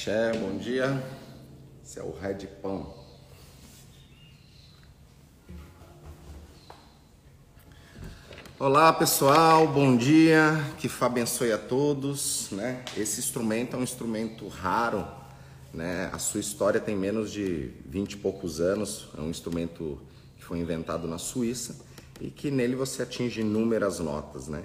Axé, 0.00 0.32
bom 0.32 0.56
dia. 0.56 1.04
Esse 1.84 1.98
é 1.98 2.02
o 2.02 2.10
Red 2.10 2.46
Pão. 2.62 2.94
Olá 8.58 8.94
pessoal, 8.94 9.68
bom 9.68 9.94
dia, 9.98 10.58
que 10.78 10.88
Fá 10.88 11.04
abençoe 11.04 11.52
a 11.52 11.58
todos. 11.58 12.48
Né? 12.50 12.82
Esse 12.96 13.20
instrumento 13.20 13.76
é 13.76 13.78
um 13.78 13.82
instrumento 13.82 14.48
raro, 14.48 15.06
né? 15.74 16.08
a 16.14 16.18
sua 16.18 16.40
história 16.40 16.80
tem 16.80 16.96
menos 16.96 17.30
de 17.30 17.70
20 17.84 18.12
e 18.12 18.16
poucos 18.16 18.58
anos, 18.58 19.10
é 19.18 19.20
um 19.20 19.28
instrumento 19.28 20.00
que 20.38 20.42
foi 20.42 20.60
inventado 20.60 21.06
na 21.06 21.18
Suíça 21.18 21.76
e 22.18 22.30
que 22.30 22.50
nele 22.50 22.74
você 22.74 23.02
atinge 23.02 23.42
inúmeras 23.42 23.98
notas. 23.98 24.48
Né? 24.48 24.64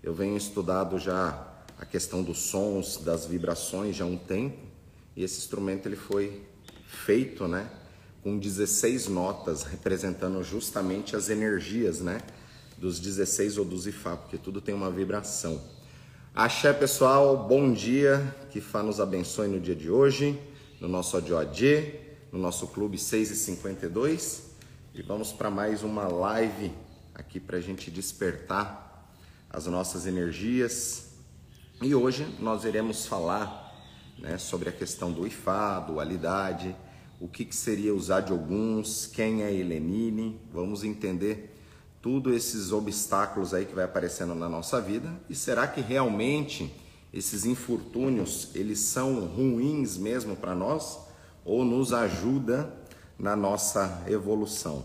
Eu 0.00 0.14
venho 0.14 0.36
estudado 0.36 0.96
já 0.96 1.44
a 1.76 1.84
questão 1.84 2.22
dos 2.22 2.38
sons, 2.38 2.98
das 2.98 3.26
vibrações 3.26 3.96
já 3.96 4.04
há 4.04 4.08
um 4.08 4.16
tempo, 4.16 4.75
e 5.16 5.24
esse 5.24 5.38
instrumento 5.38 5.86
ele 5.86 5.96
foi 5.96 6.42
feito, 6.86 7.48
né, 7.48 7.68
com 8.22 8.38
16 8.38 9.08
notas 9.08 9.62
representando 9.62 10.42
justamente 10.42 11.16
as 11.16 11.30
energias, 11.30 12.00
né, 12.00 12.20
dos 12.76 13.00
16 13.00 13.56
ou 13.56 13.64
dos 13.64 13.86
Ifá, 13.86 14.16
porque 14.16 14.36
tudo 14.36 14.60
tem 14.60 14.74
uma 14.74 14.90
vibração. 14.90 15.60
Axé, 16.34 16.72
pessoal, 16.74 17.48
bom 17.48 17.72
dia, 17.72 18.36
que 18.50 18.60
Fá 18.60 18.82
nos 18.82 19.00
abençoe 19.00 19.48
no 19.48 19.58
dia 19.58 19.74
de 19.74 19.90
hoje, 19.90 20.38
no 20.78 20.86
nosso 20.86 21.16
ADOAD, 21.16 21.94
no 22.30 22.38
nosso 22.38 22.66
clube 22.66 22.98
6 22.98 23.30
e 23.30 23.36
52, 23.36 24.42
e 24.94 25.00
vamos 25.00 25.32
para 25.32 25.50
mais 25.50 25.82
uma 25.82 26.06
live 26.06 26.70
aqui 27.14 27.40
para 27.40 27.56
a 27.56 27.60
gente 27.60 27.90
despertar 27.90 29.08
as 29.48 29.66
nossas 29.66 30.06
energias, 30.06 31.12
e 31.80 31.94
hoje 31.94 32.26
nós 32.38 32.64
iremos 32.64 33.06
falar 33.06 33.65
né, 34.18 34.38
sobre 34.38 34.68
a 34.68 34.72
questão 34.72 35.12
do 35.12 35.26
Ifá, 35.26 35.80
dualidade, 35.80 36.74
o 37.20 37.28
que, 37.28 37.44
que 37.44 37.56
seria 37.56 37.94
usar 37.94 38.20
de 38.20 38.32
alguns, 38.32 39.06
quem 39.06 39.42
é 39.42 39.52
Helenine, 39.52 40.40
vamos 40.52 40.84
entender 40.84 41.54
tudo 42.02 42.32
esses 42.32 42.72
obstáculos 42.72 43.52
aí 43.54 43.64
que 43.64 43.74
vai 43.74 43.84
aparecendo 43.84 44.34
na 44.34 44.48
nossa 44.48 44.80
vida 44.80 45.12
e 45.28 45.34
será 45.34 45.66
que 45.66 45.80
realmente 45.80 46.72
esses 47.12 47.44
infortúnios 47.44 48.50
eles 48.54 48.78
são 48.78 49.26
ruins 49.26 49.96
mesmo 49.96 50.36
para 50.36 50.54
nós 50.54 50.98
ou 51.44 51.64
nos 51.64 51.92
ajuda 51.92 52.72
na 53.18 53.34
nossa 53.34 54.04
evolução? 54.06 54.84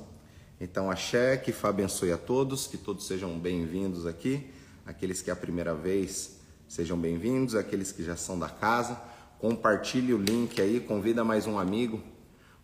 Então, 0.60 0.90
axé, 0.90 1.38
que 1.38 1.52
Fá 1.52 1.70
abençoe 1.70 2.12
a 2.12 2.18
todos, 2.18 2.68
que 2.68 2.78
todos 2.78 3.08
sejam 3.08 3.38
bem-vindos 3.38 4.06
aqui, 4.06 4.50
aqueles 4.86 5.22
que 5.22 5.30
é 5.30 5.34
a 5.34 5.36
primeira 5.36 5.74
vez 5.74 6.40
Sejam 6.72 6.98
bem-vindos, 6.98 7.54
aqueles 7.54 7.92
que 7.92 8.02
já 8.02 8.16
são 8.16 8.40
da 8.40 8.48
casa. 8.48 8.98
Compartilhe 9.42 10.14
o 10.14 10.20
link 10.20 10.62
aí, 10.62 10.80
convida 10.80 11.24
mais 11.24 11.48
um 11.48 11.58
amigo 11.58 12.00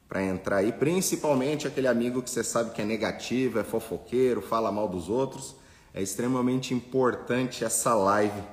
para 0.08 0.24
entrar 0.24 0.58
aí, 0.58 0.72
principalmente 0.72 1.68
aquele 1.68 1.88
amigo 1.88 2.22
que 2.22 2.30
você 2.30 2.44
sabe 2.44 2.70
que 2.70 2.80
é 2.80 2.86
negativo, 2.86 3.58
é 3.58 3.64
fofoqueiro, 3.64 4.44
fala 4.44 4.72
mal 4.72 4.88
dos 4.88 5.10
outros. 5.10 5.56
É 5.92 6.04
extremamente 6.04 6.76
importante 6.76 7.66
essa 7.66 7.96
live 7.96 8.44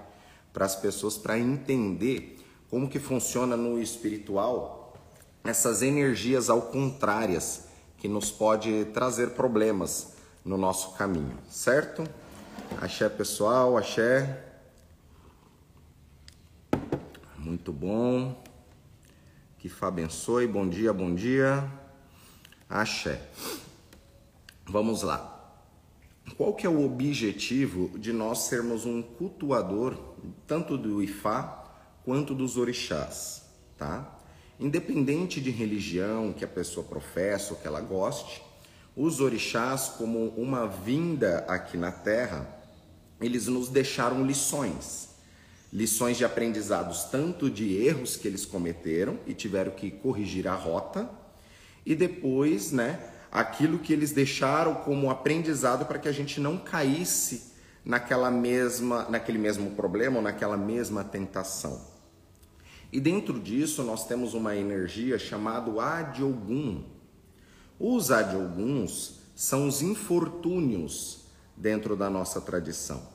para 0.54 0.64
as 0.64 0.74
pessoas 0.74 1.18
para 1.18 1.38
entender 1.38 2.38
como 2.70 2.88
que 2.88 2.98
funciona 2.98 3.58
no 3.58 3.78
espiritual 3.78 4.94
essas 5.44 5.82
energias 5.82 6.48
ao 6.48 6.62
contrárias 6.62 7.64
que 7.98 8.08
nos 8.08 8.30
pode 8.30 8.86
trazer 8.94 9.32
problemas 9.32 10.14
no 10.42 10.56
nosso 10.56 10.92
caminho, 10.94 11.36
certo? 11.50 12.02
Axé 12.80 13.06
pessoal, 13.10 13.76
axé. 13.76 14.43
Muito 17.44 17.70
bom. 17.70 18.42
Que 19.58 19.68
Fá 19.68 19.88
abençoe. 19.88 20.46
Bom 20.46 20.66
dia, 20.66 20.94
bom 20.94 21.14
dia. 21.14 21.70
Axé. 22.70 23.20
Vamos 24.64 25.02
lá. 25.02 25.30
Qual 26.38 26.54
que 26.54 26.66
é 26.66 26.70
o 26.70 26.82
objetivo 26.82 27.98
de 27.98 28.14
nós 28.14 28.44
sermos 28.44 28.86
um 28.86 29.02
cultuador 29.02 29.94
tanto 30.46 30.78
do 30.78 31.02
Ifá 31.02 31.66
quanto 32.02 32.34
dos 32.34 32.56
orixás, 32.56 33.42
tá? 33.76 34.18
Independente 34.58 35.38
de 35.38 35.50
religião 35.50 36.32
que 36.32 36.46
a 36.46 36.48
pessoa 36.48 36.86
professa 36.86 37.52
ou 37.52 37.60
que 37.60 37.66
ela 37.66 37.82
goste, 37.82 38.42
os 38.96 39.20
orixás 39.20 39.90
como 39.98 40.28
uma 40.28 40.66
vinda 40.66 41.44
aqui 41.46 41.76
na 41.76 41.92
Terra, 41.92 42.48
eles 43.20 43.48
nos 43.48 43.68
deixaram 43.68 44.24
lições 44.24 45.13
lições 45.74 46.16
de 46.16 46.24
aprendizados, 46.24 47.02
tanto 47.06 47.50
de 47.50 47.74
erros 47.84 48.16
que 48.16 48.28
eles 48.28 48.46
cometeram 48.46 49.18
e 49.26 49.34
tiveram 49.34 49.72
que 49.72 49.90
corrigir 49.90 50.46
a 50.46 50.54
rota, 50.54 51.10
e 51.84 51.96
depois, 51.96 52.70
né, 52.70 53.10
aquilo 53.30 53.80
que 53.80 53.92
eles 53.92 54.12
deixaram 54.12 54.76
como 54.76 55.10
aprendizado 55.10 55.84
para 55.84 55.98
que 55.98 56.08
a 56.08 56.12
gente 56.12 56.40
não 56.40 56.56
caísse 56.56 57.52
naquela 57.84 58.30
mesma, 58.30 59.08
naquele 59.10 59.36
mesmo 59.36 59.72
problema 59.72 60.18
ou 60.18 60.22
naquela 60.22 60.56
mesma 60.56 61.02
tentação. 61.02 61.92
E 62.92 63.00
dentro 63.00 63.40
disso 63.40 63.82
nós 63.82 64.06
temos 64.06 64.32
uma 64.32 64.54
energia 64.54 65.18
chamada 65.18 65.82
Adiogun. 65.82 66.84
Os 67.80 68.12
Adioguns 68.12 69.18
são 69.34 69.66
os 69.66 69.82
infortúnios 69.82 71.24
dentro 71.56 71.96
da 71.96 72.08
nossa 72.08 72.40
tradição. 72.40 73.13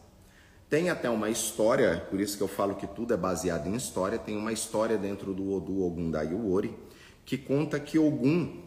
Tem 0.70 0.92
até 0.92 1.10
uma 1.10 1.32
história, 1.32 2.06
por 2.12 2.20
isso 2.20 2.38
que 2.38 2.44
eu 2.44 2.48
falo 2.48 2.76
que 2.76 2.86
tudo 2.86 3.12
é 3.12 3.18
baseado 3.18 3.68
em 3.68 3.76
história, 3.76 4.20
tem 4.20 4.38
uma 4.38 4.54
história 4.54 5.00
dentro 5.00 5.34
do 5.34 5.52
Odu 5.52 5.84
Ogum 5.84 6.12
da 6.12 6.22
Yuori, 6.22 6.78
que 7.26 7.40
conta 7.40 7.80
que 7.80 7.98
Ogum, 7.98 8.62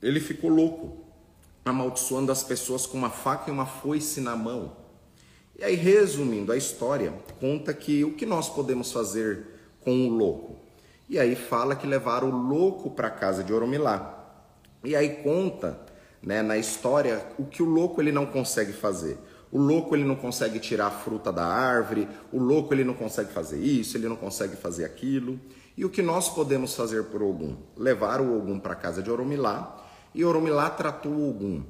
ele 0.00 0.20
ficou 0.20 0.48
louco, 0.48 1.04
amaldiçoando 1.64 2.30
as 2.30 2.44
pessoas 2.44 2.86
com 2.86 2.96
uma 2.96 3.10
faca 3.10 3.50
e 3.50 3.52
uma 3.52 3.66
foice 3.66 4.20
na 4.20 4.36
mão. 4.36 4.76
E 5.58 5.64
aí, 5.64 5.74
resumindo 5.74 6.52
a 6.52 6.56
história, 6.56 7.12
conta 7.40 7.74
que 7.74 8.04
o 8.04 8.14
que 8.14 8.26
nós 8.26 8.48
podemos 8.48 8.92
fazer 8.92 9.44
com 9.80 10.06
o 10.06 10.10
louco? 10.10 10.56
E 11.08 11.18
aí 11.18 11.34
fala 11.34 11.74
que 11.74 11.86
levaram 11.86 12.30
o 12.30 12.48
louco 12.48 12.90
para 12.90 13.08
a 13.08 13.10
casa 13.10 13.42
de 13.42 13.52
Oromilá. 13.52 14.38
E 14.84 14.94
aí 14.94 15.16
conta, 15.22 15.80
né, 16.22 16.42
na 16.42 16.56
história, 16.56 17.26
o 17.38 17.44
que 17.44 17.62
o 17.62 17.66
louco 17.66 18.00
ele 18.00 18.12
não 18.12 18.24
consegue 18.24 18.72
fazer. 18.72 19.18
O 19.54 19.58
louco 19.58 19.94
ele 19.94 20.02
não 20.02 20.16
consegue 20.16 20.58
tirar 20.58 20.88
a 20.88 20.90
fruta 20.90 21.32
da 21.32 21.46
árvore, 21.46 22.08
o 22.32 22.40
louco 22.40 22.74
ele 22.74 22.82
não 22.82 22.92
consegue 22.92 23.32
fazer 23.32 23.60
isso, 23.60 23.96
ele 23.96 24.08
não 24.08 24.16
consegue 24.16 24.56
fazer 24.56 24.84
aquilo. 24.84 25.38
E 25.76 25.84
o 25.84 25.90
que 25.90 26.02
nós 26.02 26.28
podemos 26.28 26.74
fazer 26.74 27.04
por 27.04 27.22
Ogum? 27.22 27.56
Levar 27.76 28.20
o 28.20 28.36
Ogum 28.36 28.58
para 28.58 28.72
a 28.72 28.76
casa 28.76 29.00
de 29.00 29.08
Oromilá 29.08 29.80
e 30.12 30.24
Oromilá 30.24 30.68
tratou 30.70 31.12
o 31.12 31.30
Ogum. 31.30 31.62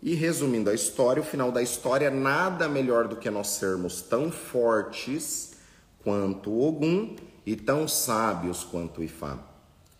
E 0.00 0.14
resumindo 0.14 0.70
a 0.70 0.74
história, 0.74 1.20
o 1.20 1.26
final 1.26 1.50
da 1.50 1.60
história 1.60 2.12
nada 2.12 2.68
melhor 2.68 3.08
do 3.08 3.16
que 3.16 3.28
nós 3.28 3.48
sermos 3.48 4.02
tão 4.02 4.30
fortes 4.30 5.54
quanto 6.04 6.56
Ogum 6.56 7.16
e 7.44 7.56
tão 7.56 7.88
sábios 7.88 8.62
quanto 8.62 9.02
Ifá. 9.02 9.36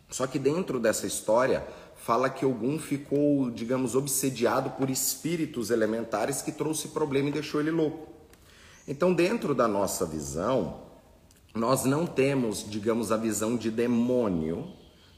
Só 0.09 0.29
que 0.29 0.39
dentro 0.39 0.79
dessa 0.79 1.09
história, 1.09 1.67
fala 2.05 2.29
que 2.29 2.45
Ogum 2.45 2.81
ficou, 2.81 3.49
digamos, 3.49 3.95
obsediado 3.95 4.71
por 4.71 4.91
espíritos 4.91 5.71
elementares 5.71 6.43
que 6.43 6.51
trouxe 6.51 6.89
problema 6.89 7.29
e 7.29 7.33
deixou 7.33 7.61
ele 7.61 7.71
louco. 7.71 8.09
Então, 8.89 9.15
dentro 9.15 9.55
da 9.55 9.69
nossa 9.69 10.05
visão, 10.05 10.81
nós 11.55 11.85
não 11.85 12.05
temos, 12.05 12.69
digamos, 12.69 13.13
a 13.13 13.17
visão 13.17 13.57
de 13.57 13.71
demônio, 13.71 14.69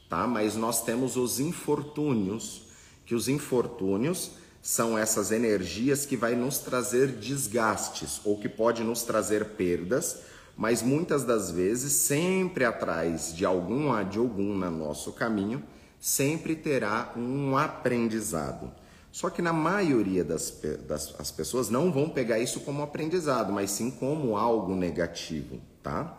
tá? 0.07 0.27
Mas 0.27 0.55
nós 0.55 0.83
temos 0.83 1.17
os 1.17 1.39
infortúnios, 1.39 2.67
que 3.03 3.15
os 3.15 3.27
infortúnios 3.27 4.31
são 4.61 4.95
essas 4.95 5.31
energias 5.31 6.05
que 6.05 6.15
vai 6.15 6.35
nos 6.35 6.59
trazer 6.59 7.07
desgastes 7.13 8.21
ou 8.23 8.37
que 8.37 8.47
pode 8.47 8.83
nos 8.83 9.01
trazer 9.01 9.45
perdas, 9.49 10.19
mas 10.55 10.83
muitas 10.83 11.23
das 11.23 11.49
vezes 11.49 11.93
sempre 11.93 12.63
atrás 12.63 13.35
de 13.35 13.43
algum 13.43 13.91
de 14.07 14.19
algum 14.19 14.53
no 14.53 14.69
nosso 14.69 15.11
caminho 15.11 15.63
sempre 16.05 16.55
terá 16.55 17.11
um 17.17 17.57
aprendizado. 17.57 18.71
Só 19.11 19.27
que 19.27 19.41
na 19.41 19.51
maioria 19.51 20.23
das, 20.23 20.55
das 20.87 21.15
as 21.17 21.31
pessoas 21.31 21.71
não 21.71 21.91
vão 21.91 22.07
pegar 22.07 22.37
isso 22.37 22.59
como 22.59 22.83
aprendizado, 22.83 23.51
mas 23.51 23.71
sim 23.71 23.89
como 23.89 24.37
algo 24.37 24.75
negativo, 24.75 25.59
tá? 25.81 26.15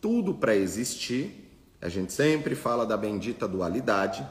Tudo 0.00 0.34
para 0.34 0.54
existir, 0.54 1.50
a 1.80 1.88
gente 1.88 2.12
sempre 2.12 2.54
fala 2.54 2.86
da 2.86 2.96
bendita 2.96 3.48
dualidade, 3.48 4.24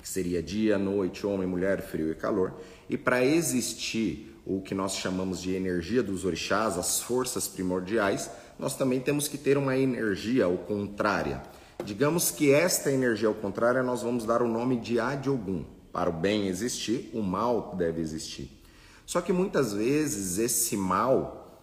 que 0.00 0.08
seria 0.08 0.42
dia, 0.42 0.78
noite, 0.78 1.26
homem, 1.26 1.46
mulher, 1.46 1.82
frio 1.82 2.10
e 2.10 2.14
calor, 2.14 2.54
e 2.88 2.96
para 2.96 3.22
existir 3.22 4.34
o 4.46 4.62
que 4.62 4.74
nós 4.74 4.96
chamamos 4.96 5.42
de 5.42 5.54
energia 5.54 6.02
dos 6.02 6.24
orixás, 6.24 6.78
as 6.78 7.02
forças 7.02 7.46
primordiais, 7.46 8.30
nós 8.58 8.78
também 8.78 8.98
temos 8.98 9.28
que 9.28 9.36
ter 9.36 9.58
uma 9.58 9.76
energia 9.76 10.48
ou 10.48 10.56
contrária. 10.56 11.42
Digamos 11.86 12.32
que 12.32 12.50
esta 12.50 12.90
energia, 12.90 13.28
ao 13.28 13.34
contrário, 13.34 13.80
nós 13.84 14.02
vamos 14.02 14.24
dar 14.24 14.42
o 14.42 14.48
nome 14.48 14.76
de 14.76 14.98
Adiogun. 14.98 15.64
Para 15.92 16.10
o 16.10 16.12
bem 16.12 16.48
existir, 16.48 17.08
o 17.14 17.22
mal 17.22 17.76
deve 17.78 18.00
existir. 18.00 18.60
Só 19.06 19.20
que 19.20 19.32
muitas 19.32 19.72
vezes 19.72 20.36
esse 20.36 20.76
mal 20.76 21.62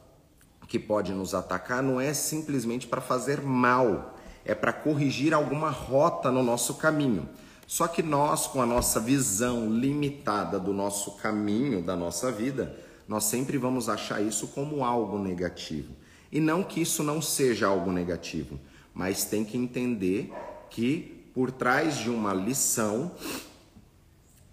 que 0.65 0.79
pode 0.79 1.11
nos 1.11 1.35
atacar 1.35 1.83
não 1.83 1.99
é 1.99 2.13
simplesmente 2.13 2.87
para 2.87 3.01
fazer 3.01 3.41
mal, 3.41 4.17
é 4.45 4.55
para 4.55 4.71
corrigir 4.71 5.33
alguma 5.33 5.69
rota 5.69 6.31
no 6.31 6.41
nosso 6.41 6.75
caminho. 6.75 7.27
Só 7.67 7.85
que 7.85 8.01
nós, 8.01 8.47
com 8.47 8.61
a 8.61 8.65
nossa 8.65 9.01
visão 9.01 9.69
limitada 9.69 10.57
do 10.57 10.71
nosso 10.71 11.17
caminho, 11.17 11.83
da 11.83 11.97
nossa 11.97 12.31
vida, 12.31 12.79
nós 13.09 13.25
sempre 13.25 13.57
vamos 13.57 13.89
achar 13.89 14.21
isso 14.21 14.47
como 14.47 14.85
algo 14.85 15.19
negativo. 15.19 15.93
E 16.31 16.39
não 16.39 16.63
que 16.63 16.81
isso 16.81 17.03
não 17.03 17.21
seja 17.21 17.67
algo 17.67 17.91
negativo, 17.91 18.57
mas 18.93 19.25
tem 19.25 19.43
que 19.43 19.57
entender 19.57 20.31
que 20.69 21.29
por 21.33 21.51
trás 21.51 21.97
de 21.97 22.09
uma 22.09 22.33
lição 22.33 23.11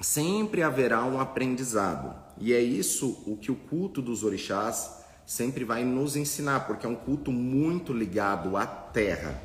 sempre 0.00 0.62
haverá 0.62 1.04
um 1.04 1.20
aprendizado. 1.20 2.14
E 2.38 2.52
é 2.52 2.60
isso 2.60 3.22
o 3.26 3.36
que 3.36 3.52
o 3.52 3.56
culto 3.56 4.00
dos 4.00 4.24
orixás 4.24 4.98
sempre 5.26 5.64
vai 5.64 5.84
nos 5.84 6.16
ensinar, 6.16 6.66
porque 6.66 6.86
é 6.86 6.88
um 6.88 6.96
culto 6.96 7.30
muito 7.30 7.92
ligado 7.92 8.56
à 8.56 8.66
terra, 8.66 9.40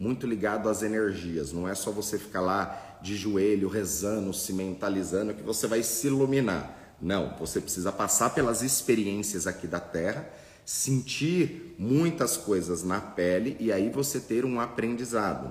muito 0.00 0.26
ligado 0.26 0.68
às 0.68 0.82
energias. 0.82 1.52
Não 1.52 1.68
é 1.68 1.74
só 1.74 1.90
você 1.90 2.18
ficar 2.18 2.40
lá 2.40 2.98
de 3.02 3.16
joelho 3.16 3.68
rezando, 3.68 4.32
se 4.32 4.52
mentalizando 4.52 5.34
que 5.34 5.42
você 5.42 5.66
vai 5.66 5.82
se 5.82 6.06
iluminar. 6.06 6.96
Não, 7.00 7.36
você 7.38 7.60
precisa 7.60 7.92
passar 7.92 8.30
pelas 8.30 8.62
experiências 8.62 9.46
aqui 9.46 9.66
da 9.66 9.78
terra, 9.78 10.28
sentir 10.68 11.74
muitas 11.78 12.36
coisas 12.36 12.84
na 12.84 13.00
pele 13.00 13.56
e 13.58 13.72
aí 13.72 13.88
você 13.88 14.20
ter 14.20 14.44
um 14.44 14.60
aprendizado. 14.60 15.50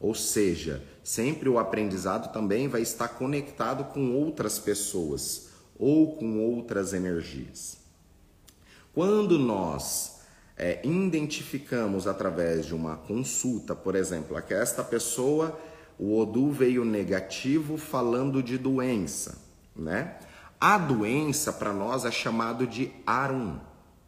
Ou 0.00 0.12
seja, 0.12 0.82
sempre 1.04 1.48
o 1.48 1.56
aprendizado 1.56 2.32
também 2.32 2.66
vai 2.66 2.82
estar 2.82 3.06
conectado 3.10 3.84
com 3.92 4.12
outras 4.16 4.58
pessoas 4.58 5.50
ou 5.78 6.16
com 6.16 6.40
outras 6.40 6.92
energias. 6.92 7.78
Quando 8.92 9.38
nós 9.38 10.22
é, 10.56 10.80
identificamos 10.84 12.08
através 12.08 12.66
de 12.66 12.74
uma 12.74 12.96
consulta, 12.96 13.72
por 13.72 13.94
exemplo, 13.94 14.36
que 14.42 14.52
esta 14.52 14.82
pessoa, 14.82 15.56
o 15.96 16.18
Odu 16.18 16.50
veio 16.50 16.84
negativo 16.84 17.76
falando 17.76 18.42
de 18.42 18.58
doença, 18.58 19.38
né? 19.76 20.18
A 20.60 20.76
doença 20.76 21.52
para 21.52 21.72
nós 21.72 22.04
é 22.04 22.10
chamado 22.10 22.66
de 22.66 22.90
Arum, 23.06 23.60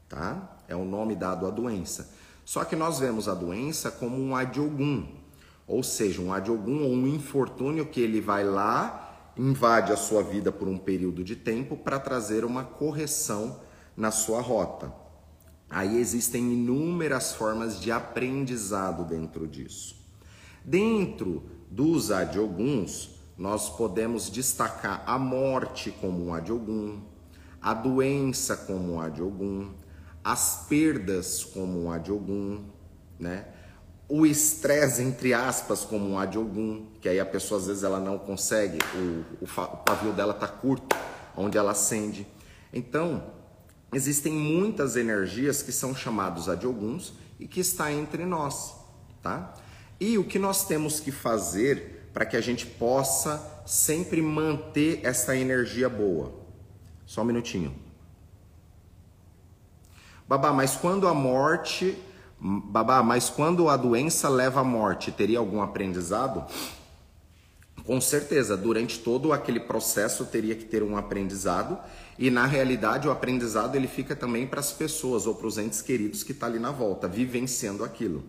tá? 0.09 0.57
É 0.67 0.75
o 0.75 0.85
nome 0.85 1.15
dado 1.15 1.47
à 1.47 1.51
doença. 1.51 2.11
Só 2.45 2.65
que 2.65 2.75
nós 2.75 2.99
vemos 2.99 3.29
a 3.29 3.35
doença 3.35 3.91
como 3.91 4.17
um 4.17 4.35
adiogum, 4.35 5.07
ou 5.67 5.83
seja, 5.83 6.23
um 6.23 6.33
adiogum 6.33 6.83
ou 6.83 6.93
um 6.93 7.07
infortúnio 7.07 7.87
que 7.87 8.01
ele 8.01 8.21
vai 8.21 8.45
lá, 8.45 9.33
invade 9.37 9.93
a 9.93 9.97
sua 9.97 10.23
vida 10.23 10.51
por 10.51 10.67
um 10.67 10.79
período 10.79 11.23
de 11.23 11.37
tempo 11.37 11.77
para 11.77 12.01
trazer 12.01 12.45
uma 12.45 12.65
correção 12.65 13.61
na 13.97 14.11
sua 14.11 14.41
rota. 14.41 14.93
Aí 15.71 15.99
existem 15.99 16.55
inúmeras 16.55 17.33
formas 17.35 17.79
de 17.79 17.93
aprendizado 17.93 19.05
dentro 19.05 19.47
disso. 19.47 19.97
Dentro 20.65 21.43
dos 21.71 22.11
adioguns, 22.11 23.11
nós 23.37 23.69
podemos 23.69 24.31
destacar 24.31 25.03
a 25.07 25.19
morte 25.19 25.91
como 26.01 26.27
um 26.27 26.35
adiogum, 26.35 27.01
a 27.61 27.75
doença 27.75 28.57
como 28.57 28.95
um 28.95 29.01
adiogum, 29.01 29.71
as 30.29 30.67
perdas 30.69 31.43
como 31.43 31.85
um 31.85 31.91
adiogum, 31.91 32.63
né? 33.19 33.47
o 34.07 34.27
estresse, 34.27 35.03
entre 35.03 35.33
aspas, 35.33 35.87
como 35.87 36.07
um 36.07 36.19
adiogum, 36.19 36.87
que 37.01 37.09
aí 37.09 37.19
a 37.19 37.25
pessoa 37.25 37.59
às 37.59 37.67
vezes 37.67 37.83
ela 37.83 37.99
não 37.99 38.19
consegue, 38.19 38.79
o, 38.95 39.25
o, 39.43 39.45
o 39.45 39.77
pavio 39.79 40.13
dela 40.13 40.35
está 40.35 40.47
curto, 40.47 40.95
onde 41.35 41.57
ela 41.57 41.73
acende. 41.73 42.27
Então, 42.71 43.33
existem 43.91 44.31
muitas 44.31 44.97
energias 44.97 45.63
que 45.63 45.73
são 45.73 45.97
chamados 45.97 46.47
adioguns 46.47 47.15
e 47.41 47.49
que 47.49 47.61
está 47.61 47.91
entre 47.91 48.27
nós, 48.27 48.75
tá? 49.23 49.55
E 49.99 50.19
o 50.19 50.25
que 50.25 50.39
nós 50.39 50.67
temos 50.67 51.01
que 51.01 51.11
fazer 51.11 52.11
para 52.13 52.27
que 52.27 52.37
a 52.37 52.41
gente 52.43 52.67
possa 52.67 53.63
sempre 53.65 54.21
manter 54.21 55.01
essa 55.03 55.35
energia 55.35 55.89
boa? 55.89 56.35
Só 57.07 57.23
um 57.23 57.25
minutinho. 57.25 57.88
Babá, 60.29 60.53
mas 60.53 60.77
quando 60.77 61.09
a 61.09 61.15
morte 61.15 61.97
Babá, 62.41 63.03
mas 63.03 63.29
quando 63.29 63.69
a 63.69 63.77
doença 63.77 64.29
leva 64.29 64.61
à 64.61 64.65
morte, 64.65 65.11
teria 65.11 65.41
algum 65.41 65.61
aprendizado? 65.61 66.45
Com 67.85 68.01
certeza, 68.01 68.57
durante 68.57 69.01
todo 69.01 69.33
aquele 69.33 69.59
processo 69.59 70.25
teria 70.25 70.55
que 70.55 70.65
ter 70.65 70.83
um 70.83 70.97
aprendizado 70.97 71.77
e 72.17 72.31
na 72.31 72.47
realidade 72.47 73.09
o 73.09 73.11
aprendizado 73.11 73.75
ele 73.75 73.89
fica 73.89 74.15
também 74.15 74.47
para 74.47 74.61
as 74.61 74.71
pessoas 74.71 75.27
ou 75.27 75.35
para 75.35 75.49
os 75.49 75.59
entes 75.59 75.83
queridos 75.83 76.23
que 76.23 76.31
estão 76.31 76.49
tá 76.49 76.53
ali 76.55 76.63
na 76.63 76.71
volta, 76.71 77.09
vivenciando 77.09 77.83
aquilo. 77.83 78.23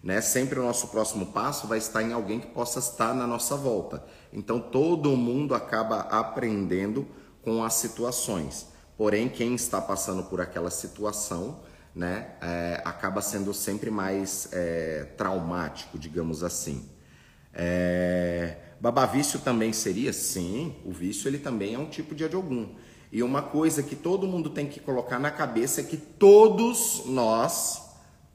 Né? 0.00 0.20
Sempre 0.20 0.60
o 0.60 0.62
nosso 0.62 0.88
próximo 0.88 1.26
passo 1.26 1.66
vai 1.66 1.78
estar 1.78 2.02
em 2.02 2.12
alguém 2.12 2.38
que 2.38 2.46
possa 2.48 2.78
estar 2.78 3.14
na 3.14 3.26
nossa 3.26 3.56
volta. 3.56 4.04
Então 4.32 4.60
todo 4.60 5.16
mundo 5.16 5.56
acaba 5.56 6.00
aprendendo 6.02 7.04
com 7.42 7.64
as 7.64 7.74
situações. 7.74 8.66
Porém, 8.96 9.28
quem 9.28 9.54
está 9.54 9.80
passando 9.80 10.24
por 10.24 10.40
aquela 10.40 10.70
situação 10.70 11.60
né, 11.94 12.32
é, 12.40 12.82
acaba 12.84 13.22
sendo 13.22 13.52
sempre 13.54 13.90
mais 13.90 14.48
é, 14.52 15.04
traumático, 15.16 15.98
digamos 15.98 16.42
assim. 16.42 16.88
É, 17.52 18.56
babavício 18.80 19.40
também 19.40 19.72
seria? 19.72 20.12
Sim, 20.12 20.76
o 20.84 20.92
vício 20.92 21.28
ele 21.28 21.38
também 21.38 21.74
é 21.74 21.78
um 21.78 21.88
tipo 21.88 22.14
de 22.14 22.24
adiogum. 22.24 22.74
E 23.10 23.22
uma 23.22 23.40
coisa 23.40 23.82
que 23.82 23.96
todo 23.96 24.26
mundo 24.26 24.50
tem 24.50 24.66
que 24.66 24.80
colocar 24.80 25.18
na 25.18 25.30
cabeça 25.30 25.80
é 25.80 25.84
que 25.84 25.96
todos 25.96 27.04
nós 27.06 27.82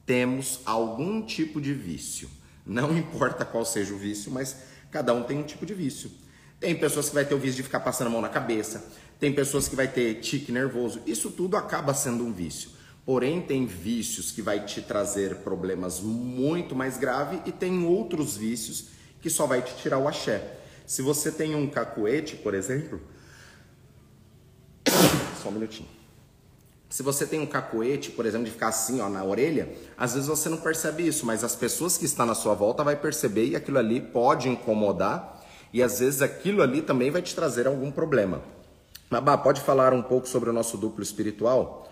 temos 0.04 0.60
algum 0.64 1.22
tipo 1.22 1.60
de 1.60 1.72
vício. 1.72 2.28
Não 2.66 2.94
importa 2.98 3.44
qual 3.44 3.64
seja 3.64 3.94
o 3.94 3.98
vício, 3.98 4.30
mas 4.30 4.56
cada 4.90 5.14
um 5.14 5.22
tem 5.22 5.38
um 5.38 5.44
tipo 5.44 5.64
de 5.64 5.74
vício. 5.74 6.10
Tem 6.58 6.74
pessoas 6.76 7.08
que 7.08 7.14
vai 7.14 7.24
ter 7.24 7.34
o 7.34 7.38
vício 7.38 7.56
de 7.56 7.62
ficar 7.64 7.80
passando 7.80 8.06
a 8.06 8.10
mão 8.10 8.20
na 8.20 8.28
cabeça, 8.28 8.88
tem 9.22 9.32
pessoas 9.32 9.68
que 9.68 9.76
vai 9.76 9.86
ter 9.86 10.14
tique 10.14 10.50
nervoso. 10.50 11.00
Isso 11.06 11.30
tudo 11.30 11.56
acaba 11.56 11.94
sendo 11.94 12.24
um 12.24 12.32
vício. 12.32 12.70
Porém, 13.06 13.40
tem 13.40 13.64
vícios 13.64 14.32
que 14.32 14.42
vai 14.42 14.64
te 14.64 14.82
trazer 14.82 15.36
problemas 15.36 16.00
muito 16.00 16.74
mais 16.74 16.98
graves 16.98 17.38
e 17.46 17.52
tem 17.52 17.86
outros 17.86 18.36
vícios 18.36 18.86
que 19.20 19.30
só 19.30 19.46
vai 19.46 19.62
te 19.62 19.76
tirar 19.76 19.98
o 19.98 20.08
axé. 20.08 20.58
Se 20.84 21.02
você 21.02 21.30
tem 21.30 21.54
um 21.54 21.68
cacuete, 21.68 22.34
por 22.34 22.52
exemplo, 22.52 23.00
só 25.40 25.50
um 25.50 25.52
minutinho. 25.52 25.88
Se 26.90 27.04
você 27.04 27.24
tem 27.24 27.38
um 27.38 27.46
cacuete, 27.46 28.10
por 28.10 28.26
exemplo, 28.26 28.46
de 28.46 28.50
ficar 28.50 28.70
assim, 28.70 29.00
ó, 29.00 29.08
na 29.08 29.22
orelha, 29.22 29.72
às 29.96 30.14
vezes 30.14 30.28
você 30.28 30.48
não 30.48 30.56
percebe 30.56 31.06
isso, 31.06 31.24
mas 31.24 31.44
as 31.44 31.54
pessoas 31.54 31.96
que 31.96 32.06
estão 32.06 32.26
na 32.26 32.34
sua 32.34 32.54
volta 32.54 32.82
vai 32.82 32.96
perceber 32.96 33.46
e 33.46 33.54
aquilo 33.54 33.78
ali 33.78 34.00
pode 34.00 34.48
incomodar 34.48 35.46
e 35.72 35.80
às 35.80 36.00
vezes 36.00 36.22
aquilo 36.22 36.60
ali 36.60 36.82
também 36.82 37.08
vai 37.12 37.22
te 37.22 37.36
trazer 37.36 37.68
algum 37.68 37.92
problema. 37.92 38.42
Babá, 39.12 39.36
pode 39.36 39.60
falar 39.60 39.92
um 39.92 40.00
pouco 40.00 40.26
sobre 40.26 40.48
o 40.48 40.54
nosso 40.54 40.78
duplo 40.78 41.02
espiritual? 41.02 41.86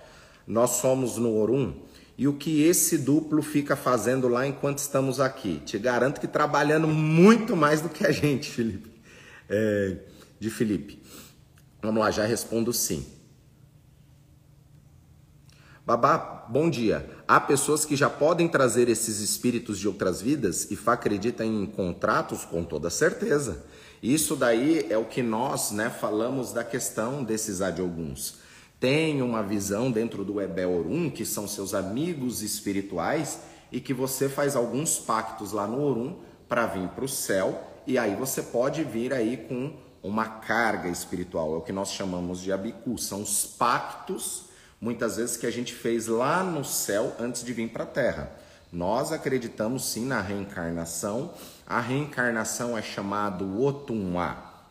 Nós 0.47 0.71
somos 0.77 1.19
no 1.19 1.37
Orum 1.37 1.75
e 2.17 2.27
o 2.27 2.33
que 2.33 2.63
esse 2.63 2.97
duplo 2.97 3.43
fica 3.43 3.77
fazendo 3.77 4.27
lá 4.27 4.47
enquanto 4.47 4.79
estamos 4.79 5.21
aqui? 5.21 5.61
Te 5.67 5.79
garanto 5.79 6.19
que 6.19 6.27
trabalhando 6.27 6.89
muito 6.89 7.55
mais 7.55 7.83
do 7.83 7.91
que 7.91 8.07
a 8.07 8.11
gente, 8.11 8.49
Felipe. 8.51 8.91
É, 9.51 9.99
de 10.39 10.49
Felipe. 10.49 11.03
Vamos 11.83 12.01
lá, 12.01 12.11
já 12.11 12.25
respondo 12.25 12.73
sim. 12.73 13.05
Babá, 15.85 16.47
bom 16.49 16.71
dia. 16.71 17.07
Há 17.29 17.39
pessoas 17.39 17.85
que 17.85 17.97
já 17.97 18.09
podem 18.09 18.49
trazer 18.49 18.89
esses 18.89 19.21
espíritos 19.21 19.79
de 19.79 19.87
outras 19.87 20.23
vidas 20.23 20.71
e 20.71 20.77
Fá 20.77 20.95
acredita 20.95 21.45
em 21.45 21.67
contratos 21.67 22.47
com 22.47 22.65
toda 22.65 22.89
certeza. 22.89 23.63
Isso 24.03 24.35
daí 24.35 24.87
é 24.89 24.97
o 24.97 25.05
que 25.05 25.23
nós 25.23 25.73
né, 25.73 25.91
falamos 25.91 26.53
da 26.53 26.65
questão 26.65 27.23
desses 27.23 27.61
adioguns. 27.61 28.39
Tem 28.79 29.21
uma 29.21 29.43
visão 29.43 29.91
dentro 29.91 30.25
do 30.25 30.41
Ebel 30.41 30.85
que 31.15 31.27
são 31.27 31.47
seus 31.47 31.75
amigos 31.75 32.43
espirituais, 32.43 33.41
e 33.73 33.81
que 33.81 33.95
você 33.95 34.29
faz 34.29 34.57
alguns 34.57 34.99
pactos 34.99 35.53
lá 35.53 35.67
no 35.67 35.81
Orum 35.81 36.17
para 36.49 36.67
vir 36.67 36.89
para 36.89 37.05
o 37.05 37.09
céu, 37.09 37.63
e 37.87 37.97
aí 37.99 38.15
você 38.15 38.43
pode 38.43 38.83
vir 38.83 39.13
aí 39.13 39.37
com 39.37 39.73
uma 40.03 40.27
carga 40.27 40.89
espiritual, 40.89 41.55
é 41.55 41.57
o 41.59 41.61
que 41.61 41.73
nós 41.73 41.93
chamamos 41.93 42.41
de 42.41 42.53
abicu, 42.53 42.99
são 42.99 43.23
os 43.23 43.45
pactos, 43.45 44.45
muitas 44.81 45.19
vezes, 45.19 45.37
que 45.37 45.47
a 45.47 45.51
gente 45.53 45.75
fez 45.75 46.07
lá 46.07 46.43
no 46.43 46.65
céu 46.65 47.15
antes 47.19 47.45
de 47.45 47.53
vir 47.53 47.69
para 47.69 47.85
a 47.85 47.87
terra. 47.87 48.33
Nós 48.73 49.11
acreditamos 49.11 49.85
sim 49.85 50.07
na 50.07 50.21
reencarnação, 50.21 51.35
a 51.67 51.81
reencarnação 51.81 52.79
é 52.79 52.83
chamado 52.83 53.61
Otumá, 53.61 54.65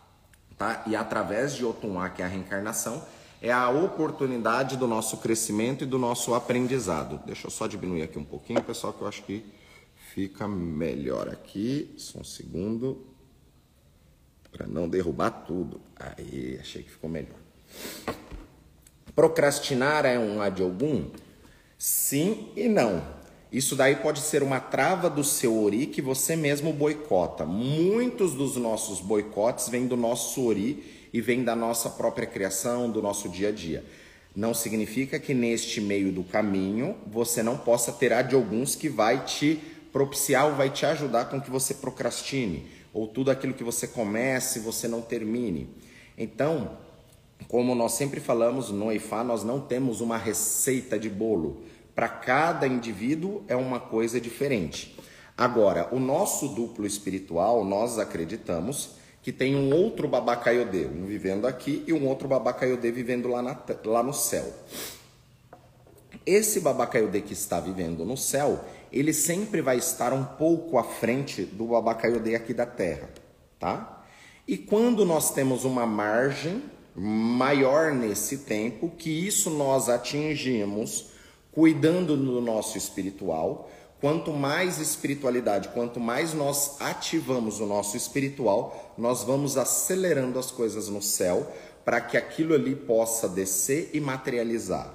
tá? 0.57 0.83
E 0.87 0.95
através 0.95 1.53
de 1.53 1.65
Otumá, 1.65 2.09
que 2.09 2.21
é 2.21 2.25
a 2.25 2.27
reencarnação, 2.27 3.03
é 3.41 3.51
a 3.51 3.69
oportunidade 3.69 4.77
do 4.77 4.87
nosso 4.87 5.17
crescimento 5.17 5.83
e 5.83 5.87
do 5.87 5.97
nosso 5.97 6.33
aprendizado. 6.33 7.21
Deixa 7.25 7.47
eu 7.47 7.51
só 7.51 7.67
diminuir 7.67 8.03
aqui 8.03 8.19
um 8.19 8.23
pouquinho, 8.23 8.61
pessoal, 8.63 8.93
que 8.93 9.01
eu 9.01 9.07
acho 9.07 9.23
que 9.23 9.45
fica 10.13 10.47
melhor 10.47 11.29
aqui. 11.29 11.93
Só 11.97 12.19
um 12.19 12.23
segundo. 12.23 13.05
Para 14.51 14.67
não 14.67 14.89
derrubar 14.89 15.29
tudo. 15.29 15.79
Aí, 15.95 16.57
achei 16.59 16.83
que 16.83 16.89
ficou 16.89 17.09
melhor. 17.09 17.37
Procrastinar 19.15 20.05
é 20.05 20.17
um 20.19 20.41
adiogum? 20.41 21.09
Sim 21.77 22.51
e 22.55 22.67
não. 22.67 23.18
Isso 23.51 23.75
daí 23.75 23.95
pode 23.95 24.19
ser 24.19 24.43
uma 24.43 24.59
trava 24.59 25.09
do 25.09 25.23
seu 25.23 25.63
ori 25.63 25.87
que 25.87 26.01
você 26.01 26.35
mesmo 26.35 26.71
boicota. 26.71 27.45
Muitos 27.45 28.33
dos 28.33 28.55
nossos 28.57 29.01
boicotes 29.01 29.69
vêm 29.69 29.87
do 29.87 29.97
nosso 29.97 30.45
ori 30.45 30.83
e 31.11 31.19
vêm 31.19 31.43
da 31.43 31.55
nossa 31.55 31.89
própria 31.89 32.27
criação, 32.27 32.91
do 32.91 33.01
nosso 33.01 33.27
dia 33.27 33.49
a 33.49 33.51
dia. 33.51 33.83
Não 34.35 34.53
significa 34.53 35.19
que 35.19 35.33
neste 35.33 35.81
meio 35.81 36.11
do 36.11 36.23
caminho 36.23 36.95
você 37.07 37.41
não 37.41 37.57
possa 37.57 37.91
ter 37.91 38.13
a 38.13 38.21
de 38.21 38.35
alguns 38.35 38.75
que 38.75 38.87
vai 38.87 39.25
te 39.25 39.59
propiciar 39.91 40.45
ou 40.45 40.53
vai 40.53 40.69
te 40.69 40.85
ajudar 40.85 41.25
com 41.25 41.41
que 41.41 41.49
você 41.49 41.73
procrastine, 41.73 42.67
ou 42.93 43.07
tudo 43.07 43.31
aquilo 43.31 43.55
que 43.55 43.63
você 43.63 43.87
comece 43.87 44.59
você 44.59 44.87
não 44.87 45.01
termine. 45.01 45.67
Então, 46.15 46.77
como 47.47 47.73
nós 47.73 47.93
sempre 47.93 48.19
falamos 48.19 48.69
no 48.69 48.91
IFA, 48.91 49.23
nós 49.23 49.43
não 49.43 49.59
temos 49.59 50.01
uma 50.01 50.17
receita 50.17 50.99
de 50.99 51.09
bolo. 51.09 51.63
Para 51.99 52.07
cada 52.07 52.65
indivíduo 52.65 53.43
é 53.49 53.57
uma 53.57 53.77
coisa 53.77 54.21
diferente. 54.21 54.97
Agora, 55.37 55.89
o 55.93 55.99
nosso 55.99 56.47
duplo 56.47 56.87
espiritual, 56.87 57.65
nós 57.65 57.99
acreditamos 57.99 58.91
que 59.21 59.33
tem 59.33 59.53
um 59.53 59.75
outro 59.75 60.07
babacaiodê, 60.07 60.85
um 60.85 61.05
vivendo 61.05 61.45
aqui 61.45 61.83
e 61.85 61.91
um 61.91 62.07
outro 62.07 62.25
babacaiodê 62.25 62.89
vivendo 62.89 63.27
lá, 63.27 63.41
na, 63.41 63.61
lá 63.83 64.01
no 64.01 64.13
céu. 64.13 64.45
Esse 66.25 66.61
babacaiodê 66.61 67.19
que 67.19 67.33
está 67.33 67.59
vivendo 67.59 68.05
no 68.05 68.15
céu, 68.15 68.63
ele 68.93 69.11
sempre 69.11 69.59
vai 69.61 69.77
estar 69.77 70.13
um 70.13 70.23
pouco 70.23 70.77
à 70.77 70.85
frente 70.85 71.43
do 71.43 71.65
babacaiodê 71.65 72.33
aqui 72.33 72.53
da 72.53 72.65
terra, 72.65 73.09
tá? 73.59 74.05
E 74.47 74.57
quando 74.57 75.03
nós 75.03 75.31
temos 75.33 75.65
uma 75.65 75.85
margem 75.85 76.63
maior 76.95 77.91
nesse 77.93 78.37
tempo, 78.37 78.89
que 78.89 79.09
isso 79.09 79.49
nós 79.49 79.89
atingimos 79.89 81.08
cuidando 81.59 82.15
do 82.15 82.39
nosso 82.39 82.77
espiritual. 82.77 83.69
Quanto 83.99 84.31
mais 84.31 84.79
espiritualidade, 84.79 85.67
quanto 85.67 85.99
mais 85.99 86.33
nós 86.33 86.79
ativamos 86.79 87.59
o 87.59 87.65
nosso 87.65 87.97
espiritual, 87.97 88.93
nós 88.97 89.25
vamos 89.25 89.57
acelerando 89.57 90.39
as 90.39 90.51
coisas 90.51 90.87
no 90.87 91.01
céu 91.01 91.51
para 91.83 91.99
que 91.99 92.15
aquilo 92.15 92.53
ali 92.53 92.77
possa 92.77 93.27
descer 93.27 93.89
e 93.93 93.99
materializar. 93.99 94.89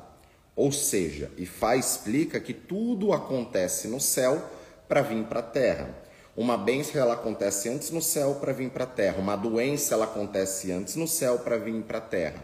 Ou 0.56 0.73
seja, 0.73 1.30
Ifá 1.37 1.76
explica 1.76 2.40
que 2.40 2.54
tudo 2.54 3.12
acontece 3.12 3.87
no 3.87 4.00
céu 4.00 4.42
para 4.88 5.02
vir 5.02 5.25
para 5.25 5.40
a 5.40 5.42
terra. 5.42 5.94
Uma 6.35 6.56
bênção 6.56 6.99
ela 6.99 7.12
acontece 7.12 7.68
antes 7.68 7.90
no 7.90 8.00
céu 8.00 8.37
para 8.37 8.54
vir 8.54 8.71
para 8.71 8.85
a 8.85 8.87
terra. 8.87 9.18
Uma 9.18 9.37
doença 9.37 9.92
ela 9.92 10.06
acontece 10.06 10.73
antes 10.73 10.97
no 10.97 11.06
céu 11.06 11.40
para 11.40 11.59
vir 11.59 11.83
para 11.83 11.99
a 11.99 12.00
terra. 12.00 12.42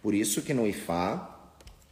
Por 0.00 0.14
isso 0.14 0.40
que 0.40 0.54
no 0.54 0.68
Ifá 0.68 1.35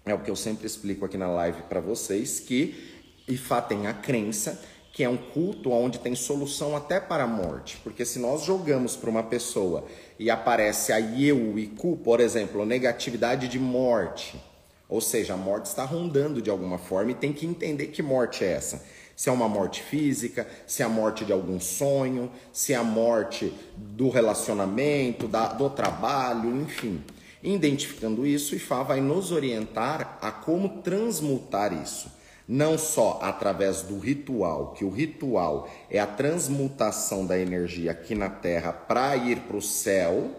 é 0.05 0.15
o 0.15 0.19
que 0.19 0.31
eu 0.31 0.37
sempre 0.37 0.67
explico 0.67 1.05
aqui 1.05 1.17
na 1.17 1.29
live 1.29 1.63
para 1.63 1.81
vocês, 1.81 2.41
que 2.41 2.95
Ifá 3.27 3.63
tem 3.63 3.87
a 3.87 3.95
crença 3.95 4.61
que 4.95 5.03
é 5.03 5.09
um 5.09 5.17
culto 5.17 5.73
onde 5.73 5.99
tem 5.99 6.15
solução 6.15 6.77
até 6.77 7.01
para 7.01 7.25
a 7.25 7.27
morte. 7.27 7.79
Porque 7.83 8.05
se 8.05 8.21
nós 8.21 8.45
jogamos 8.45 8.95
para 8.95 9.11
uma 9.11 9.25
pessoa 9.25 9.85
e 10.21 10.31
aparece 10.31 10.93
a 10.93 11.01
eu 11.01 11.59
e 11.59 11.67
cu, 11.67 11.97
por 11.97 12.21
exemplo, 12.21 12.65
negatividade 12.65 13.49
de 13.49 13.59
morte, 13.59 14.41
ou 14.89 15.01
seja, 15.01 15.35
a 15.35 15.37
morte 15.37 15.67
está 15.67 15.85
rondando 15.85 16.41
de 16.41 16.49
alguma 16.49 16.79
forma 16.79 17.11
e 17.11 17.15
tem 17.15 17.33
que 17.33 17.45
entender 17.45 17.89
que 17.89 18.05
morte 18.05 18.45
é 18.45 18.53
essa. 18.53 18.85
Se 19.17 19.29
é 19.29 19.33
uma 19.33 19.49
morte 19.49 19.83
física, 19.83 20.47
se 20.65 20.83
é 20.83 20.87
a 20.87 20.89
morte 20.89 21.25
de 21.25 21.33
algum 21.33 21.59
sonho, 21.59 22.31
se 22.53 22.73
é 22.73 22.77
a 22.77 22.85
morte 22.85 23.53
do 23.77 24.09
relacionamento, 24.09 25.27
da, 25.27 25.49
do 25.49 25.69
trabalho, 25.71 26.55
enfim. 26.63 27.03
Identificando 27.45 28.27
isso, 28.27 28.57
Ifá 28.57 28.83
vai 28.83 29.03
nos 29.03 29.31
orientar 29.31 30.17
a 30.23 30.33
como 30.33 30.81
transmutar 30.81 31.75
isso. 31.75 32.11
Não 32.49 32.79
só 32.79 33.19
através 33.21 33.83
do 33.83 33.99
ritual, 33.99 34.73
que 34.73 34.83
o 34.83 34.89
ritual 34.89 35.69
é 35.91 35.99
a 35.99 36.07
transmutação 36.07 37.27
da 37.27 37.39
energia 37.39 37.91
aqui 37.91 38.15
na 38.15 38.31
Terra 38.31 38.73
para 38.73 39.15
ir 39.17 39.41
para 39.41 39.59
o 39.59 39.63
céu, 39.63 40.31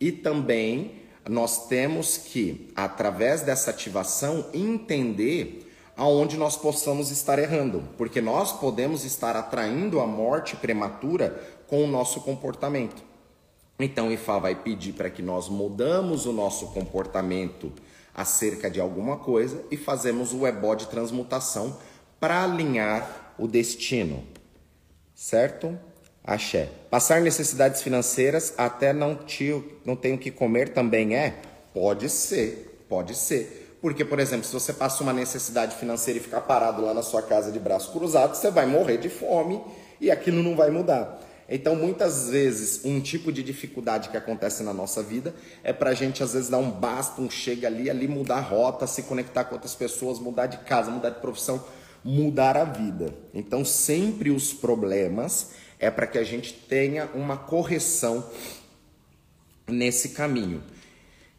e 0.00 0.10
também 0.10 1.02
nós 1.28 1.68
temos 1.68 2.16
que, 2.16 2.70
através 2.74 3.42
dessa 3.42 3.70
ativação, 3.70 4.46
entender 4.54 5.70
aonde 5.94 6.38
nós 6.38 6.56
possamos 6.56 7.10
estar 7.10 7.38
errando, 7.38 7.86
porque 7.98 8.22
nós 8.22 8.50
podemos 8.50 9.04
estar 9.04 9.36
atraindo 9.36 10.00
a 10.00 10.06
morte 10.06 10.56
prematura 10.56 11.38
com 11.66 11.84
o 11.84 11.86
nosso 11.86 12.22
comportamento. 12.22 13.09
Então, 13.84 14.12
Ifá 14.12 14.38
vai 14.38 14.54
pedir 14.54 14.92
para 14.92 15.10
que 15.10 15.22
nós 15.22 15.48
mudamos 15.48 16.26
o 16.26 16.32
nosso 16.32 16.68
comportamento 16.68 17.72
acerca 18.14 18.70
de 18.70 18.80
alguma 18.80 19.16
coisa 19.16 19.64
e 19.70 19.76
fazemos 19.76 20.32
o 20.32 20.46
ebó 20.46 20.74
de 20.74 20.86
transmutação 20.86 21.76
para 22.18 22.44
alinhar 22.44 23.34
o 23.38 23.46
destino. 23.46 24.22
Certo? 25.14 25.78
Axé. 26.22 26.68
Passar 26.90 27.20
necessidades 27.20 27.82
financeiras 27.82 28.54
até 28.58 28.92
não, 28.92 29.14
tio, 29.16 29.78
não 29.84 29.96
tenho 29.96 30.18
que 30.18 30.30
comer 30.30 30.70
também 30.70 31.16
é? 31.16 31.40
Pode 31.72 32.08
ser, 32.08 32.84
pode 32.88 33.14
ser. 33.14 33.78
Porque, 33.80 34.04
por 34.04 34.20
exemplo, 34.20 34.44
se 34.44 34.52
você 34.52 34.72
passa 34.74 35.02
uma 35.02 35.12
necessidade 35.12 35.74
financeira 35.76 36.20
e 36.20 36.22
ficar 36.22 36.42
parado 36.42 36.82
lá 36.82 36.92
na 36.92 37.02
sua 37.02 37.22
casa 37.22 37.50
de 37.50 37.58
braços 37.58 37.90
cruzados, 37.90 38.38
você 38.38 38.50
vai 38.50 38.66
morrer 38.66 38.98
de 38.98 39.08
fome 39.08 39.62
e 40.00 40.10
aquilo 40.10 40.42
não 40.42 40.54
vai 40.54 40.70
mudar. 40.70 41.20
Então, 41.52 41.74
muitas 41.74 42.30
vezes, 42.30 42.84
um 42.84 43.00
tipo 43.00 43.32
de 43.32 43.42
dificuldade 43.42 44.08
que 44.08 44.16
acontece 44.16 44.62
na 44.62 44.72
nossa 44.72 45.02
vida 45.02 45.34
é 45.64 45.72
para 45.72 45.90
a 45.90 45.94
gente, 45.94 46.22
às 46.22 46.32
vezes, 46.32 46.48
dar 46.48 46.58
um 46.58 46.70
basta, 46.70 47.20
um 47.20 47.28
chega 47.28 47.66
ali, 47.66 47.90
ali 47.90 48.06
mudar 48.06 48.36
a 48.36 48.40
rota, 48.40 48.86
se 48.86 49.02
conectar 49.02 49.42
com 49.42 49.56
outras 49.56 49.74
pessoas, 49.74 50.20
mudar 50.20 50.46
de 50.46 50.58
casa, 50.58 50.92
mudar 50.92 51.10
de 51.10 51.18
profissão, 51.20 51.64
mudar 52.04 52.56
a 52.56 52.62
vida. 52.62 53.12
Então, 53.34 53.64
sempre 53.64 54.30
os 54.30 54.52
problemas 54.52 55.50
é 55.80 55.90
para 55.90 56.06
que 56.06 56.18
a 56.18 56.24
gente 56.24 56.52
tenha 56.52 57.10
uma 57.14 57.36
correção 57.36 58.24
nesse 59.66 60.10
caminho. 60.10 60.62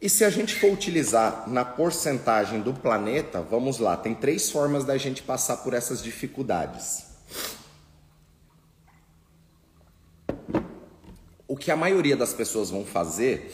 E 0.02 0.10
se 0.10 0.26
a 0.26 0.30
gente 0.30 0.56
for 0.56 0.74
utilizar 0.74 1.48
na 1.48 1.64
porcentagem 1.64 2.60
do 2.60 2.74
planeta, 2.74 3.42
vamos 3.42 3.80
lá, 3.80 3.96
tem 3.96 4.14
três 4.14 4.52
formas 4.52 4.84
da 4.84 4.98
gente 4.98 5.24
passar 5.24 5.58
por 5.58 5.74
essas 5.74 6.04
dificuldades. 6.04 7.06
O 11.52 11.58
que 11.58 11.70
a 11.70 11.76
maioria 11.76 12.16
das 12.16 12.34
pessoas 12.34 12.70
vão 12.70 12.86
fazer 12.86 13.52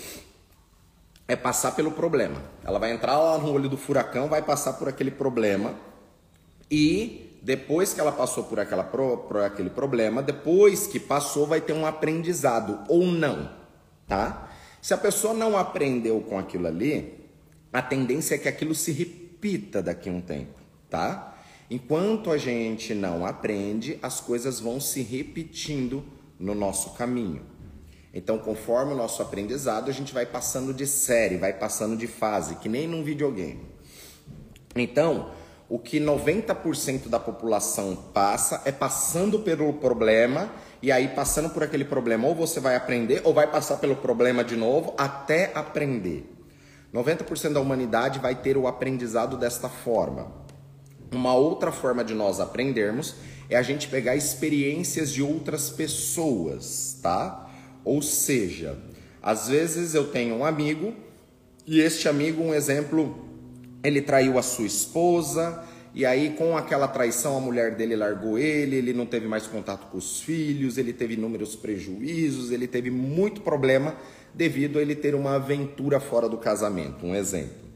é 1.27 1.35
passar 1.35 1.71
pelo 1.71 1.89
problema. 1.89 2.39
Ela 2.63 2.77
vai 2.77 2.91
entrar 2.91 3.17
lá 3.17 3.39
no 3.39 3.51
olho 3.51 3.67
do 3.67 3.75
furacão, 3.75 4.27
vai 4.27 4.43
passar 4.43 4.73
por 4.73 4.87
aquele 4.87 5.09
problema 5.09 5.73
e 6.69 7.39
depois 7.41 7.95
que 7.95 7.99
ela 7.99 8.11
passou 8.11 8.43
por, 8.43 8.59
aquela, 8.59 8.83
por 8.83 9.37
aquele 9.37 9.71
problema, 9.71 10.21
depois 10.21 10.85
que 10.85 10.99
passou, 10.99 11.47
vai 11.47 11.59
ter 11.59 11.73
um 11.73 11.87
aprendizado 11.87 12.81
ou 12.87 13.07
não, 13.07 13.49
tá? 14.07 14.47
Se 14.79 14.93
a 14.93 14.97
pessoa 14.97 15.33
não 15.33 15.57
aprendeu 15.57 16.21
com 16.21 16.37
aquilo 16.37 16.67
ali, 16.67 17.25
a 17.73 17.81
tendência 17.81 18.35
é 18.35 18.37
que 18.37 18.47
aquilo 18.47 18.75
se 18.75 18.91
repita 18.91 19.81
daqui 19.81 20.07
a 20.07 20.11
um 20.11 20.21
tempo, 20.21 20.59
tá? 20.87 21.35
Enquanto 21.67 22.29
a 22.29 22.37
gente 22.37 22.93
não 22.93 23.25
aprende, 23.25 23.97
as 24.03 24.21
coisas 24.21 24.59
vão 24.59 24.79
se 24.79 25.01
repetindo 25.01 26.05
no 26.39 26.53
nosso 26.53 26.91
caminho. 26.91 27.56
Então, 28.13 28.37
conforme 28.37 28.93
o 28.93 28.95
nosso 28.95 29.21
aprendizado, 29.21 29.89
a 29.89 29.93
gente 29.93 30.13
vai 30.13 30.25
passando 30.25 30.73
de 30.73 30.87
série, 30.87 31.37
vai 31.37 31.53
passando 31.53 31.95
de 31.95 32.07
fase, 32.07 32.55
que 32.55 32.69
nem 32.69 32.87
num 32.87 33.03
videogame. 33.03 33.65
Então, 34.75 35.31
o 35.69 35.77
que 35.77 35.99
90% 35.99 37.09
da 37.09 37.19
população 37.19 37.95
passa 38.13 38.61
é 38.63 38.71
passando 38.71 39.39
pelo 39.39 39.73
problema 39.73 40.49
e 40.81 40.91
aí 40.91 41.09
passando 41.09 41.49
por 41.49 41.63
aquele 41.63 41.83
problema 41.83 42.27
ou 42.27 42.33
você 42.33 42.59
vai 42.59 42.75
aprender 42.75 43.21
ou 43.25 43.33
vai 43.33 43.47
passar 43.47 43.77
pelo 43.77 43.95
problema 43.95 44.43
de 44.43 44.55
novo 44.55 44.93
até 44.97 45.51
aprender. 45.53 46.33
90% 46.93 47.53
da 47.53 47.59
humanidade 47.59 48.19
vai 48.19 48.35
ter 48.35 48.55
o 48.55 48.65
aprendizado 48.65 49.35
desta 49.35 49.67
forma. 49.67 50.31
Uma 51.11 51.33
outra 51.35 51.71
forma 51.71 52.03
de 52.03 52.13
nós 52.13 52.39
aprendermos 52.39 53.15
é 53.49 53.57
a 53.57 53.61
gente 53.61 53.87
pegar 53.87 54.15
experiências 54.15 55.11
de 55.11 55.21
outras 55.21 55.69
pessoas, 55.69 56.97
tá? 57.01 57.46
Ou 57.88 58.01
seja, 58.01 58.77
às 59.24 59.48
vezes 59.48 59.96
eu 59.96 60.08
tenho 60.08 60.36
um 60.36 60.44
amigo 60.44 60.94
e 61.65 61.79
este 61.79 62.10
amigo, 62.10 62.44
um 62.44 62.53
exemplo, 62.53 63.17
ele 63.82 64.01
traiu 64.01 64.38
a 64.38 64.41
sua 64.41 64.65
esposa 64.65 65.63
e 65.96 66.06
aí 66.06 66.32
com 66.32 66.58
aquela 66.58 66.89
traição 66.89 67.38
a 67.38 67.39
mulher 67.39 67.75
dele 67.77 67.96
largou 67.96 68.38
ele, 68.38 68.75
ele 68.75 68.91
não 68.91 69.06
teve 69.06 69.25
mais 69.25 69.48
contato 69.48 69.89
com 69.89 69.98
os 69.98 70.20
filhos, 70.20 70.77
ele 70.77 70.91
teve 70.91 71.13
inúmeros 71.13 71.56
prejuízos, 71.56 72.51
ele 72.51 72.67
teve 72.67 72.91
muito 72.91 73.39
problema 73.39 73.96
devido 74.34 74.79
a 74.79 74.82
ele 74.82 74.94
ter 74.94 75.15
uma 75.15 75.36
aventura 75.36 76.01
fora 76.01 76.27
do 76.27 76.38
casamento, 76.38 77.06
um 77.06 77.15
exemplo. 77.15 77.66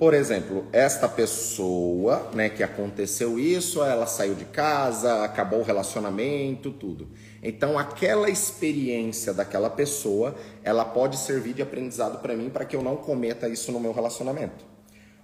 Por 0.00 0.14
exemplo, 0.14 0.64
esta 0.72 1.06
pessoa, 1.06 2.30
né, 2.32 2.48
que 2.48 2.62
aconteceu 2.62 3.38
isso, 3.38 3.82
ela 3.84 4.06
saiu 4.06 4.34
de 4.34 4.46
casa, 4.46 5.22
acabou 5.22 5.60
o 5.60 5.62
relacionamento, 5.62 6.70
tudo. 6.70 7.08
Então, 7.42 7.78
aquela 7.78 8.30
experiência 8.30 9.34
daquela 9.34 9.68
pessoa, 9.68 10.34
ela 10.64 10.86
pode 10.86 11.18
servir 11.18 11.52
de 11.52 11.60
aprendizado 11.60 12.22
para 12.22 12.34
mim 12.34 12.48
para 12.48 12.64
que 12.64 12.74
eu 12.74 12.82
não 12.82 12.96
cometa 12.96 13.46
isso 13.46 13.70
no 13.72 13.78
meu 13.78 13.92
relacionamento. 13.92 14.64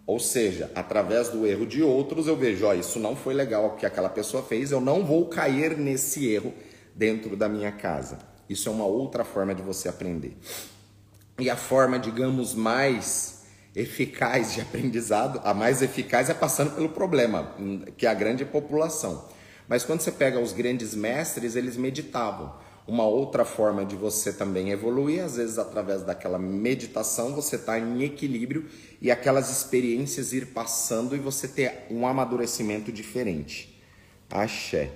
Ou 0.07 0.21
seja, 0.21 0.71
através 0.75 1.31
do 1.31 1.47
erro 1.47 1.65
de 1.65 1.83
outros 1.83 2.27
eu 2.27 2.37
vejo, 2.37 2.67
ó, 2.67 2.75
isso 2.75 2.99
não 2.99 3.17
foi 3.17 3.33
legal 3.33 3.69
o 3.69 3.77
que 3.77 3.87
aquela 3.87 4.11
pessoa 4.11 4.43
fez, 4.43 4.73
eu 4.73 4.81
não 4.83 5.07
vou 5.07 5.25
cair 5.31 5.75
nesse 5.79 6.29
erro 6.29 6.53
dentro 6.95 7.35
da 7.35 7.49
minha 7.49 7.73
casa. 7.73 8.19
Isso 8.47 8.69
é 8.69 8.73
uma 8.73 8.85
outra 8.85 9.25
forma 9.25 9.55
de 9.55 9.63
você 9.63 9.89
aprender. 9.89 10.37
E 11.39 11.49
a 11.49 11.57
forma, 11.57 11.99
digamos, 11.99 12.55
mais 12.55 13.36
eficaz 13.77 14.55
de 14.55 14.63
aprendizado, 14.63 15.39
a 15.45 15.53
mais 15.53 15.83
eficaz 15.83 16.31
é 16.31 16.35
passando 16.35 16.75
pelo 16.75 16.89
problema, 16.89 17.55
que 17.99 18.07
é 18.07 18.09
a 18.09 18.15
grande 18.15 18.43
população. 18.43 19.29
Mas 19.69 19.85
quando 19.85 20.01
você 20.01 20.11
pega 20.11 20.41
os 20.41 20.55
grandes 20.55 20.95
mestres, 20.95 21.55
eles 21.55 21.77
meditavam. 21.77 22.55
Uma 22.89 23.05
outra 23.05 23.45
forma 23.45 23.85
de 23.85 23.95
você 23.95 24.33
também 24.33 24.71
evoluir, 24.71 25.23
às 25.23 25.37
vezes 25.37 25.59
através 25.59 26.03
daquela 26.03 26.39
meditação, 26.39 27.35
você 27.35 27.57
está 27.57 27.79
em 27.79 28.03
equilíbrio 28.03 28.65
e 29.03 29.11
aquelas 29.11 29.51
experiências 29.51 30.33
ir 30.33 30.47
passando 30.47 31.15
e 31.15 31.19
você 31.19 31.47
ter 31.47 31.87
um 31.91 32.07
amadurecimento 32.07 32.91
diferente. 32.91 33.79
Axé. 34.31 34.91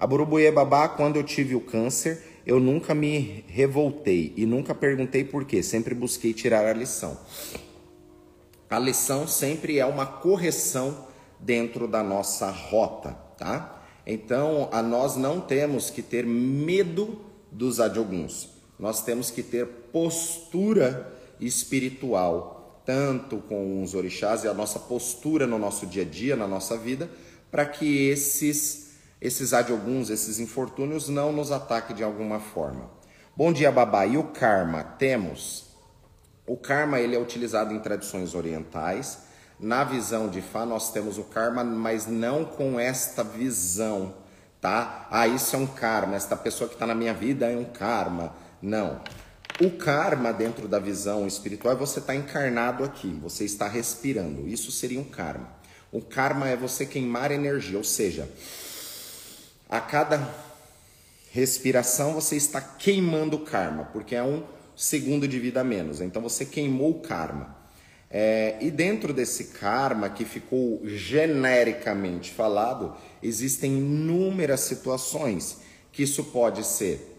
A 0.00 0.06
Burubuê 0.06 0.50
Babá, 0.50 0.88
quando 0.88 1.16
eu 1.16 1.22
tive 1.22 1.54
o 1.54 1.60
câncer, 1.60 2.22
eu 2.46 2.58
nunca 2.58 2.94
me 2.94 3.44
revoltei 3.46 4.32
e 4.36 4.46
nunca 4.46 4.74
perguntei 4.74 5.22
por 5.22 5.44
quê, 5.44 5.62
sempre 5.62 5.94
busquei 5.94 6.32
tirar 6.32 6.64
a 6.64 6.72
lição. 6.72 7.18
A 8.70 8.78
lição 8.78 9.26
sempre 9.26 9.78
é 9.78 9.86
uma 9.86 10.06
correção 10.06 11.06
dentro 11.40 11.88
da 11.88 12.02
nossa 12.02 12.50
rota, 12.50 13.12
tá? 13.36 13.82
Então, 14.06 14.68
a 14.72 14.82
nós 14.82 15.16
não 15.16 15.40
temos 15.40 15.90
que 15.90 16.02
ter 16.02 16.26
medo 16.26 17.20
dos 17.50 17.80
adioguns. 17.80 18.48
Nós 18.78 19.02
temos 19.02 19.30
que 19.30 19.42
ter 19.42 19.66
postura 19.92 21.12
espiritual, 21.40 22.82
tanto 22.84 23.38
com 23.38 23.82
os 23.82 23.94
orixás 23.94 24.44
e 24.44 24.48
a 24.48 24.54
nossa 24.54 24.78
postura 24.78 25.46
no 25.46 25.58
nosso 25.58 25.86
dia 25.86 26.02
a 26.02 26.06
dia, 26.06 26.36
na 26.36 26.46
nossa 26.46 26.76
vida, 26.76 27.10
para 27.50 27.64
que 27.66 28.08
esses 28.08 28.88
esses 29.20 29.52
adioguns, 29.52 30.10
esses 30.10 30.38
infortúnios 30.38 31.08
não 31.08 31.32
nos 31.32 31.50
ataquem 31.50 31.96
de 31.96 32.04
alguma 32.04 32.38
forma. 32.38 32.88
Bom 33.36 33.52
dia, 33.52 33.70
babá. 33.70 34.06
E 34.06 34.16
o 34.16 34.24
karma? 34.24 34.82
Temos. 34.82 35.67
O 36.48 36.56
karma 36.56 36.98
ele 36.98 37.14
é 37.14 37.18
utilizado 37.18 37.72
em 37.72 37.78
tradições 37.78 38.34
orientais 38.34 39.28
na 39.60 39.82
visão 39.82 40.28
de 40.28 40.40
Fá, 40.40 40.64
nós 40.64 40.92
temos 40.92 41.18
o 41.18 41.24
karma, 41.24 41.64
mas 41.64 42.06
não 42.06 42.44
com 42.44 42.78
esta 42.78 43.24
visão, 43.24 44.14
tá? 44.60 45.08
Ah, 45.10 45.26
isso 45.26 45.56
é 45.56 45.58
um 45.58 45.66
karma, 45.66 46.14
esta 46.14 46.36
pessoa 46.36 46.68
que 46.68 46.74
está 46.74 46.86
na 46.86 46.94
minha 46.94 47.12
vida 47.12 47.50
é 47.50 47.56
um 47.56 47.64
karma. 47.64 48.34
Não. 48.62 49.00
O 49.60 49.70
karma, 49.72 50.32
dentro 50.32 50.68
da 50.68 50.78
visão 50.78 51.26
espiritual, 51.26 51.74
é 51.74 51.76
você 51.76 51.98
estar 51.98 52.12
tá 52.12 52.18
encarnado 52.18 52.84
aqui, 52.84 53.08
você 53.20 53.44
está 53.44 53.66
respirando. 53.66 54.46
Isso 54.46 54.70
seria 54.70 55.00
um 55.00 55.04
karma. 55.04 55.48
O 55.90 56.00
karma 56.00 56.48
é 56.48 56.56
você 56.56 56.86
queimar 56.86 57.32
energia, 57.32 57.78
ou 57.78 57.84
seja, 57.84 58.28
a 59.68 59.80
cada 59.80 60.32
respiração 61.32 62.14
você 62.14 62.36
está 62.36 62.60
queimando 62.60 63.36
o 63.36 63.44
karma, 63.44 63.84
porque 63.92 64.14
é 64.14 64.22
um 64.22 64.44
segundo 64.78 65.26
de 65.26 65.40
vida 65.40 65.60
a 65.60 65.64
menos. 65.64 66.00
Então 66.00 66.22
você 66.22 66.44
queimou 66.44 66.90
o 66.90 67.00
karma. 67.00 67.58
É, 68.08 68.56
e 68.60 68.70
dentro 68.70 69.12
desse 69.12 69.46
karma 69.58 70.08
que 70.08 70.24
ficou 70.24 70.80
genericamente 70.84 72.30
falado, 72.30 72.94
existem 73.20 73.76
inúmeras 73.76 74.60
situações 74.60 75.58
que 75.92 76.04
isso 76.04 76.24
pode 76.24 76.64
ser 76.64 77.16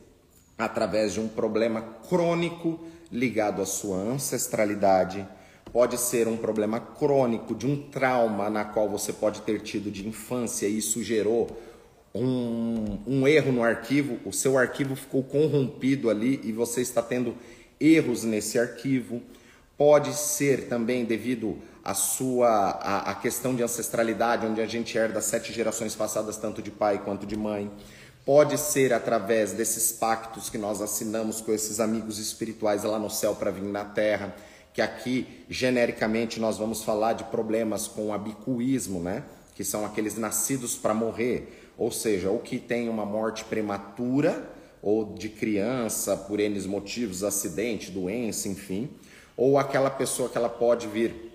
através 0.57 1.13
de 1.13 1.19
um 1.19 1.27
problema 1.27 1.81
crônico 2.07 2.79
ligado 3.11 3.61
à 3.61 3.65
sua 3.65 3.97
ancestralidade, 3.97 5.27
pode 5.71 5.97
ser 5.97 6.27
um 6.27 6.37
problema 6.37 6.79
crônico 6.79 7.53
de 7.53 7.67
um 7.67 7.89
trauma 7.89 8.49
na 8.49 8.63
qual 8.63 8.89
você 8.89 9.11
pode 9.13 9.41
ter 9.41 9.61
tido 9.61 9.91
de 9.91 10.07
infância 10.07 10.65
e 10.65 10.77
isso 10.77 11.03
gerou 11.03 11.47
um, 12.13 12.99
um 13.05 13.27
erro 13.27 13.51
no 13.51 13.63
arquivo, 13.63 14.19
o 14.25 14.33
seu 14.33 14.57
arquivo 14.57 14.95
ficou 14.95 15.23
corrompido 15.23 16.09
ali 16.09 16.39
e 16.43 16.51
você 16.51 16.81
está 16.81 17.01
tendo 17.01 17.35
erros 17.79 18.23
nesse 18.23 18.59
arquivo 18.59 19.21
Pode 19.79 20.13
ser 20.13 20.67
também 20.67 21.05
devido 21.05 21.57
à 21.85 21.93
sua 21.93 22.71
a, 22.81 23.15
questão 23.15 23.55
de 23.55 23.63
ancestralidade, 23.63 24.45
onde 24.45 24.59
a 24.59 24.65
gente 24.65 24.97
herda 24.97 25.21
sete 25.21 25.53
gerações 25.53 25.95
passadas, 25.95 26.35
tanto 26.35 26.61
de 26.61 26.69
pai 26.69 27.01
quanto 27.01 27.25
de 27.25 27.37
mãe. 27.37 27.71
Pode 28.25 28.57
ser 28.57 28.91
através 28.91 29.53
desses 29.53 29.93
pactos 29.93 30.49
que 30.49 30.57
nós 30.57 30.81
assinamos 30.81 31.39
com 31.39 31.53
esses 31.53 31.79
amigos 31.79 32.19
espirituais 32.19 32.83
lá 32.83 32.99
no 32.99 33.09
céu 33.09 33.33
para 33.35 33.51
vir 33.51 33.63
na 33.63 33.85
terra, 33.85 34.35
que 34.73 34.81
aqui 34.81 35.45
genericamente 35.49 36.41
nós 36.41 36.57
vamos 36.57 36.83
falar 36.83 37.13
de 37.13 37.23
problemas 37.23 37.87
com 37.87 38.07
o 38.07 38.13
abicuísmo, 38.13 38.99
né? 38.99 39.23
Que 39.55 39.63
são 39.63 39.85
aqueles 39.85 40.17
nascidos 40.17 40.75
para 40.75 40.93
morrer, 40.93 41.71
ou 41.77 41.89
seja, 41.89 42.29
ou 42.29 42.39
que 42.39 42.59
tem 42.59 42.89
uma 42.89 43.05
morte 43.05 43.45
prematura 43.45 44.45
ou 44.81 45.13
de 45.13 45.29
criança 45.29 46.15
por 46.15 46.39
N 46.39 46.59
motivos, 46.67 47.23
acidente, 47.23 47.91
doença, 47.91 48.47
enfim 48.47 48.89
ou 49.39 49.57
aquela 49.57 49.89
pessoa 49.89 50.27
que 50.27 50.37
ela 50.37 50.49
pode 50.49 50.85
vir 50.85 51.31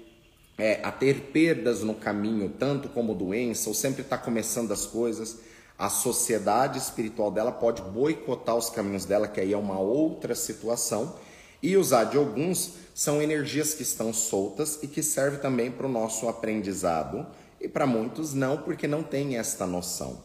é, 0.59 0.79
a 0.83 0.93
ter 0.93 1.31
perdas 1.33 1.83
no 1.83 1.95
caminho, 1.95 2.51
tanto 2.51 2.91
como 2.91 3.15
doença, 3.15 3.71
ou 3.71 3.75
sempre 3.75 4.03
está 4.03 4.19
começando 4.19 4.73
as 4.73 4.85
coisas, 4.85 5.39
a 5.79 5.89
sociedade 5.89 6.79
espiritual 6.79 7.31
dela 7.31 7.51
pode 7.51 7.81
boicotar 7.81 8.57
os 8.57 8.69
caminhos 8.69 9.07
dela, 9.07 9.27
que 9.27 9.41
aí 9.41 9.55
é 9.55 9.57
uma 9.57 9.79
outra 9.79 10.35
situação. 10.35 11.17
E 11.63 11.79
usar 11.79 12.05
de 12.05 12.19
alguns 12.19 12.75
são 12.95 13.23
energias 13.23 13.73
que 13.73 13.83
estão 13.83 14.13
soltas 14.13 14.79
e 14.83 14.87
que 14.87 15.03
servem 15.03 15.41
também 15.41 15.71
para 15.71 15.87
o 15.87 15.91
nosso 15.91 16.29
aprendizado. 16.29 17.27
E 17.59 17.67
para 17.67 17.87
muitos 17.87 18.35
não, 18.35 18.59
porque 18.59 18.87
não 18.87 19.03
tem 19.03 19.39
esta 19.39 19.67
noção. 19.67 20.23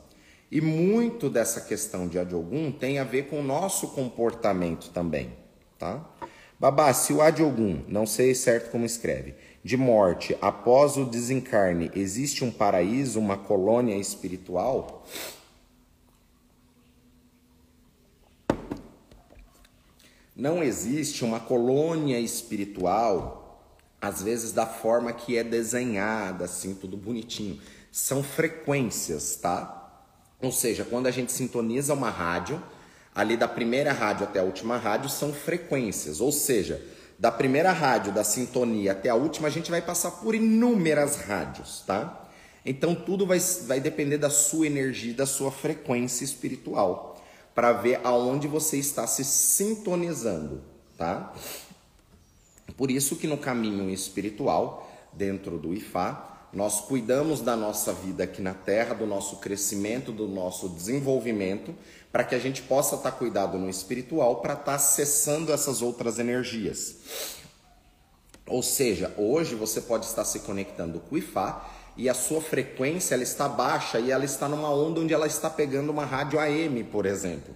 E 0.51 0.59
muito 0.59 1.29
dessa 1.29 1.61
questão 1.61 2.07
de 2.07 2.17
Adiogun 2.17 2.71
tem 2.71 2.97
a 2.97 3.03
ver 3.03 3.27
com 3.27 3.39
o 3.39 3.43
nosso 3.43 3.89
comportamento 3.89 4.89
também, 4.89 5.31
tá? 5.77 6.03
Babá, 6.59 6.91
se 6.93 7.13
o 7.13 7.21
Adiogun, 7.21 7.83
não 7.87 8.05
sei 8.05 8.33
certo 8.33 8.71
como 8.71 8.85
escreve, 8.85 9.35
de 9.63 9.77
morte 9.77 10.35
após 10.41 10.97
o 10.97 11.05
desencarne, 11.05 11.91
existe 11.95 12.43
um 12.43 12.51
paraíso, 12.51 13.19
uma 13.19 13.37
colônia 13.37 13.95
espiritual? 13.95 15.05
Não 20.35 20.63
existe 20.63 21.23
uma 21.23 21.39
colônia 21.39 22.19
espiritual, 22.19 23.61
às 24.01 24.23
vezes 24.23 24.51
da 24.51 24.65
forma 24.65 25.13
que 25.13 25.37
é 25.37 25.43
desenhada, 25.43 26.45
assim, 26.45 26.73
tudo 26.73 26.97
bonitinho. 26.97 27.59
São 27.91 28.23
frequências, 28.23 29.35
tá? 29.35 29.78
Ou 30.41 30.51
seja, 30.51 30.85
quando 30.85 31.07
a 31.07 31.11
gente 31.11 31.31
sintoniza 31.31 31.93
uma 31.93 32.09
rádio, 32.09 32.61
ali 33.13 33.35
da 33.35 33.47
primeira 33.47 33.91
rádio 33.91 34.23
até 34.25 34.39
a 34.39 34.43
última 34.43 34.77
rádio 34.77 35.09
são 35.09 35.33
frequências, 35.33 36.21
ou 36.21 36.31
seja, 36.31 36.81
da 37.17 37.29
primeira 37.29 37.73
rádio 37.73 38.13
da 38.13 38.23
sintonia 38.23 38.93
até 38.93 39.09
a 39.09 39.15
última 39.15 39.49
a 39.49 39.51
gente 39.51 39.69
vai 39.69 39.81
passar 39.81 40.11
por 40.11 40.33
inúmeras 40.33 41.17
rádios, 41.17 41.83
tá? 41.85 42.29
Então 42.65 42.95
tudo 42.95 43.25
vai, 43.25 43.39
vai 43.67 43.81
depender 43.81 44.17
da 44.17 44.29
sua 44.29 44.67
energia, 44.67 45.13
da 45.13 45.25
sua 45.25 45.51
frequência 45.51 46.23
espiritual, 46.23 47.21
para 47.53 47.73
ver 47.73 47.99
aonde 48.05 48.47
você 48.47 48.77
está 48.77 49.05
se 49.05 49.25
sintonizando, 49.25 50.63
tá? 50.97 51.33
Por 52.77 52.89
isso 52.89 53.17
que 53.17 53.27
no 53.27 53.37
caminho 53.37 53.89
espiritual, 53.89 54.89
dentro 55.11 55.57
do 55.57 55.73
Ifá, 55.73 56.28
nós 56.51 56.81
cuidamos 56.81 57.41
da 57.41 57.55
nossa 57.55 57.93
vida 57.93 58.23
aqui 58.23 58.41
na 58.41 58.53
Terra, 58.53 58.95
do 58.95 59.05
nosso 59.05 59.37
crescimento, 59.37 60.11
do 60.11 60.27
nosso 60.27 60.67
desenvolvimento, 60.67 61.75
para 62.11 62.23
que 62.23 62.33
a 62.33 62.39
gente 62.39 62.63
possa 62.63 62.95
estar 62.95 63.11
tá 63.11 63.17
cuidado 63.17 63.57
no 63.57 63.69
espiritual 63.69 64.37
para 64.37 64.53
estar 64.53 64.65
tá 64.65 64.75
acessando 64.75 65.53
essas 65.53 65.81
outras 65.81 66.17
energias. 66.17 66.95
Ou 68.47 68.63
seja, 68.63 69.13
hoje 69.15 69.53
você 69.53 69.79
pode 69.79 70.05
estar 70.05 70.25
se 70.25 70.39
conectando 70.39 70.99
com 70.99 71.15
o 71.15 71.17
Ifá 71.19 71.69
e 71.95 72.09
a 72.09 72.15
sua 72.15 72.41
frequência 72.41 73.13
ela 73.13 73.21
está 73.21 73.47
baixa 73.47 73.99
e 73.99 74.09
ela 74.09 74.25
está 74.25 74.47
numa 74.47 74.73
onda 74.73 75.01
onde 75.01 75.13
ela 75.13 75.27
está 75.27 75.49
pegando 75.49 75.91
uma 75.91 76.05
rádio 76.05 76.39
AM, 76.39 76.83
por 76.85 77.05
exemplo. 77.05 77.53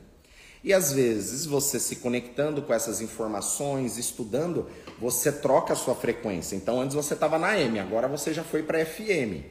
E 0.64 0.72
às 0.72 0.94
vezes 0.94 1.46
você 1.46 1.78
se 1.78 1.98
conectando 1.98 2.62
com 2.62 2.74
essas 2.74 3.02
informações, 3.02 3.98
estudando, 3.98 4.70
você 4.98 5.30
troca 5.30 5.74
a 5.74 5.76
sua 5.76 5.94
frequência. 5.94 6.56
Então 6.56 6.80
antes 6.80 6.96
você 6.96 7.16
estava 7.16 7.38
na 7.38 7.60
M, 7.60 7.80
agora 7.80 8.08
você 8.08 8.34
já 8.34 8.44
foi 8.44 8.64
para 8.64 8.86
FM. 8.86 9.44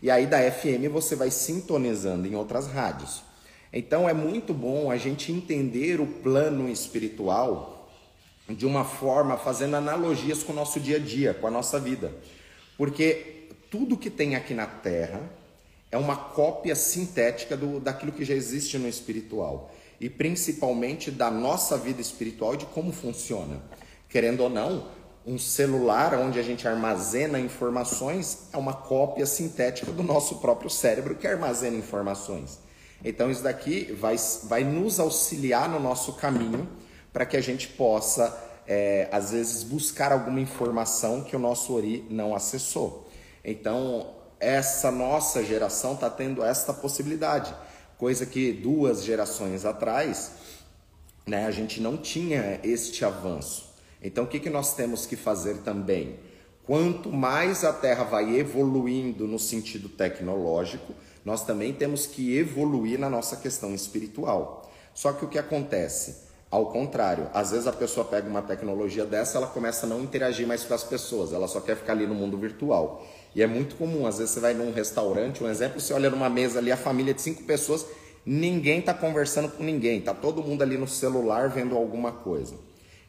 E 0.00 0.10
aí 0.10 0.26
da 0.26 0.38
FM 0.50 0.90
você 0.90 1.14
vai 1.14 1.30
sintonizando 1.30 2.26
em 2.26 2.34
outras 2.34 2.66
rádios. 2.66 3.22
Então 3.70 4.08
é 4.08 4.14
muito 4.14 4.54
bom 4.54 4.90
a 4.90 4.96
gente 4.96 5.30
entender 5.30 6.00
o 6.00 6.06
plano 6.06 6.68
espiritual 6.68 7.90
de 8.48 8.64
uma 8.64 8.84
forma 8.84 9.36
fazendo 9.36 9.76
analogias 9.76 10.42
com 10.42 10.52
o 10.52 10.56
nosso 10.56 10.80
dia 10.80 10.96
a 10.96 11.00
dia, 11.00 11.34
com 11.34 11.46
a 11.46 11.50
nossa 11.50 11.78
vida. 11.78 12.14
Porque 12.78 13.48
tudo 13.70 13.98
que 13.98 14.08
tem 14.08 14.34
aqui 14.34 14.54
na 14.54 14.66
Terra 14.66 15.20
é 15.90 15.98
uma 15.98 16.16
cópia 16.16 16.74
sintética 16.74 17.54
do, 17.54 17.80
daquilo 17.80 18.12
que 18.12 18.24
já 18.24 18.34
existe 18.34 18.78
no 18.78 18.88
espiritual 18.88 19.73
e 20.00 20.10
principalmente 20.10 21.10
da 21.10 21.30
nossa 21.30 21.76
vida 21.76 22.00
espiritual 22.00 22.54
e 22.54 22.58
de 22.58 22.66
como 22.66 22.92
funciona. 22.92 23.62
Querendo 24.08 24.40
ou 24.40 24.50
não, 24.50 24.88
Um 25.26 25.38
celular 25.38 26.12
onde 26.18 26.38
a 26.38 26.42
gente 26.42 26.68
armazena 26.68 27.40
informações 27.40 28.48
é 28.52 28.58
uma 28.58 28.74
cópia 28.74 29.24
sintética 29.24 29.90
do 29.90 30.02
nosso 30.02 30.36
próprio 30.36 30.68
cérebro 30.68 31.14
que 31.14 31.26
armazena 31.26 31.78
informações. 31.78 32.58
Então 33.02 33.30
isso 33.30 33.42
daqui 33.42 33.90
vai, 33.98 34.16
vai 34.42 34.64
nos 34.64 35.00
auxiliar 35.00 35.66
no 35.66 35.80
nosso 35.80 36.12
caminho 36.12 36.68
para 37.10 37.24
que 37.24 37.38
a 37.38 37.40
gente 37.40 37.68
possa, 37.68 38.38
é, 38.66 39.08
às 39.10 39.30
vezes, 39.30 39.62
buscar 39.62 40.12
alguma 40.12 40.40
informação 40.40 41.22
que 41.22 41.34
o 41.34 41.38
nosso 41.38 41.72
Ori 41.72 42.04
não 42.10 42.34
acessou. 42.34 43.08
Então, 43.42 44.10
essa 44.38 44.90
nossa 44.90 45.42
geração 45.42 45.94
está 45.94 46.10
tendo 46.10 46.44
esta 46.44 46.74
possibilidade, 46.74 47.54
coisa 47.98 48.26
que 48.26 48.52
duas 48.52 49.04
gerações 49.04 49.64
atrás 49.64 50.32
né, 51.26 51.46
a 51.46 51.50
gente 51.50 51.80
não 51.80 51.96
tinha 51.96 52.60
este 52.62 53.04
avanço. 53.04 53.72
Então, 54.02 54.24
o 54.24 54.26
que, 54.26 54.38
que 54.38 54.50
nós 54.50 54.74
temos 54.74 55.06
que 55.06 55.16
fazer 55.16 55.58
também? 55.58 56.18
Quanto 56.66 57.10
mais 57.10 57.64
a 57.64 57.72
Terra 57.72 58.04
vai 58.04 58.36
evoluindo 58.36 59.26
no 59.26 59.38
sentido 59.38 59.88
tecnológico, 59.88 60.94
nós 61.24 61.44
também 61.44 61.72
temos 61.72 62.06
que 62.06 62.36
evoluir 62.36 62.98
na 62.98 63.08
nossa 63.08 63.36
questão 63.36 63.74
espiritual. 63.74 64.70
Só 64.94 65.12
que 65.12 65.24
o 65.24 65.28
que 65.28 65.38
acontece? 65.38 66.24
Ao 66.50 66.66
contrário, 66.66 67.28
às 67.34 67.50
vezes 67.50 67.66
a 67.66 67.72
pessoa 67.72 68.06
pega 68.06 68.28
uma 68.28 68.42
tecnologia 68.42 69.04
dessa, 69.04 69.38
ela 69.38 69.46
começa 69.46 69.86
a 69.86 69.88
não 69.88 70.02
interagir 70.02 70.46
mais 70.46 70.64
com 70.64 70.72
as 70.72 70.84
pessoas, 70.84 71.32
ela 71.32 71.48
só 71.48 71.60
quer 71.60 71.76
ficar 71.76 71.92
ali 71.92 72.06
no 72.06 72.14
mundo 72.14 72.38
virtual. 72.38 73.04
E 73.34 73.42
é 73.42 73.46
muito 73.46 73.74
comum, 73.76 74.06
às 74.06 74.18
vezes 74.18 74.32
você 74.32 74.40
vai 74.40 74.54
num 74.54 74.72
restaurante, 74.72 75.42
um 75.42 75.48
exemplo, 75.48 75.80
você 75.80 75.92
olha 75.92 76.08
numa 76.08 76.28
mesa 76.28 76.60
ali, 76.60 76.70
a 76.70 76.76
família 76.76 77.12
de 77.12 77.20
cinco 77.20 77.42
pessoas, 77.42 77.84
ninguém 78.24 78.78
está 78.78 78.94
conversando 78.94 79.48
com 79.48 79.62
ninguém, 79.62 79.98
está 79.98 80.14
todo 80.14 80.42
mundo 80.42 80.62
ali 80.62 80.78
no 80.78 80.86
celular 80.86 81.48
vendo 81.48 81.76
alguma 81.76 82.12
coisa. 82.12 82.54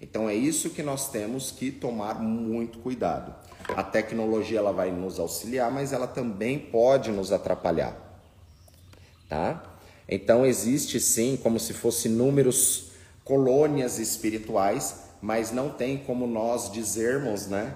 Então 0.01 0.27
é 0.27 0.33
isso 0.33 0.71
que 0.71 0.83
nós 0.83 1.09
temos 1.09 1.51
que 1.51 1.71
tomar 1.71 2.15
muito 2.15 2.79
cuidado. 2.79 3.33
A 3.69 3.83
tecnologia 3.83 4.59
ela 4.59 4.71
vai 4.71 4.91
nos 4.91 5.19
auxiliar, 5.19 5.71
mas 5.71 5.93
ela 5.93 6.07
também 6.07 6.59
pode 6.59 7.11
nos 7.11 7.31
atrapalhar, 7.31 7.95
tá? 9.29 9.63
Então 10.07 10.45
existe 10.45 10.99
sim, 10.99 11.37
como 11.41 11.59
se 11.59 11.73
fosse 11.73 12.09
números 12.09 12.91
colônias 13.23 13.97
espirituais, 13.97 15.05
mas 15.21 15.51
não 15.51 15.69
tem 15.69 15.97
como 15.97 16.27
nós 16.27 16.71
dizermos, 16.71 17.47
né, 17.47 17.75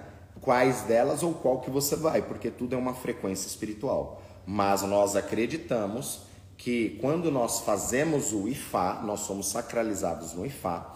quais 0.50 0.82
delas 0.82 1.22
ou 1.22 1.32
qual 1.32 1.60
que 1.60 1.70
você 1.70 1.96
vai, 1.96 2.24
porque 2.24 2.50
tudo 2.50 2.74
é 2.74 2.78
uma 2.78 2.96
frequência 2.96 3.46
espiritual. 3.46 4.20
Mas 4.48 4.82
nós 4.82 5.16
acreditamos 5.16 6.22
que 6.58 6.98
quando 7.00 7.30
nós 7.30 7.60
fazemos 7.60 8.34
o 8.34 8.48
Ifá, 8.48 9.00
nós 9.06 9.20
somos 9.20 9.46
sacralizados 9.46 10.34
no 10.34 10.44
Ifá, 10.48 10.96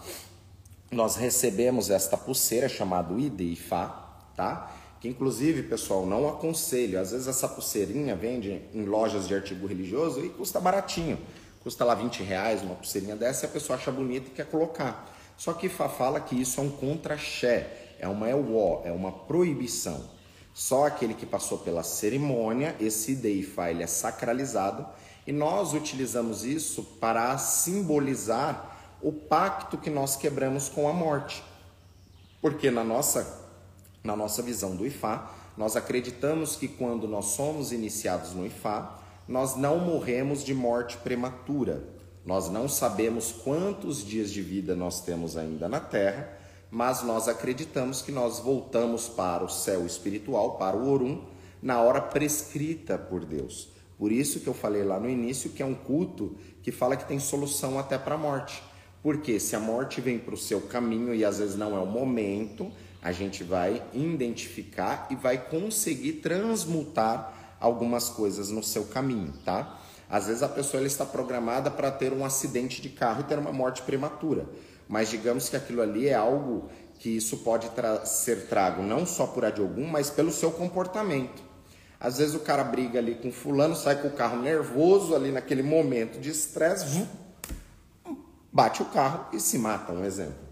nós 0.90 1.14
recebemos 1.14 1.88
esta 1.88 2.16
pulseira 2.16 2.68
chamada 2.68 3.14
ID 3.14 3.42
Ifá, 3.42 4.16
tá? 4.34 4.74
Que 5.00 5.06
inclusive, 5.06 5.62
pessoal, 5.62 6.04
não 6.04 6.28
aconselho. 6.28 6.98
Às 6.98 7.12
vezes 7.12 7.28
essa 7.28 7.46
pulseirinha 7.46 8.16
vende 8.16 8.60
em 8.74 8.84
lojas 8.84 9.28
de 9.28 9.36
artigo 9.36 9.68
religioso 9.68 10.24
e 10.24 10.30
custa 10.30 10.58
baratinho. 10.58 11.16
Custa 11.62 11.84
lá 11.84 11.94
20 11.94 12.24
reais 12.24 12.60
uma 12.60 12.74
pulseirinha 12.74 13.14
dessa 13.14 13.46
e 13.46 13.48
a 13.48 13.52
pessoa 13.52 13.78
acha 13.78 13.92
bonita 13.92 14.26
e 14.26 14.30
quer 14.32 14.46
colocar. 14.46 15.08
Só 15.36 15.52
que 15.52 15.66
Ifá 15.66 15.88
fala 15.88 16.20
que 16.20 16.34
isso 16.40 16.60
é 16.60 16.64
um 16.64 16.70
contra-xé, 16.70 17.83
é 18.04 18.08
uma 18.08 18.28
EWO, 18.28 18.82
é 18.84 18.92
uma 18.92 19.10
proibição. 19.10 20.04
Só 20.52 20.86
aquele 20.86 21.14
que 21.14 21.24
passou 21.24 21.58
pela 21.58 21.82
cerimônia, 21.82 22.76
esse 22.78 23.12
Ifá 23.12 23.70
ele 23.70 23.82
é 23.82 23.86
sacralizado 23.86 24.86
e 25.26 25.32
nós 25.32 25.72
utilizamos 25.72 26.44
isso 26.44 26.82
para 27.00 27.36
simbolizar 27.38 28.96
o 29.00 29.10
pacto 29.10 29.78
que 29.78 29.88
nós 29.88 30.16
quebramos 30.16 30.68
com 30.68 30.86
a 30.86 30.92
morte. 30.92 31.42
Porque 32.42 32.70
na 32.70 32.84
nossa, 32.84 33.42
na 34.04 34.14
nossa 34.14 34.42
visão 34.42 34.76
do 34.76 34.86
Ifá, 34.86 35.32
nós 35.56 35.74
acreditamos 35.74 36.56
que 36.56 36.68
quando 36.68 37.08
nós 37.08 37.26
somos 37.26 37.72
iniciados 37.72 38.34
no 38.34 38.44
Ifá, 38.44 38.98
nós 39.26 39.56
não 39.56 39.78
morremos 39.78 40.44
de 40.44 40.52
morte 40.52 40.98
prematura. 40.98 41.82
Nós 42.24 42.50
não 42.50 42.68
sabemos 42.68 43.32
quantos 43.32 44.04
dias 44.04 44.30
de 44.30 44.42
vida 44.42 44.74
nós 44.74 45.00
temos 45.00 45.36
ainda 45.36 45.68
na 45.68 45.80
Terra, 45.80 46.43
mas 46.74 47.04
nós 47.04 47.28
acreditamos 47.28 48.02
que 48.02 48.10
nós 48.10 48.40
voltamos 48.40 49.08
para 49.08 49.44
o 49.44 49.48
céu 49.48 49.86
espiritual, 49.86 50.58
para 50.58 50.76
o 50.76 50.90
Orum, 50.90 51.22
na 51.62 51.80
hora 51.80 52.00
prescrita 52.00 52.98
por 52.98 53.24
Deus. 53.24 53.68
Por 53.96 54.10
isso 54.10 54.40
que 54.40 54.48
eu 54.48 54.54
falei 54.54 54.82
lá 54.82 54.98
no 54.98 55.08
início 55.08 55.50
que 55.50 55.62
é 55.62 55.66
um 55.66 55.72
culto 55.72 56.36
que 56.64 56.72
fala 56.72 56.96
que 56.96 57.06
tem 57.06 57.20
solução 57.20 57.78
até 57.78 57.96
para 57.96 58.16
a 58.16 58.18
morte. 58.18 58.60
Porque 59.04 59.38
se 59.38 59.54
a 59.54 59.60
morte 59.60 60.00
vem 60.00 60.18
para 60.18 60.34
o 60.34 60.36
seu 60.36 60.62
caminho 60.62 61.14
e 61.14 61.24
às 61.24 61.38
vezes 61.38 61.54
não 61.54 61.76
é 61.76 61.78
o 61.78 61.86
momento, 61.86 62.72
a 63.00 63.12
gente 63.12 63.44
vai 63.44 63.80
identificar 63.92 65.06
e 65.10 65.14
vai 65.14 65.38
conseguir 65.38 66.14
transmutar 66.14 67.56
algumas 67.60 68.08
coisas 68.08 68.50
no 68.50 68.64
seu 68.64 68.86
caminho, 68.86 69.32
tá? 69.44 69.78
Às 70.10 70.26
vezes 70.26 70.42
a 70.42 70.48
pessoa 70.48 70.82
está 70.82 71.06
programada 71.06 71.70
para 71.70 71.92
ter 71.92 72.12
um 72.12 72.24
acidente 72.24 72.82
de 72.82 72.88
carro 72.88 73.20
e 73.20 73.24
ter 73.24 73.38
uma 73.38 73.52
morte 73.52 73.82
prematura, 73.82 74.46
mas 74.88 75.08
digamos 75.08 75.48
que 75.48 75.56
aquilo 75.56 75.82
ali 75.82 76.08
é 76.08 76.14
algo 76.14 76.68
que 76.98 77.10
isso 77.10 77.38
pode 77.38 77.68
tra 77.70 78.04
ser 78.06 78.46
trago 78.46 78.82
não 78.82 79.04
só 79.04 79.26
por 79.26 79.44
adiogum, 79.44 79.86
mas 79.86 80.10
pelo 80.10 80.32
seu 80.32 80.50
comportamento. 80.50 81.42
Às 81.98 82.18
vezes 82.18 82.34
o 82.34 82.40
cara 82.40 82.62
briga 82.62 82.98
ali 82.98 83.14
com 83.14 83.32
fulano, 83.32 83.74
sai 83.74 84.00
com 84.00 84.08
o 84.08 84.12
carro 84.12 84.40
nervoso 84.40 85.14
ali 85.14 85.32
naquele 85.32 85.62
momento 85.62 86.20
de 86.20 86.30
estresse, 86.30 87.06
bate 88.52 88.82
o 88.82 88.86
carro 88.86 89.26
e 89.32 89.40
se 89.40 89.58
mata, 89.58 89.92
um 89.92 90.04
exemplo. 90.04 90.44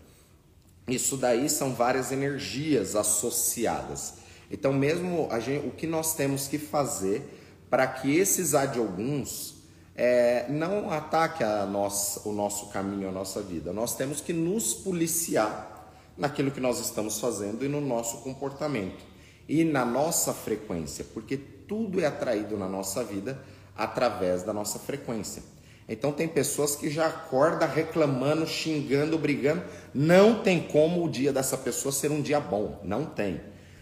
Isso 0.88 1.16
daí 1.16 1.48
são 1.48 1.74
várias 1.74 2.10
energias 2.10 2.96
associadas. 2.96 4.14
Então, 4.50 4.72
mesmo 4.72 5.28
gente, 5.40 5.66
o 5.66 5.70
que 5.70 5.86
nós 5.86 6.14
temos 6.14 6.48
que 6.48 6.58
fazer 6.58 7.22
para 7.70 7.86
que 7.86 8.16
esses 8.16 8.54
adioguns 8.54 9.51
é, 9.94 10.46
não 10.48 10.90
ataquem 10.90 11.46
a 11.46 11.66
nossa, 11.66 12.28
o 12.28 12.32
nosso 12.32 12.66
caminho, 12.68 13.08
a 13.08 13.12
nossa 13.12 13.42
vida, 13.42 13.72
nós 13.72 13.94
temos 13.94 14.20
que 14.20 14.32
nos 14.32 14.74
policiar 14.74 15.92
naquilo 16.16 16.50
que 16.50 16.60
nós 16.60 16.78
estamos 16.78 17.20
fazendo 17.20 17.64
e 17.64 17.68
no 17.68 17.80
nosso 17.80 18.18
comportamento 18.18 19.04
e 19.48 19.64
na 19.64 19.84
nossa 19.84 20.32
frequência, 20.32 21.04
porque 21.12 21.36
tudo 21.36 22.00
é 22.00 22.06
atraído 22.06 22.56
na 22.56 22.68
nossa 22.68 23.02
vida 23.02 23.42
através 23.76 24.42
da 24.42 24.52
nossa 24.52 24.78
frequência. 24.78 25.42
Então 25.88 26.12
tem 26.12 26.28
pessoas 26.28 26.76
que 26.76 26.88
já 26.88 27.06
acordam 27.06 27.68
reclamando, 27.68 28.46
xingando, 28.46 29.18
brigando. 29.18 29.62
Não 29.92 30.42
tem 30.42 30.62
como 30.62 31.04
o 31.04 31.10
dia 31.10 31.32
dessa 31.32 31.56
pessoa 31.56 31.92
ser 31.92 32.10
um 32.10 32.22
dia 32.22 32.40
bom, 32.40 32.80
não 32.84 33.04
tem. 33.04 33.40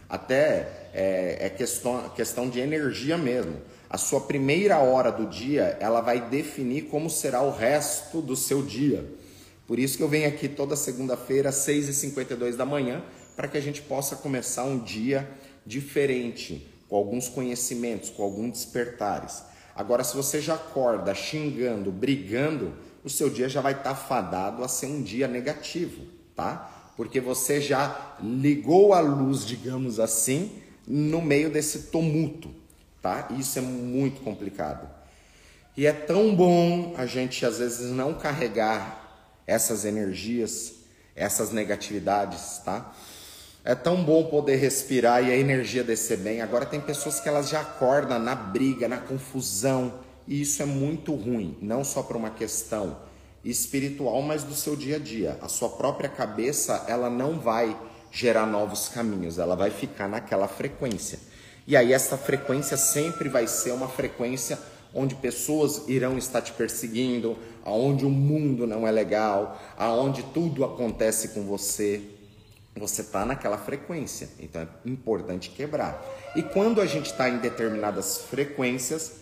Até 0.08 0.88
é, 0.92 1.36
é 1.40 1.50
questão, 1.50 2.08
questão 2.10 2.48
de 2.48 2.58
energia 2.58 3.16
mesmo. 3.16 3.60
A 3.90 3.98
sua 3.98 4.20
primeira 4.20 4.78
hora 4.78 5.10
do 5.10 5.26
dia, 5.26 5.76
ela 5.80 6.00
vai 6.00 6.30
definir 6.30 6.82
como 6.82 7.10
será 7.10 7.42
o 7.42 7.50
resto 7.50 8.22
do 8.22 8.36
seu 8.36 8.62
dia. 8.62 9.04
Por 9.66 9.80
isso 9.80 9.96
que 9.96 10.02
eu 10.04 10.08
venho 10.08 10.28
aqui 10.28 10.48
toda 10.48 10.76
segunda-feira, 10.76 11.48
às 11.48 11.56
6h52 11.56 12.54
da 12.54 12.64
manhã, 12.64 13.02
para 13.34 13.48
que 13.48 13.58
a 13.58 13.60
gente 13.60 13.82
possa 13.82 14.14
começar 14.14 14.62
um 14.62 14.78
dia 14.78 15.28
diferente, 15.66 16.68
com 16.88 16.94
alguns 16.94 17.28
conhecimentos, 17.28 18.10
com 18.10 18.22
alguns 18.22 18.52
despertares. 18.52 19.42
Agora, 19.74 20.04
se 20.04 20.16
você 20.16 20.40
já 20.40 20.54
acorda 20.54 21.12
xingando, 21.12 21.90
brigando, 21.90 22.72
o 23.02 23.10
seu 23.10 23.28
dia 23.28 23.48
já 23.48 23.60
vai 23.60 23.72
estar 23.72 23.90
tá 23.90 23.96
fadado 23.96 24.62
a 24.62 24.68
ser 24.68 24.86
um 24.86 25.02
dia 25.02 25.26
negativo, 25.26 26.04
tá? 26.36 26.92
Porque 26.96 27.20
você 27.20 27.60
já 27.60 28.16
ligou 28.22 28.94
a 28.94 29.00
luz, 29.00 29.44
digamos 29.44 29.98
assim, 29.98 30.62
no 30.86 31.20
meio 31.20 31.50
desse 31.50 31.90
tumulto, 31.90 32.59
tá? 33.02 33.28
Isso 33.38 33.58
é 33.58 33.62
muito 33.62 34.20
complicado. 34.22 34.88
E 35.76 35.86
é 35.86 35.92
tão 35.92 36.34
bom 36.34 36.94
a 36.96 37.06
gente 37.06 37.44
às 37.46 37.58
vezes 37.58 37.90
não 37.90 38.14
carregar 38.14 39.00
essas 39.46 39.84
energias, 39.84 40.74
essas 41.14 41.52
negatividades, 41.52 42.58
tá? 42.64 42.92
É 43.64 43.74
tão 43.74 44.02
bom 44.02 44.24
poder 44.24 44.56
respirar 44.56 45.22
e 45.22 45.30
a 45.30 45.36
energia 45.36 45.84
descer 45.84 46.18
bem. 46.18 46.40
Agora 46.40 46.64
tem 46.64 46.80
pessoas 46.80 47.20
que 47.20 47.28
elas 47.28 47.48
já 47.48 47.60
acordam 47.60 48.18
na 48.18 48.34
briga, 48.34 48.88
na 48.88 48.96
confusão, 48.96 50.00
e 50.26 50.40
isso 50.40 50.62
é 50.62 50.66
muito 50.66 51.14
ruim, 51.14 51.58
não 51.60 51.84
só 51.84 52.02
para 52.02 52.16
uma 52.16 52.30
questão 52.30 52.96
espiritual, 53.44 54.22
mas 54.22 54.44
do 54.44 54.54
seu 54.54 54.76
dia 54.76 54.96
a 54.96 54.98
dia. 54.98 55.38
A 55.42 55.48
sua 55.48 55.68
própria 55.68 56.08
cabeça, 56.08 56.84
ela 56.88 57.10
não 57.10 57.38
vai 57.38 57.76
gerar 58.10 58.46
novos 58.46 58.88
caminhos, 58.88 59.38
ela 59.38 59.54
vai 59.54 59.70
ficar 59.70 60.08
naquela 60.08 60.48
frequência. 60.48 61.18
E 61.70 61.76
aí 61.76 61.92
essa 61.92 62.18
frequência 62.18 62.76
sempre 62.76 63.28
vai 63.28 63.46
ser 63.46 63.70
uma 63.70 63.86
frequência 63.86 64.58
onde 64.92 65.14
pessoas 65.14 65.84
irão 65.86 66.18
estar 66.18 66.42
te 66.42 66.52
perseguindo, 66.52 67.38
aonde 67.64 68.04
o 68.04 68.10
mundo 68.10 68.66
não 68.66 68.88
é 68.88 68.90
legal, 68.90 69.56
aonde 69.78 70.24
tudo 70.34 70.64
acontece 70.64 71.28
com 71.28 71.44
você, 71.44 72.02
você 72.74 73.02
está 73.02 73.24
naquela 73.24 73.56
frequência, 73.56 74.30
então 74.40 74.62
é 74.62 74.68
importante 74.84 75.50
quebrar. 75.50 76.04
E 76.34 76.42
quando 76.42 76.80
a 76.80 76.86
gente 76.86 77.12
está 77.12 77.28
em 77.28 77.38
determinadas 77.38 78.18
frequências, 78.18 79.12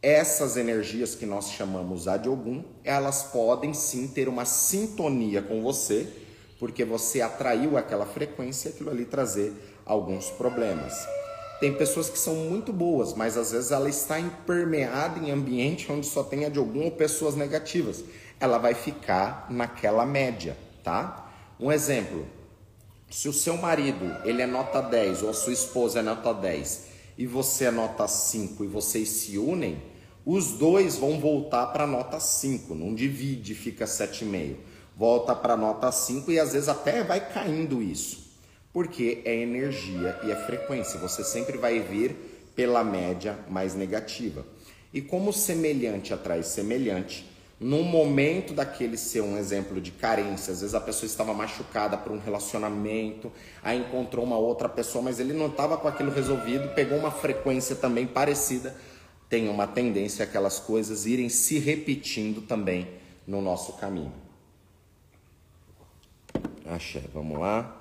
essas 0.00 0.56
energias 0.56 1.16
que 1.16 1.26
nós 1.26 1.50
chamamos 1.50 2.06
Adiogum, 2.06 2.62
elas 2.84 3.24
podem 3.24 3.74
sim 3.74 4.06
ter 4.06 4.28
uma 4.28 4.44
sintonia 4.44 5.42
com 5.42 5.60
você, 5.62 6.06
porque 6.60 6.84
você 6.84 7.20
atraiu 7.20 7.76
aquela 7.76 8.06
frequência 8.06 8.68
e 8.68 8.72
aquilo 8.72 8.90
ali 8.90 9.04
trazer 9.04 9.52
alguns 9.84 10.30
problemas. 10.30 11.17
Tem 11.60 11.74
pessoas 11.74 12.08
que 12.08 12.18
são 12.18 12.34
muito 12.36 12.72
boas, 12.72 13.14
mas 13.14 13.36
às 13.36 13.50
vezes 13.50 13.72
ela 13.72 13.88
está 13.88 14.20
impermeada 14.20 15.18
em 15.18 15.32
ambiente 15.32 15.90
onde 15.90 16.06
só 16.06 16.22
tenha 16.22 16.48
de 16.48 16.58
algum 16.58 16.84
ou 16.84 16.90
pessoas 16.92 17.34
negativas. 17.34 18.04
Ela 18.38 18.58
vai 18.58 18.74
ficar 18.74 19.48
naquela 19.50 20.06
média, 20.06 20.56
tá? 20.84 21.28
Um 21.58 21.72
exemplo, 21.72 22.24
se 23.10 23.28
o 23.28 23.32
seu 23.32 23.56
marido, 23.56 24.04
ele 24.24 24.40
é 24.40 24.46
nota 24.46 24.80
10 24.80 25.24
ou 25.24 25.30
a 25.30 25.34
sua 25.34 25.52
esposa 25.52 25.98
é 25.98 26.02
nota 26.02 26.32
10 26.32 26.84
e 27.18 27.26
você 27.26 27.64
é 27.64 27.70
nota 27.72 28.06
5 28.06 28.62
e 28.62 28.68
vocês 28.68 29.08
se 29.08 29.36
unem, 29.36 29.82
os 30.24 30.52
dois 30.52 30.96
vão 30.96 31.18
voltar 31.18 31.66
para 31.68 31.88
nota 31.88 32.20
5, 32.20 32.72
não 32.72 32.94
divide, 32.94 33.56
fica 33.56 33.84
7,5. 33.84 34.54
Volta 34.96 35.34
para 35.34 35.56
nota 35.56 35.90
5 35.90 36.30
e 36.30 36.38
às 36.38 36.52
vezes 36.52 36.68
até 36.68 37.02
vai 37.02 37.32
caindo 37.32 37.82
isso 37.82 38.27
porque 38.78 39.22
é 39.24 39.34
energia 39.34 40.20
e 40.22 40.30
é 40.30 40.36
frequência. 40.36 41.00
Você 41.00 41.24
sempre 41.24 41.58
vai 41.58 41.80
vir 41.80 42.14
pela 42.54 42.84
média 42.84 43.36
mais 43.50 43.74
negativa. 43.74 44.46
E 44.94 45.02
como 45.02 45.32
semelhante 45.32 46.14
atrai 46.14 46.44
semelhante, 46.44 47.28
num 47.58 47.82
momento 47.82 48.54
daquele 48.54 48.96
ser 48.96 49.20
um 49.20 49.36
exemplo 49.36 49.80
de 49.80 49.90
carência, 49.90 50.52
às 50.52 50.60
vezes 50.60 50.76
a 50.76 50.80
pessoa 50.80 51.08
estava 51.08 51.34
machucada 51.34 51.96
por 51.96 52.12
um 52.12 52.20
relacionamento, 52.20 53.32
aí 53.64 53.80
encontrou 53.80 54.24
uma 54.24 54.38
outra 54.38 54.68
pessoa, 54.68 55.02
mas 55.02 55.18
ele 55.18 55.32
não 55.32 55.48
estava 55.48 55.76
com 55.76 55.88
aquilo 55.88 56.12
resolvido, 56.12 56.72
pegou 56.72 56.98
uma 56.98 57.10
frequência 57.10 57.74
também 57.74 58.06
parecida, 58.06 58.76
tem 59.28 59.48
uma 59.48 59.66
tendência 59.66 60.22
aquelas 60.22 60.60
coisas 60.60 61.04
irem 61.04 61.28
se 61.28 61.58
repetindo 61.58 62.42
também 62.42 62.86
no 63.26 63.42
nosso 63.42 63.72
caminho. 63.72 64.12
Axé, 66.64 67.02
vamos 67.12 67.40
lá. 67.40 67.77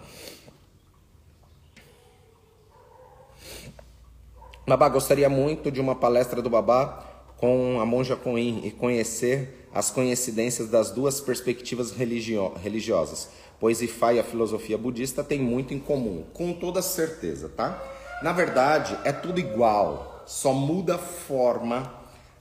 Babá, 4.67 4.89
gostaria 4.89 5.29
muito 5.29 5.71
de 5.71 5.79
uma 5.79 5.95
palestra 5.95 6.41
do 6.41 6.49
Babá 6.49 7.01
com 7.37 7.79
a 7.79 7.85
monja 7.85 8.17
Coin 8.17 8.59
e 8.65 8.69
conhecer 8.69 9.69
as 9.73 9.89
coincidências 9.89 10.67
das 10.67 10.91
duas 10.91 11.21
perspectivas 11.21 11.93
religio 11.93 12.51
religiosas, 12.61 13.29
pois 13.61 13.81
Ifá 13.81 14.13
e 14.13 14.19
a 14.19 14.25
filosofia 14.25 14.77
budista 14.77 15.23
têm 15.23 15.39
muito 15.39 15.73
em 15.73 15.79
comum, 15.79 16.25
com 16.33 16.51
toda 16.51 16.81
certeza, 16.81 17.47
tá? 17.47 17.81
Na 18.21 18.33
verdade, 18.33 18.99
é 19.05 19.13
tudo 19.13 19.39
igual, 19.39 20.25
só 20.27 20.51
muda 20.51 20.95
a 20.95 20.97
forma, 20.99 21.89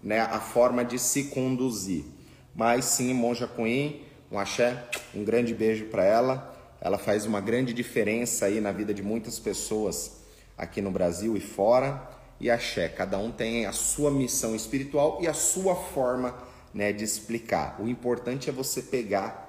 né, 0.03 0.19
a 0.23 0.41
forma 0.41 0.85
de 0.85 0.99
se 0.99 1.27
conduzir. 1.27 2.05
Mas 2.53 2.87
sim, 2.87 3.15
monja 3.15 3.47
Coin, 3.47 4.01
um 4.33 4.39
axé, 4.41 4.83
um 5.15 5.23
grande 5.23 5.55
beijo 5.55 5.85
para 5.85 6.05
ela. 6.05 6.57
Ela 6.81 6.99
faz 6.99 7.25
uma 7.25 7.41
grande 7.41 7.73
diferença 7.73 8.47
aí 8.47 8.61
na 8.61 8.73
vida 8.73 8.93
de 8.93 9.01
muitas 9.01 9.39
pessoas 9.39 10.25
aqui 10.59 10.83
no 10.83 10.91
Brasil 10.91 11.37
e 11.37 11.41
fora 11.41 12.16
e 12.41 12.51
axé. 12.51 12.89
Cada 12.89 13.19
um 13.19 13.31
tem 13.31 13.67
a 13.67 13.73
sua 13.73 14.11
missão 14.11 14.55
espiritual 14.55 15.19
e 15.21 15.27
a 15.27 15.35
sua 15.35 15.75
forma 15.75 16.35
né, 16.73 16.93
de 16.93 17.05
explicar. 17.05 17.77
O 17.81 17.89
importante 17.89 18.51
é 18.51 18.53
você 18.53 18.83
pegar 18.83 19.47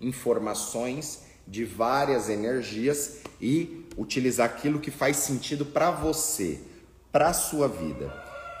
informações 0.00 1.22
de 1.46 1.64
várias 1.64 2.28
energias 2.28 3.18
e 3.40 3.86
utilizar 3.96 4.46
aquilo 4.46 4.78
que 4.78 4.90
faz 4.90 5.16
sentido 5.16 5.66
para 5.66 5.90
você, 5.90 6.60
para 7.10 7.28
a 7.28 7.32
sua 7.32 7.66
vida. 7.66 8.12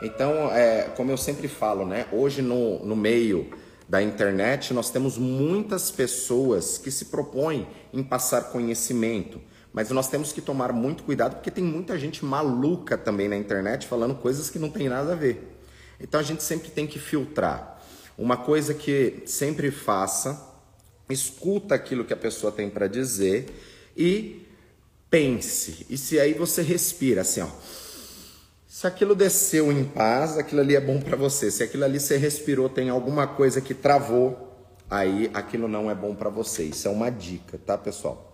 Então, 0.02 0.50
é, 0.52 0.90
como 0.96 1.10
eu 1.10 1.16
sempre 1.16 1.46
falo, 1.46 1.86
né, 1.86 2.06
hoje 2.10 2.42
no, 2.42 2.84
no 2.84 2.96
meio 2.96 3.50
da 3.88 4.02
internet 4.02 4.72
nós 4.72 4.90
temos 4.90 5.18
muitas 5.18 5.90
pessoas 5.90 6.78
que 6.78 6.90
se 6.90 7.06
propõem 7.06 7.66
em 7.92 8.02
passar 8.02 8.44
conhecimento, 8.44 9.40
mas 9.72 9.90
nós 9.90 10.08
temos 10.08 10.32
que 10.32 10.40
tomar 10.40 10.72
muito 10.72 11.04
cuidado 11.04 11.36
porque 11.36 11.50
tem 11.50 11.62
muita 11.62 11.98
gente 11.98 12.24
maluca 12.24 12.98
também 12.98 13.28
na 13.28 13.36
internet 13.36 13.86
falando 13.86 14.14
coisas 14.16 14.50
que 14.50 14.58
não 14.58 14.70
tem 14.70 14.88
nada 14.88 15.12
a 15.12 15.16
ver. 15.16 15.58
Então 16.00 16.18
a 16.18 16.22
gente 16.22 16.42
sempre 16.42 16.70
tem 16.70 16.86
que 16.86 16.98
filtrar. 16.98 17.80
Uma 18.18 18.36
coisa 18.36 18.74
que 18.74 19.22
sempre 19.26 19.70
faça, 19.70 20.48
escuta 21.08 21.74
aquilo 21.74 22.04
que 22.04 22.12
a 22.12 22.16
pessoa 22.16 22.52
tem 22.52 22.68
para 22.68 22.86
dizer 22.86 23.46
e 23.96 24.46
pense. 25.08 25.86
E 25.88 25.96
se 25.96 26.18
aí 26.18 26.34
você 26.34 26.62
respira 26.62 27.20
assim, 27.20 27.40
ó. 27.40 27.48
Se 28.66 28.86
aquilo 28.86 29.14
desceu 29.14 29.70
em 29.70 29.84
paz, 29.84 30.38
aquilo 30.38 30.60
ali 30.60 30.74
é 30.74 30.80
bom 30.80 31.00
para 31.00 31.16
você. 31.16 31.50
Se 31.50 31.62
aquilo 31.62 31.84
ali 31.84 32.00
você 32.00 32.16
respirou, 32.16 32.68
tem 32.68 32.88
alguma 32.88 33.26
coisa 33.26 33.60
que 33.60 33.74
travou, 33.74 34.56
aí 34.88 35.30
aquilo 35.34 35.68
não 35.68 35.90
é 35.90 35.94
bom 35.94 36.14
para 36.14 36.30
você. 36.30 36.64
Isso 36.64 36.88
é 36.88 36.90
uma 36.90 37.10
dica, 37.10 37.58
tá, 37.58 37.76
pessoal? 37.76 38.29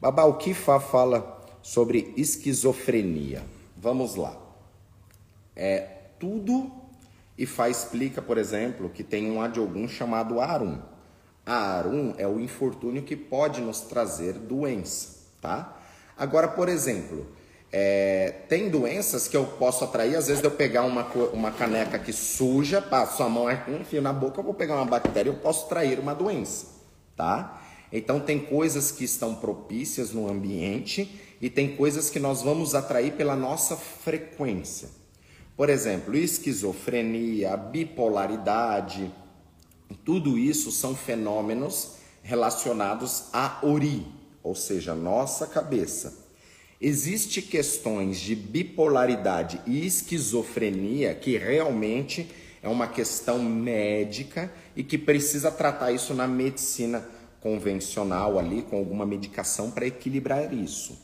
Babá, 0.00 0.24
o 0.24 0.34
que 0.34 0.54
Fá 0.54 0.78
fala 0.78 1.42
sobre 1.60 2.14
esquizofrenia? 2.16 3.42
Vamos 3.76 4.14
lá. 4.14 4.36
É 5.56 5.88
tudo 6.20 6.70
e 7.36 7.44
Fá 7.44 7.68
explica, 7.68 8.22
por 8.22 8.38
exemplo, 8.38 8.88
que 8.90 9.02
tem 9.02 9.28
um 9.28 9.42
Adiogun 9.42 9.88
chamado 9.88 10.40
Arum. 10.40 10.78
Arum 11.44 12.14
é 12.16 12.28
o 12.28 12.38
infortúnio 12.38 13.02
que 13.02 13.16
pode 13.16 13.60
nos 13.60 13.80
trazer 13.80 14.34
doença, 14.34 15.16
tá? 15.40 15.76
Agora, 16.16 16.46
por 16.46 16.68
exemplo, 16.68 17.26
é, 17.72 18.34
tem 18.48 18.70
doenças 18.70 19.26
que 19.26 19.36
eu 19.36 19.46
posso 19.46 19.82
atrair, 19.82 20.14
às 20.14 20.28
vezes 20.28 20.44
eu 20.44 20.50
pegar 20.52 20.82
uma, 20.82 21.02
uma 21.32 21.50
caneca 21.50 21.98
que 21.98 22.12
suja, 22.12 22.80
passo 22.80 23.20
a 23.24 23.28
mão, 23.28 23.46
enfio 23.80 24.00
na 24.00 24.12
boca, 24.12 24.38
eu 24.38 24.44
vou 24.44 24.54
pegar 24.54 24.76
uma 24.76 24.86
bactéria, 24.86 25.30
eu 25.30 25.36
posso 25.38 25.68
trair 25.68 25.98
uma 25.98 26.14
doença, 26.14 26.66
tá? 27.16 27.62
Então 27.92 28.20
tem 28.20 28.38
coisas 28.38 28.90
que 28.90 29.04
estão 29.04 29.34
propícias 29.34 30.12
no 30.12 30.30
ambiente 30.30 31.10
e 31.40 31.48
tem 31.48 31.76
coisas 31.76 32.10
que 32.10 32.18
nós 32.18 32.42
vamos 32.42 32.74
atrair 32.74 33.12
pela 33.12 33.34
nossa 33.34 33.76
frequência. 33.76 34.88
Por 35.56 35.70
exemplo, 35.70 36.16
esquizofrenia, 36.16 37.56
bipolaridade, 37.56 39.12
tudo 40.04 40.38
isso 40.38 40.70
são 40.70 40.94
fenômenos 40.94 41.94
relacionados 42.22 43.24
à 43.32 43.58
ori, 43.62 44.06
ou 44.42 44.54
seja, 44.54 44.94
nossa 44.94 45.46
cabeça. 45.46 46.26
Existem 46.80 47.42
questões 47.42 48.20
de 48.20 48.36
bipolaridade 48.36 49.60
e 49.66 49.84
esquizofrenia 49.84 51.14
que 51.14 51.36
realmente 51.36 52.30
é 52.62 52.68
uma 52.68 52.86
questão 52.86 53.42
médica 53.42 54.52
e 54.76 54.84
que 54.84 54.96
precisa 54.96 55.50
tratar 55.50 55.90
isso 55.90 56.14
na 56.14 56.28
medicina 56.28 57.04
convencional 57.48 58.38
ali, 58.38 58.60
com 58.60 58.76
alguma 58.76 59.06
medicação 59.06 59.70
para 59.70 59.86
equilibrar 59.86 60.52
isso. 60.52 60.98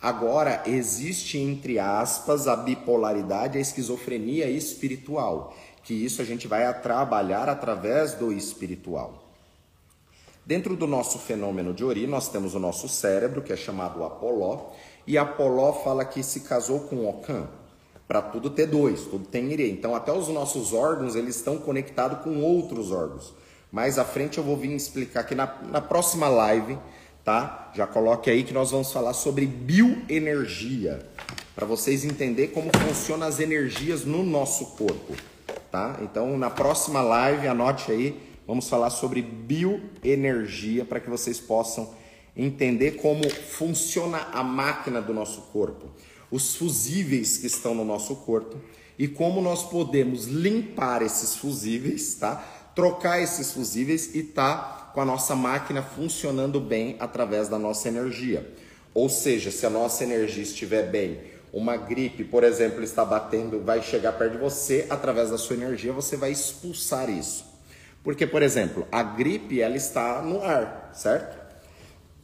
Agora, 0.00 0.62
existe, 0.66 1.38
entre 1.38 1.78
aspas, 1.78 2.46
a 2.46 2.54
bipolaridade, 2.54 3.56
a 3.56 3.60
esquizofrenia 3.60 4.46
espiritual, 4.50 5.56
que 5.82 5.94
isso 5.94 6.20
a 6.20 6.24
gente 6.24 6.46
vai 6.46 6.82
trabalhar 6.82 7.48
através 7.48 8.12
do 8.12 8.30
espiritual. 8.30 9.24
Dentro 10.44 10.76
do 10.76 10.86
nosso 10.86 11.18
fenômeno 11.18 11.72
de 11.72 11.82
Ori, 11.82 12.06
nós 12.06 12.28
temos 12.28 12.54
o 12.54 12.60
nosso 12.60 12.88
cérebro, 12.88 13.40
que 13.40 13.52
é 13.52 13.56
chamado 13.56 14.04
Apoló, 14.04 14.72
e 15.06 15.16
Apoló 15.16 15.72
fala 15.72 16.04
que 16.04 16.22
se 16.22 16.40
casou 16.40 16.80
com 16.80 17.08
Ocã. 17.08 17.48
Para 18.06 18.20
tudo 18.20 18.50
ter 18.50 18.66
dois, 18.66 19.02
tudo 19.04 19.26
tem 19.26 19.50
Ire. 19.50 19.68
Então, 19.70 19.94
até 19.94 20.12
os 20.12 20.28
nossos 20.28 20.72
órgãos, 20.72 21.16
eles 21.16 21.36
estão 21.36 21.56
conectados 21.56 22.22
com 22.22 22.42
outros 22.42 22.92
órgãos. 22.92 23.34
Mais 23.76 23.98
à 23.98 24.06
frente 24.06 24.38
eu 24.38 24.42
vou 24.42 24.56
vir 24.56 24.72
explicar 24.72 25.20
aqui 25.20 25.34
na, 25.34 25.54
na 25.64 25.82
próxima 25.82 26.28
live, 26.28 26.78
tá? 27.22 27.70
Já 27.74 27.86
coloque 27.86 28.30
aí 28.30 28.42
que 28.42 28.54
nós 28.54 28.70
vamos 28.70 28.90
falar 28.90 29.12
sobre 29.12 29.44
bioenergia, 29.44 31.06
para 31.54 31.66
vocês 31.66 32.02
entenderem 32.02 32.50
como 32.50 32.70
funcionam 32.74 33.26
as 33.26 33.38
energias 33.38 34.02
no 34.02 34.22
nosso 34.22 34.64
corpo, 34.76 35.14
tá? 35.70 35.98
Então, 36.00 36.38
na 36.38 36.48
próxima 36.48 37.02
live, 37.02 37.46
anote 37.48 37.92
aí, 37.92 38.18
vamos 38.46 38.66
falar 38.66 38.88
sobre 38.88 39.20
bioenergia 39.20 40.82
para 40.86 40.98
que 40.98 41.10
vocês 41.10 41.38
possam 41.38 41.92
entender 42.34 42.92
como 42.92 43.28
funciona 43.28 44.28
a 44.32 44.42
máquina 44.42 45.02
do 45.02 45.12
nosso 45.12 45.42
corpo, 45.52 45.90
os 46.30 46.56
fusíveis 46.56 47.36
que 47.36 47.46
estão 47.46 47.74
no 47.74 47.84
nosso 47.84 48.16
corpo 48.16 48.56
e 48.98 49.06
como 49.06 49.42
nós 49.42 49.64
podemos 49.64 50.24
limpar 50.24 51.02
esses 51.02 51.36
fusíveis, 51.36 52.14
tá? 52.14 52.42
Trocar 52.76 53.22
esses 53.22 53.52
fusíveis 53.52 54.14
e 54.14 54.22
tá 54.22 54.92
com 54.92 55.00
a 55.00 55.04
nossa 55.04 55.34
máquina 55.34 55.82
funcionando 55.82 56.60
bem 56.60 56.94
através 57.00 57.48
da 57.48 57.58
nossa 57.58 57.88
energia. 57.88 58.54
Ou 58.92 59.08
seja, 59.08 59.50
se 59.50 59.64
a 59.64 59.70
nossa 59.70 60.04
energia 60.04 60.42
estiver 60.42 60.90
bem, 60.90 61.20
uma 61.52 61.76
gripe, 61.78 62.22
por 62.22 62.44
exemplo, 62.44 62.84
está 62.84 63.02
batendo, 63.02 63.62
vai 63.64 63.82
chegar 63.82 64.12
perto 64.12 64.32
de 64.32 64.38
você, 64.38 64.86
através 64.90 65.30
da 65.30 65.38
sua 65.38 65.56
energia 65.56 65.90
você 65.90 66.18
vai 66.18 66.30
expulsar 66.30 67.08
isso. 67.08 67.46
Porque, 68.04 68.26
por 68.26 68.42
exemplo, 68.42 68.86
a 68.92 69.02
gripe 69.02 69.60
ela 69.60 69.76
está 69.76 70.20
no 70.20 70.42
ar, 70.42 70.90
certo? 70.92 71.36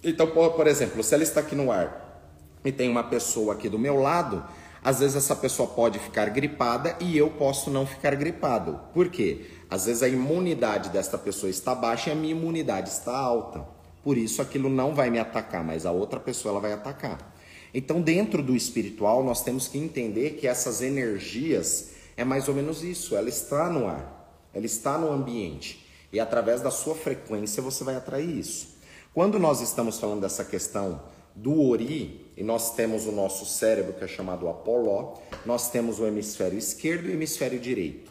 Então, 0.04 0.26
por 0.28 0.66
exemplo, 0.66 1.02
se 1.02 1.14
ela 1.14 1.22
está 1.22 1.40
aqui 1.40 1.54
no 1.54 1.72
ar 1.72 2.28
e 2.62 2.70
tem 2.70 2.90
uma 2.90 3.04
pessoa 3.04 3.54
aqui 3.54 3.70
do 3.70 3.78
meu 3.78 3.96
lado, 3.96 4.44
às 4.85 5.01
vezes 5.01 5.16
essa 5.16 5.37
pessoa 5.37 5.68
pode 5.68 5.99
ficar 5.99 6.29
gripada 6.31 6.97
e 7.01 7.16
eu 7.16 7.31
posso 7.31 7.71
não 7.71 7.87
ficar 7.87 8.14
gripado. 8.16 8.81
Por 8.92 9.09
quê? 9.09 9.47
Às 9.71 9.87
vezes 9.87 10.03
a 10.03 10.09
imunidade 10.09 10.90
desta 10.90 11.16
pessoa 11.16 11.49
está 11.49 11.75
baixa 11.75 12.11
e 12.11 12.12
a 12.12 12.16
minha 12.16 12.33
imunidade 12.33 12.90
está 12.90 13.16
alta, 13.16 13.64
por 14.03 14.18
isso 14.18 14.42
aquilo 14.42 14.68
não 14.68 14.95
vai 14.95 15.09
me 15.09 15.18
atacar, 15.18 15.62
mas 15.64 15.87
a 15.87 15.92
outra 15.92 16.18
pessoa 16.18 16.53
ela 16.53 16.61
vai 16.61 16.73
atacar. 16.73 17.33
Então, 17.75 18.03
dentro 18.03 18.42
do 18.42 18.55
espiritual, 18.55 19.25
nós 19.25 19.42
temos 19.42 19.66
que 19.66 19.79
entender 19.79 20.33
que 20.33 20.47
essas 20.47 20.83
energias 20.83 21.92
é 22.16 22.25
mais 22.25 22.49
ou 22.49 22.55
menos 22.55 22.83
isso, 22.83 23.16
ela 23.16 23.29
está 23.29 23.71
no 23.71 23.87
ar, 23.87 24.47
ela 24.53 24.66
está 24.66 24.99
no 24.99 25.11
ambiente 25.11 25.87
e 26.12 26.21
através 26.21 26.61
da 26.61 26.71
sua 26.71 26.95
frequência 26.95 27.62
você 27.62 27.83
vai 27.83 27.97
atrair 27.97 28.38
isso. 28.38 28.77
Quando 29.14 29.38
nós 29.38 29.61
estamos 29.61 29.99
falando 29.99 30.21
dessa 30.21 30.45
questão 30.45 31.01
do 31.35 31.62
Ori, 31.62 32.21
e 32.37 32.42
nós 32.42 32.75
temos 32.75 33.07
o 33.07 33.12
nosso 33.12 33.45
cérebro 33.45 33.92
que 33.92 34.05
é 34.05 34.09
chamado 34.09 34.49
Apoló, 34.49 35.14
nós 35.45 35.71
temos 35.71 35.99
o 35.99 36.07
hemisfério 36.07 36.59
esquerdo 36.59 37.07
e 37.07 37.11
o 37.11 37.14
hemisfério 37.14 37.59
direito. 37.59 38.11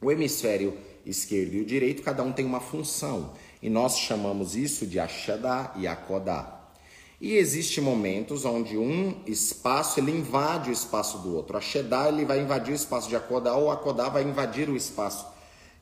O 0.00 0.10
hemisfério 0.10 0.76
esquerdo 1.04 1.54
e 1.54 1.60
o 1.60 1.64
direito, 1.64 2.02
cada 2.02 2.22
um 2.22 2.32
tem 2.32 2.44
uma 2.44 2.60
função, 2.60 3.32
e 3.62 3.70
nós 3.70 3.98
chamamos 3.98 4.56
isso 4.56 4.86
de 4.86 4.98
Ashadá 4.98 5.72
e 5.76 5.86
Akodá. 5.86 6.56
E 7.20 7.36
existem 7.36 7.82
momentos 7.82 8.44
onde 8.44 8.76
um 8.76 9.22
espaço 9.26 9.98
ele 9.98 10.10
invade 10.10 10.68
o 10.68 10.72
espaço 10.72 11.18
do 11.18 11.34
outro. 11.34 11.56
A 11.56 11.60
Shedá 11.60 12.08
ele 12.08 12.26
vai 12.26 12.40
invadir 12.40 12.72
o 12.72 12.76
espaço 12.76 13.08
de 13.08 13.16
Akodá 13.16 13.54
ou 13.54 13.70
Akodá 13.70 14.10
vai 14.10 14.22
invadir 14.22 14.68
o 14.68 14.76
espaço 14.76 15.26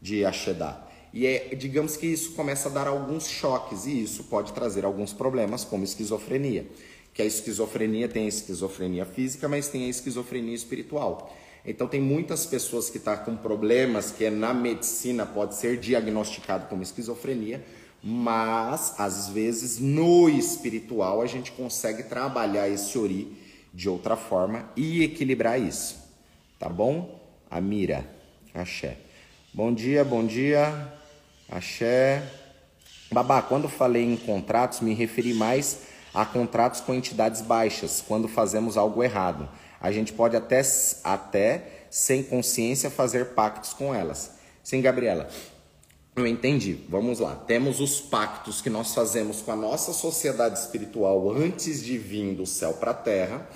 de 0.00 0.24
Ashedá. 0.24 0.86
E 1.12 1.26
é, 1.26 1.54
digamos 1.54 1.96
que 1.96 2.06
isso 2.06 2.32
começa 2.32 2.68
a 2.68 2.72
dar 2.72 2.86
alguns 2.86 3.28
choques 3.28 3.86
e 3.86 4.02
isso 4.02 4.24
pode 4.24 4.52
trazer 4.52 4.84
alguns 4.84 5.12
problemas, 5.12 5.64
como 5.64 5.84
esquizofrenia. 5.84 6.66
Que 7.14 7.22
a 7.22 7.24
esquizofrenia 7.24 8.08
tem 8.08 8.26
a 8.26 8.28
esquizofrenia 8.28 9.06
física, 9.06 9.48
mas 9.48 9.68
tem 9.68 9.86
a 9.86 9.88
esquizofrenia 9.88 10.54
espiritual. 10.54 11.34
Então 11.64 11.86
tem 11.86 12.00
muitas 12.00 12.44
pessoas 12.44 12.90
que 12.90 12.98
estão 12.98 13.16
tá 13.16 13.22
com 13.22 13.36
problemas 13.36 14.10
que 14.10 14.28
na 14.28 14.52
medicina 14.52 15.24
pode 15.24 15.54
ser 15.54 15.78
diagnosticado 15.78 16.66
como 16.66 16.82
esquizofrenia, 16.82 17.64
mas 18.02 18.94
às 18.98 19.30
vezes 19.30 19.78
no 19.78 20.28
espiritual 20.28 21.22
a 21.22 21.26
gente 21.26 21.52
consegue 21.52 22.02
trabalhar 22.02 22.68
esse 22.68 22.98
ori 22.98 23.34
de 23.72 23.88
outra 23.88 24.14
forma 24.14 24.70
e 24.76 25.02
equilibrar 25.02 25.58
isso. 25.58 25.96
Tá 26.58 26.68
bom? 26.68 27.18
Amira, 27.50 28.06
axé. 28.52 28.98
Bom 29.52 29.72
dia, 29.72 30.04
bom 30.04 30.26
dia. 30.26 30.92
Axé. 31.48 32.22
Babá, 33.10 33.40
quando 33.40 33.68
falei 33.68 34.04
em 34.04 34.16
contratos, 34.16 34.80
me 34.80 34.92
referi 34.92 35.32
mais 35.32 35.93
a 36.14 36.24
contratos 36.24 36.80
com 36.80 36.94
entidades 36.94 37.40
baixas, 37.40 38.02
quando 38.06 38.28
fazemos 38.28 38.76
algo 38.76 39.02
errado. 39.02 39.48
A 39.80 39.90
gente 39.90 40.12
pode 40.12 40.36
até, 40.36 40.62
até 41.02 41.86
sem 41.90 42.22
consciência, 42.22 42.88
fazer 42.88 43.34
pactos 43.34 43.72
com 43.74 43.94
elas. 43.94 44.32
Sim, 44.62 44.80
Gabriela. 44.80 45.28
Eu 46.16 46.26
entendi. 46.26 46.78
Vamos 46.88 47.18
lá. 47.18 47.34
Temos 47.34 47.80
os 47.80 48.00
pactos 48.00 48.60
que 48.62 48.70
nós 48.70 48.94
fazemos 48.94 49.42
com 49.42 49.50
a 49.50 49.56
nossa 49.56 49.92
sociedade 49.92 50.58
espiritual 50.58 51.30
antes 51.32 51.82
de 51.82 51.98
vir 51.98 52.34
do 52.34 52.46
céu 52.46 52.74
para 52.74 52.92
a 52.92 52.94
terra, 52.94 53.50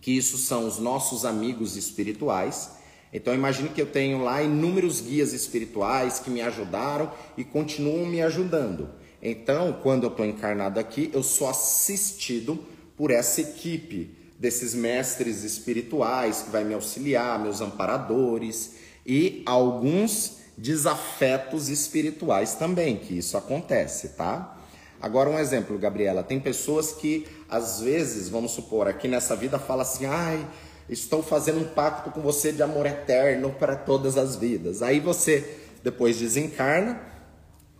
que 0.00 0.16
isso 0.16 0.36
são 0.36 0.66
os 0.66 0.78
nossos 0.78 1.24
amigos 1.24 1.76
espirituais. 1.76 2.72
Então 3.12 3.32
imagine 3.32 3.68
que 3.68 3.80
eu 3.80 3.86
tenho 3.86 4.22
lá 4.22 4.42
inúmeros 4.42 5.00
guias 5.00 5.32
espirituais 5.32 6.18
que 6.18 6.30
me 6.30 6.40
ajudaram 6.40 7.12
e 7.36 7.44
continuam 7.44 8.06
me 8.06 8.20
ajudando. 8.20 8.90
Então, 9.22 9.72
quando 9.82 10.04
eu 10.04 10.10
estou 10.10 10.24
encarnado 10.24 10.80
aqui, 10.80 11.10
eu 11.12 11.22
sou 11.22 11.48
assistido 11.48 12.58
por 12.96 13.10
essa 13.10 13.40
equipe 13.40 14.16
desses 14.38 14.74
mestres 14.74 15.44
espirituais 15.44 16.42
que 16.42 16.50
vai 16.50 16.64
me 16.64 16.72
auxiliar, 16.72 17.38
meus 17.38 17.60
amparadores 17.60 18.76
e 19.04 19.42
alguns 19.44 20.38
desafetos 20.56 21.68
espirituais 21.68 22.54
também, 22.54 22.96
que 22.96 23.18
isso 23.18 23.36
acontece, 23.36 24.10
tá? 24.10 24.56
Agora 25.00 25.30
um 25.30 25.38
exemplo, 25.38 25.78
Gabriela, 25.78 26.22
tem 26.22 26.38
pessoas 26.38 26.92
que 26.92 27.26
às 27.48 27.80
vezes, 27.80 28.28
vamos 28.28 28.52
supor, 28.52 28.86
aqui 28.86 29.08
nessa 29.08 29.34
vida 29.34 29.58
fala 29.58 29.82
assim: 29.82 30.06
"Ai, 30.06 30.46
estou 30.88 31.22
fazendo 31.22 31.60
um 31.60 31.64
pacto 31.64 32.10
com 32.10 32.20
você 32.20 32.52
de 32.52 32.62
amor 32.62 32.86
eterno 32.86 33.50
para 33.58 33.76
todas 33.76 34.18
as 34.18 34.36
vidas. 34.36 34.82
Aí 34.82 35.00
você 35.00 35.58
depois 35.82 36.18
desencarna, 36.18 37.00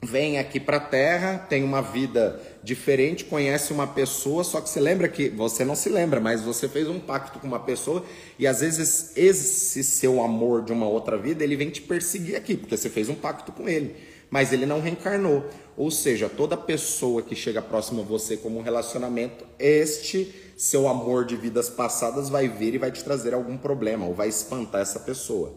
vem 0.02 0.38
aqui 0.38 0.58
para 0.58 0.78
a 0.78 0.80
Terra, 0.80 1.38
tem 1.38 1.62
uma 1.62 1.82
vida 1.82 2.40
diferente, 2.62 3.24
conhece 3.24 3.72
uma 3.72 3.86
pessoa, 3.86 4.42
só 4.42 4.60
que 4.60 4.68
você 4.68 4.80
lembra 4.80 5.08
que 5.08 5.28
você 5.28 5.64
não 5.64 5.74
se 5.74 5.88
lembra, 5.88 6.20
mas 6.20 6.42
você 6.42 6.68
fez 6.68 6.88
um 6.88 6.98
pacto 6.98 7.38
com 7.38 7.46
uma 7.46 7.60
pessoa 7.60 8.04
e 8.38 8.46
às 8.46 8.60
vezes 8.60 9.12
esse 9.16 9.84
seu 9.84 10.22
amor 10.22 10.64
de 10.64 10.72
uma 10.72 10.88
outra 10.88 11.18
vida, 11.18 11.44
ele 11.44 11.56
vem 11.56 11.68
te 11.68 11.82
perseguir 11.82 12.36
aqui, 12.36 12.56
porque 12.56 12.76
você 12.76 12.88
fez 12.88 13.08
um 13.08 13.14
pacto 13.14 13.52
com 13.52 13.68
ele, 13.68 13.94
mas 14.30 14.52
ele 14.52 14.64
não 14.64 14.80
reencarnou. 14.80 15.44
Ou 15.76 15.90
seja, 15.90 16.28
toda 16.28 16.56
pessoa 16.56 17.22
que 17.22 17.34
chega 17.34 17.60
próximo 17.60 18.00
a 18.00 18.04
você 18.04 18.36
como 18.36 18.58
um 18.58 18.62
relacionamento, 18.62 19.44
este 19.58 20.34
seu 20.56 20.88
amor 20.88 21.24
de 21.24 21.36
vidas 21.36 21.68
passadas 21.68 22.28
vai 22.28 22.48
vir 22.48 22.74
e 22.74 22.78
vai 22.78 22.90
te 22.90 23.02
trazer 23.04 23.34
algum 23.34 23.56
problema 23.56 24.06
ou 24.06 24.14
vai 24.14 24.28
espantar 24.28 24.80
essa 24.80 25.00
pessoa. 25.00 25.54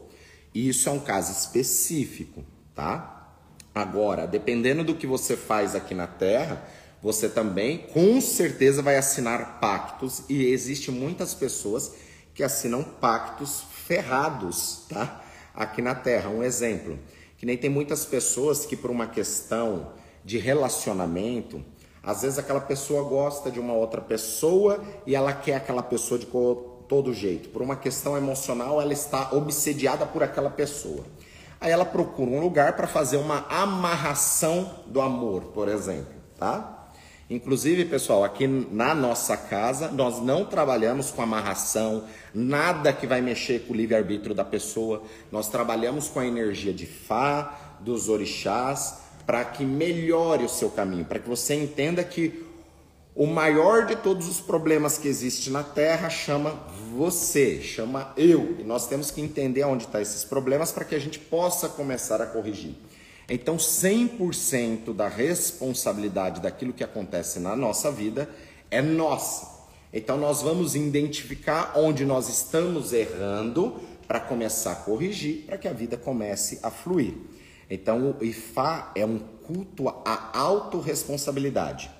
E 0.54 0.70
isso 0.70 0.88
é 0.88 0.92
um 0.92 1.00
caso 1.00 1.32
específico, 1.32 2.44
tá? 2.76 3.13
Agora, 3.74 4.28
dependendo 4.28 4.84
do 4.84 4.96
que 4.96 5.08
você 5.08 5.36
faz 5.36 5.76
aqui 5.76 5.96
na 5.96 6.06
Terra, 6.06 6.64
você 7.02 7.28
também 7.28 7.80
com 7.80 8.22
certeza 8.22 8.82
vai 8.82 8.98
assinar 8.98 9.60
pactos 9.60 10.24
e 10.30 10.46
existe 10.46 10.92
muitas 10.92 11.34
pessoas 11.34 11.94
que 12.34 12.44
assinam 12.44 12.84
pactos 12.84 13.64
ferrados, 13.86 14.86
tá? 14.88 15.22
Aqui 15.54 15.82
na 15.82 15.94
Terra, 15.94 16.30
um 16.30 16.44
exemplo, 16.44 16.98
que 17.38 17.46
nem 17.46 17.58
tem 17.58 17.70
muitas 17.70 18.06
pessoas 18.06 18.66
que 18.66 18.76
por 18.76 18.90
uma 18.90 19.08
questão 19.08 19.92
de 20.24 20.38
relacionamento, 20.38 21.64
às 22.02 22.22
vezes 22.22 22.40
aquela 22.40 22.62
pessoa 22.62 23.04
gosta 23.04 23.52
de 23.52 23.60
uma 23.60 23.74
outra 23.74 24.02
pessoa 24.02 24.84
e 25.06 25.16
ela 25.16 25.34
quer 25.34 25.56
aquela 25.56 25.84
pessoa 25.84 26.20
de 26.20 26.28
todo 26.88 27.14
jeito. 27.14 27.50
Por 27.50 27.62
uma 27.62 27.76
questão 27.76 28.16
emocional, 28.18 28.82
ela 28.82 28.94
está 28.94 29.34
obsediada 29.34 30.06
por 30.06 30.24
aquela 30.24 30.50
pessoa. 30.50 31.04
Aí 31.64 31.72
ela 31.72 31.86
procura 31.86 32.30
um 32.30 32.42
lugar 32.42 32.76
para 32.76 32.88
fazer 32.88 33.16
uma 33.16 33.46
amarração 33.50 34.84
do 34.86 35.00
amor, 35.00 35.44
por 35.54 35.70
exemplo, 35.70 36.14
tá? 36.38 36.90
Inclusive, 37.30 37.86
pessoal, 37.86 38.26
aqui 38.26 38.46
na 38.46 38.94
nossa 38.94 39.38
casa, 39.38 39.88
nós 39.88 40.22
não 40.22 40.44
trabalhamos 40.44 41.10
com 41.10 41.22
amarração, 41.22 42.04
nada 42.34 42.92
que 42.92 43.08
vai 43.08 43.22
mexer 43.22 43.60
com 43.60 43.72
o 43.74 43.78
livre-arbítrio 43.78 44.36
da 44.36 44.44
pessoa. 44.44 45.04
Nós 45.32 45.48
trabalhamos 45.48 46.10
com 46.10 46.20
a 46.20 46.28
energia 46.28 46.74
de 46.74 46.86
Fá, 46.86 47.78
dos 47.80 48.10
orixás, 48.10 48.98
para 49.26 49.46
que 49.46 49.64
melhore 49.64 50.44
o 50.44 50.50
seu 50.50 50.70
caminho, 50.70 51.06
para 51.06 51.20
que 51.20 51.30
você 51.30 51.56
entenda 51.56 52.04
que 52.04 52.43
o 53.16 53.28
maior 53.28 53.86
de 53.86 53.96
todos 53.96 54.28
os 54.28 54.40
problemas 54.40 54.98
que 54.98 55.08
existe 55.08 55.52
na 55.52 55.64
Terra 55.64 56.10
chama 56.10 56.60
você, 56.96 57.62
chama 57.62 58.12
eu. 58.18 58.58
E 58.60 58.64
nós 58.64 58.88
temos 58.88 59.12
que 59.12 59.22
entender 59.22 59.64
onde 59.64 59.84
estão 59.84 60.00
tá 60.00 60.02
esses 60.02 60.26
problemas 60.26 60.72
para 60.72 60.84
que 60.84 60.96
a 60.96 61.00
gente 61.00 61.20
possa 61.20 61.70
começar 61.70 62.22
a 62.22 62.26
corrigir. 62.26 62.76
Então, 63.30 63.56
100% 63.58 64.94
da 64.94 65.08
responsabilidade 65.08 66.42
daquilo 66.42 66.74
que 66.74 66.84
acontece 66.84 67.40
na 67.40 67.56
nossa 67.56 67.92
vida 67.92 68.28
é 68.72 68.82
nossa. 68.82 69.48
Então, 69.94 70.18
nós 70.18 70.42
vamos 70.42 70.76
identificar 70.76 71.74
onde 71.76 72.04
nós 72.06 72.28
estamos 72.28 72.94
errando 72.94 73.80
para 74.08 74.20
começar 74.20 74.72
a 74.72 74.76
corrigir, 74.76 75.44
para 75.46 75.58
que 75.58 75.68
a 75.68 75.74
vida 75.74 75.96
comece 75.98 76.60
a 76.64 76.72
fluir. 76.72 77.14
Então, 77.70 78.16
o 78.20 78.26
Ifá 78.26 78.92
é 78.96 79.06
um 79.06 79.20
culto 79.20 79.88
à 79.88 80.38
autorresponsabilidade. 80.38 81.92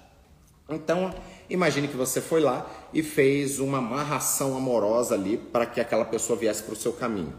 Então, 0.76 1.14
imagine 1.50 1.88
que 1.88 1.96
você 1.96 2.22
foi 2.22 2.42
lá 2.42 2.70
e 2.94 3.02
fez 3.02 3.60
uma 3.60 3.78
amarração 3.78 4.56
amorosa 4.56 5.16
ali 5.16 5.38
para 5.38 5.66
que 5.66 5.80
aquela 5.80 6.06
pessoa 6.06 6.38
viesse 6.38 6.64
para 6.64 6.74
o 6.74 6.78
seu 6.78 6.94
caminho. 6.94 7.34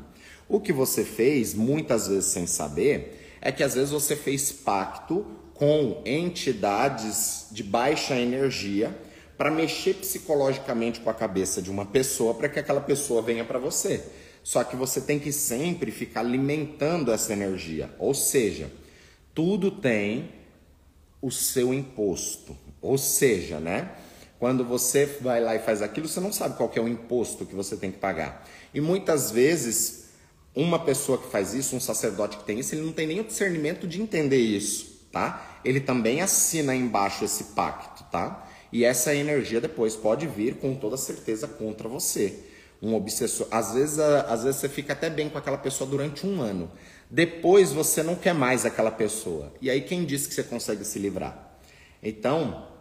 O 0.49 0.61
que 0.61 0.73
você 0.73 1.05
fez, 1.05 1.55
muitas 1.55 2.09
vezes 2.09 2.27
sem 2.27 2.47
saber, 2.47 3.39
é 3.41 3.51
que 3.51 3.63
às 3.63 3.75
vezes 3.75 3.91
você 3.91 4.15
fez 4.17 4.53
pacto 4.53 5.27
com 5.55 6.03
entidades 6.05 7.47
de 7.51 7.63
baixa 7.63 8.17
energia 8.17 8.95
para 9.37 9.51
mexer 9.51 9.95
psicologicamente 9.95 11.01
com 11.01 11.11
a 11.11 11.15
cabeça 11.15 11.61
de 11.61 11.71
uma 11.71 11.87
pessoa 11.87 12.35
para 12.35 12.49
que 12.49 12.59
aquela 12.59 12.81
pessoa 12.81 13.23
venha 13.23 13.45
para 13.45 13.59
você. 13.59 14.03
Só 14.43 14.63
que 14.63 14.77
você 14.77 15.01
tem 15.01 15.19
que 15.19 15.33
sempre 15.33 15.91
ficar 15.91 16.21
alimentando 16.21 17.11
essa 17.11 17.33
energia. 17.33 17.91
Ou 17.99 18.13
seja, 18.13 18.71
tudo 19.35 19.71
tem 19.71 20.31
o 21.21 21.31
seu 21.31 21.73
imposto. 21.73 22.57
Ou 22.85 22.99
seja, 22.99 23.59
né? 23.59 23.93
Quando 24.39 24.63
você 24.63 25.07
vai 25.23 25.41
lá 25.41 25.57
e 25.57 25.59
faz 25.59 25.81
aquilo, 25.81 26.07
você 26.07 26.21
não 26.21 26.31
sabe 26.31 26.55
qual 26.59 26.71
é 26.77 26.81
o 26.81 26.87
imposto 26.87 27.47
que 27.47 27.55
você 27.55 27.77
tem 27.77 27.91
que 27.91 27.97
pagar. 27.97 28.47
E 28.75 28.81
muitas 28.81 29.31
vezes, 29.31 30.11
uma 30.55 30.79
pessoa 30.79 31.17
que 31.17 31.31
faz 31.31 31.55
isso, 31.55 31.75
um 31.75 31.81
sacerdote 31.81 32.37
que 32.37 32.45
tem 32.45 32.59
isso, 32.59 32.75
ele 32.75 32.83
não 32.83 32.93
tem 32.93 33.07
nem 33.07 33.21
o 33.21 33.25
discernimento 33.25 33.87
de 33.87 34.03
entender 34.03 34.37
isso, 34.37 35.09
tá? 35.11 35.61
Ele 35.65 35.81
também 35.81 36.21
assina 36.21 36.77
embaixo 36.77 37.25
esse 37.25 37.45
pacto, 37.55 38.05
tá? 38.13 38.47
E 38.71 38.85
essa 38.85 39.15
energia 39.15 39.63
depois 39.63 39.97
pode 39.97 40.27
vir 40.27 40.57
com 40.57 40.75
toda 40.75 40.99
certeza 40.99 41.49
contra 41.49 41.89
você 41.89 42.39
um 42.83 42.95
obsessor. 42.95 43.49
Às 43.51 43.73
vezes, 43.73 43.99
às 43.99 44.45
vezes 44.45 44.61
você 44.61 44.69
fica 44.69 44.93
até 44.93 45.09
bem 45.09 45.31
com 45.31 45.39
aquela 45.39 45.57
pessoa 45.57 45.89
durante 45.89 46.27
um 46.27 46.43
ano. 46.43 46.71
Depois 47.11 47.73
você 47.73 48.03
não 48.03 48.15
quer 48.15 48.35
mais 48.35 48.67
aquela 48.67 48.91
pessoa. 48.91 49.55
E 49.63 49.71
aí 49.71 49.81
quem 49.81 50.05
disse 50.05 50.29
que 50.29 50.35
você 50.35 50.43
consegue 50.43 50.85
se 50.85 50.99
livrar? 50.99 51.57
Então, 52.03 52.74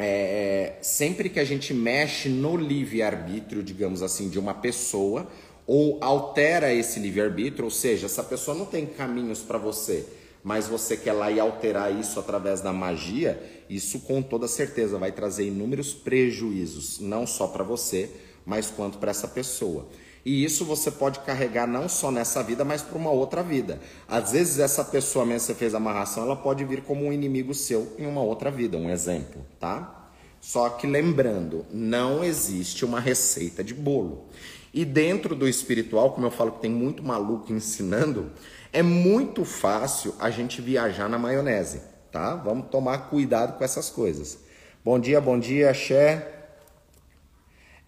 é, 0.00 0.78
sempre 0.82 1.28
que 1.28 1.38
a 1.38 1.44
gente 1.44 1.74
mexe 1.74 2.28
no 2.28 2.56
livre-arbítrio, 2.56 3.62
digamos 3.62 4.02
assim, 4.02 4.28
de 4.28 4.38
uma 4.38 4.54
pessoa, 4.54 5.28
ou 5.66 5.98
altera 6.00 6.72
esse 6.72 6.98
livre-arbítrio, 6.98 7.64
ou 7.64 7.70
seja, 7.70 8.06
essa 8.06 8.24
pessoa 8.24 8.56
não 8.56 8.66
tem 8.66 8.86
caminhos 8.86 9.40
para 9.40 9.58
você, 9.58 10.04
mas 10.42 10.66
você 10.66 10.96
quer 10.96 11.12
lá 11.12 11.30
e 11.30 11.38
alterar 11.38 11.94
isso 11.94 12.18
através 12.18 12.60
da 12.60 12.72
magia, 12.72 13.40
isso 13.68 14.00
com 14.00 14.20
toda 14.22 14.48
certeza 14.48 14.98
vai 14.98 15.12
trazer 15.12 15.46
inúmeros 15.46 15.92
prejuízos, 15.92 16.98
não 16.98 17.26
só 17.26 17.46
para 17.46 17.62
você, 17.62 18.10
mas 18.44 18.70
quanto 18.70 18.98
para 18.98 19.10
essa 19.10 19.28
pessoa. 19.28 19.86
E 20.24 20.44
isso 20.44 20.64
você 20.64 20.90
pode 20.90 21.20
carregar 21.20 21.66
não 21.66 21.88
só 21.88 22.10
nessa 22.10 22.42
vida, 22.42 22.64
mas 22.64 22.82
para 22.82 22.98
uma 22.98 23.10
outra 23.10 23.42
vida. 23.42 23.80
Às 24.06 24.32
vezes 24.32 24.58
essa 24.58 24.84
pessoa 24.84 25.24
mesmo 25.24 25.40
que 25.40 25.46
você 25.46 25.54
fez 25.54 25.74
amarração, 25.74 26.24
ela 26.24 26.36
pode 26.36 26.64
vir 26.64 26.82
como 26.82 27.06
um 27.06 27.12
inimigo 27.12 27.54
seu 27.54 27.94
em 27.98 28.06
uma 28.06 28.22
outra 28.22 28.50
vida, 28.50 28.76
um 28.76 28.90
exemplo, 28.90 29.44
tá? 29.58 30.08
Só 30.40 30.70
que 30.70 30.86
lembrando, 30.86 31.66
não 31.70 32.24
existe 32.24 32.84
uma 32.84 33.00
receita 33.00 33.62
de 33.62 33.74
bolo. 33.74 34.26
E 34.72 34.84
dentro 34.84 35.34
do 35.34 35.48
espiritual, 35.48 36.12
como 36.12 36.26
eu 36.26 36.30
falo 36.30 36.52
que 36.52 36.60
tem 36.60 36.70
muito 36.70 37.02
maluco 37.02 37.52
ensinando, 37.52 38.30
é 38.72 38.82
muito 38.82 39.44
fácil 39.44 40.14
a 40.18 40.30
gente 40.30 40.62
viajar 40.62 41.08
na 41.08 41.18
maionese, 41.18 41.82
tá? 42.12 42.36
Vamos 42.36 42.68
tomar 42.70 43.10
cuidado 43.10 43.58
com 43.58 43.64
essas 43.64 43.90
coisas. 43.90 44.38
Bom 44.84 44.98
dia, 44.98 45.20
bom 45.20 45.38
dia, 45.38 45.74
Xé. 45.74 46.39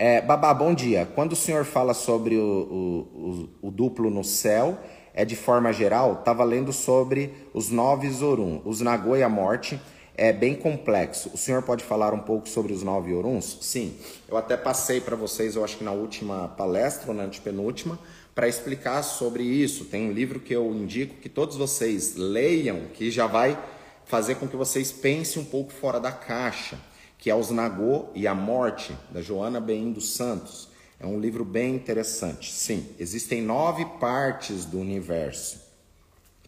É, 0.05 0.21
Babá, 0.21 0.53
bom 0.53 0.75
dia. 0.75 1.09
Quando 1.15 1.35
o 1.35 1.37
senhor 1.37 1.65
fala 1.65 1.95
sobre 1.95 2.35
o, 2.35 2.43
o, 2.43 3.49
o, 3.63 3.69
o 3.69 3.71
duplo 3.71 4.11
no 4.11 4.25
céu, 4.25 4.77
é 5.15 5.25
de 5.25 5.37
forma 5.37 5.73
geral? 5.73 6.15
Estava 6.15 6.43
lendo 6.43 6.73
sobre 6.73 7.33
os 7.55 7.71
nove 7.71 8.11
Zorum, 8.11 8.61
os 8.65 8.81
Nagô 8.81 9.15
e 9.15 9.23
a 9.23 9.29
morte. 9.29 9.81
É 10.17 10.33
bem 10.33 10.57
complexo. 10.57 11.31
O 11.33 11.39
senhor 11.39 11.63
pode 11.63 11.85
falar 11.85 12.13
um 12.13 12.19
pouco 12.19 12.49
sobre 12.49 12.73
os 12.73 12.83
nove 12.83 13.15
Oruns? 13.15 13.59
Sim. 13.61 13.97
Eu 14.29 14.37
até 14.37 14.57
passei 14.57 15.01
para 15.01 15.15
vocês, 15.15 15.55
eu 15.55 15.63
acho 15.63 15.77
que 15.77 15.85
na 15.85 15.93
última 15.93 16.49
palestra, 16.49 17.13
ou 17.13 17.17
na 17.17 17.23
antepenúltima, 17.23 17.97
para 18.35 18.49
explicar 18.49 19.05
sobre 19.05 19.45
isso. 19.45 19.85
Tem 19.85 20.11
um 20.11 20.13
livro 20.13 20.41
que 20.41 20.53
eu 20.53 20.69
indico 20.75 21.15
que 21.21 21.29
todos 21.29 21.57
vocês 21.57 22.17
leiam, 22.17 22.87
que 22.93 23.09
já 23.09 23.29
vai 23.29 23.57
fazer 24.05 24.35
com 24.35 24.49
que 24.49 24.57
vocês 24.57 24.91
pensem 24.91 25.41
um 25.41 25.45
pouco 25.45 25.73
fora 25.73 26.01
da 26.01 26.11
caixa 26.11 26.77
que 27.23 27.31
é 27.31 27.35
Os 27.37 27.53
Nagô 27.53 28.07
e 28.17 28.27
a 28.27 28.35
Morte, 28.35 28.99
da 29.09 29.23
Joana 29.23 29.61
Beim 29.61 29.93
dos 29.93 30.15
Santos. 30.15 30.69
É 30.99 31.07
um 31.07 31.21
livro 31.21 31.45
bem 31.45 31.73
interessante. 31.73 32.53
Sim, 32.53 32.85
existem 32.99 33.41
nove 33.41 33.85
partes 34.01 34.65
do 34.65 34.81
universo, 34.81 35.61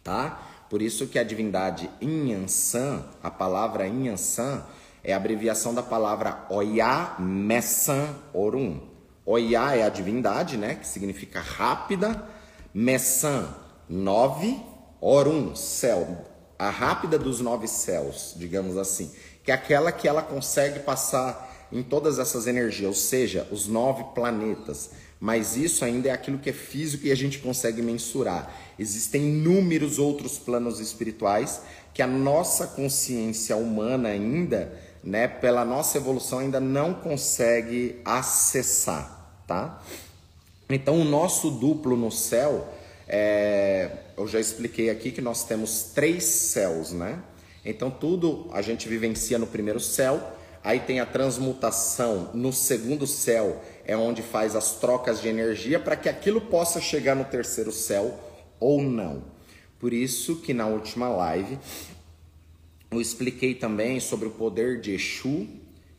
tá? 0.03 0.65
Por 0.69 0.81
isso 0.81 1.07
que 1.07 1.17
a 1.17 1.23
divindade 1.23 1.89
Inhansan, 2.01 3.05
a 3.23 3.31
palavra 3.31 3.87
Inhansan, 3.87 4.65
é 5.01 5.13
a 5.13 5.17
abreviação 5.17 5.73
da 5.73 5.81
palavra 5.81 6.45
Oya 6.49 7.15
Messan 7.19 8.13
Orum. 8.33 8.81
Oya 9.25 9.77
é 9.77 9.83
a 9.83 9.87
divindade, 9.87 10.57
né? 10.57 10.75
Que 10.75 10.85
significa 10.85 11.39
rápida. 11.39 12.27
Messan, 12.73 13.47
nove. 13.87 14.61
Orum, 14.99 15.55
céu. 15.55 16.25
A 16.59 16.69
rápida 16.69 17.17
dos 17.17 17.39
nove 17.39 17.67
céus, 17.67 18.33
digamos 18.35 18.75
assim 18.75 19.11
que 19.45 19.51
é 19.51 19.53
aquela 19.53 19.91
que 19.91 20.07
ela 20.07 20.23
consegue 20.23 20.79
passar 20.79 21.67
em 21.71 21.83
todas 21.83 22.17
essas 22.17 22.47
energias, 22.47 22.87
ou 22.87 22.93
seja, 22.95 23.47
os 23.51 23.67
nove 23.67 24.03
planetas. 24.15 24.89
Mas 25.19 25.55
isso 25.55 25.85
ainda 25.85 26.09
é 26.09 26.11
aquilo 26.11 26.39
que 26.39 26.49
é 26.49 26.53
físico 26.53 27.05
e 27.05 27.11
a 27.11 27.15
gente 27.15 27.39
consegue 27.39 27.81
mensurar. 27.81 28.51
Existem 28.77 29.29
inúmeros 29.29 29.99
outros 29.99 30.37
planos 30.37 30.79
espirituais 30.79 31.61
que 31.93 32.01
a 32.01 32.07
nossa 32.07 32.67
consciência 32.67 33.55
humana 33.55 34.09
ainda, 34.09 34.77
né, 35.03 35.27
pela 35.27 35.63
nossa 35.63 35.97
evolução 35.97 36.39
ainda 36.39 36.59
não 36.59 36.93
consegue 36.93 38.01
acessar, 38.03 39.39
tá? 39.47 39.81
Então 40.69 40.99
o 40.99 41.05
nosso 41.05 41.51
duplo 41.51 41.95
no 41.95 42.11
céu, 42.11 42.67
é, 43.07 43.91
eu 44.17 44.27
já 44.27 44.39
expliquei 44.39 44.89
aqui 44.89 45.11
que 45.11 45.21
nós 45.21 45.45
temos 45.45 45.91
três 45.93 46.23
céus, 46.23 46.91
né? 46.91 47.19
Então 47.65 47.89
tudo 47.89 48.47
a 48.53 48.61
gente 48.61 48.87
vivencia 48.87 49.39
no 49.39 49.47
primeiro 49.47 49.79
céu, 49.79 50.21
aí 50.63 50.79
tem 50.79 50.99
a 50.99 51.05
transmutação 51.05 52.29
no 52.33 52.53
segundo 52.53 53.07
céu, 53.07 53.61
é 53.85 53.97
onde 53.97 54.21
faz 54.21 54.55
as 54.55 54.79
trocas 54.79 55.19
de 55.19 55.27
energia 55.27 55.79
para 55.79 55.95
que 55.95 56.07
aquilo 56.07 56.39
possa 56.41 56.79
chegar 56.79 57.15
no 57.15 57.25
terceiro 57.25 57.71
céu 57.71 58.17
ou 58.59 58.81
não. 58.81 59.23
Por 59.79 59.91
isso 59.91 60.37
que 60.37 60.53
na 60.53 60.67
última 60.67 61.09
live 61.09 61.57
eu 62.91 63.01
expliquei 63.01 63.55
também 63.55 63.99
sobre 63.99 64.27
o 64.27 64.31
poder 64.31 64.79
de 64.79 64.93
Exu 64.93 65.47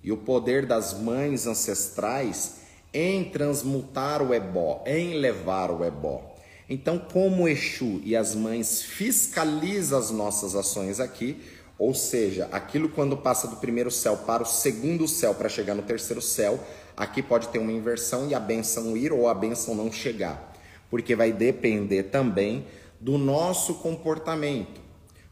e 0.02 0.12
o 0.12 0.16
poder 0.16 0.64
das 0.64 0.98
mães 0.98 1.46
ancestrais 1.46 2.60
em 2.94 3.24
transmutar 3.24 4.22
o 4.22 4.32
ebó, 4.32 4.82
em 4.86 5.14
levar 5.14 5.70
o 5.70 5.84
ebó. 5.84 6.34
Então, 6.68 6.98
como 6.98 7.46
Exu 7.46 8.00
e 8.02 8.16
as 8.16 8.34
mães 8.34 8.82
fiscalizam 8.82 9.98
as 9.98 10.10
nossas 10.10 10.54
ações 10.54 10.98
aqui, 10.98 11.40
ou 11.78 11.94
seja, 11.94 12.48
aquilo 12.52 12.88
quando 12.88 13.16
passa 13.16 13.46
do 13.46 13.56
primeiro 13.56 13.90
céu 13.90 14.16
para 14.18 14.42
o 14.42 14.46
segundo 14.46 15.06
céu 15.06 15.34
para 15.34 15.48
chegar 15.48 15.74
no 15.74 15.82
terceiro 15.82 16.22
céu, 16.22 16.58
aqui 16.96 17.22
pode 17.22 17.48
ter 17.48 17.58
uma 17.58 17.72
inversão 17.72 18.28
e 18.28 18.34
a 18.34 18.40
benção 18.40 18.96
ir 18.96 19.12
ou 19.12 19.28
a 19.28 19.34
benção 19.34 19.74
não 19.74 19.92
chegar, 19.92 20.52
porque 20.90 21.14
vai 21.14 21.32
depender 21.32 22.04
também 22.04 22.66
do 23.00 23.18
nosso 23.18 23.74
comportamento. 23.74 24.80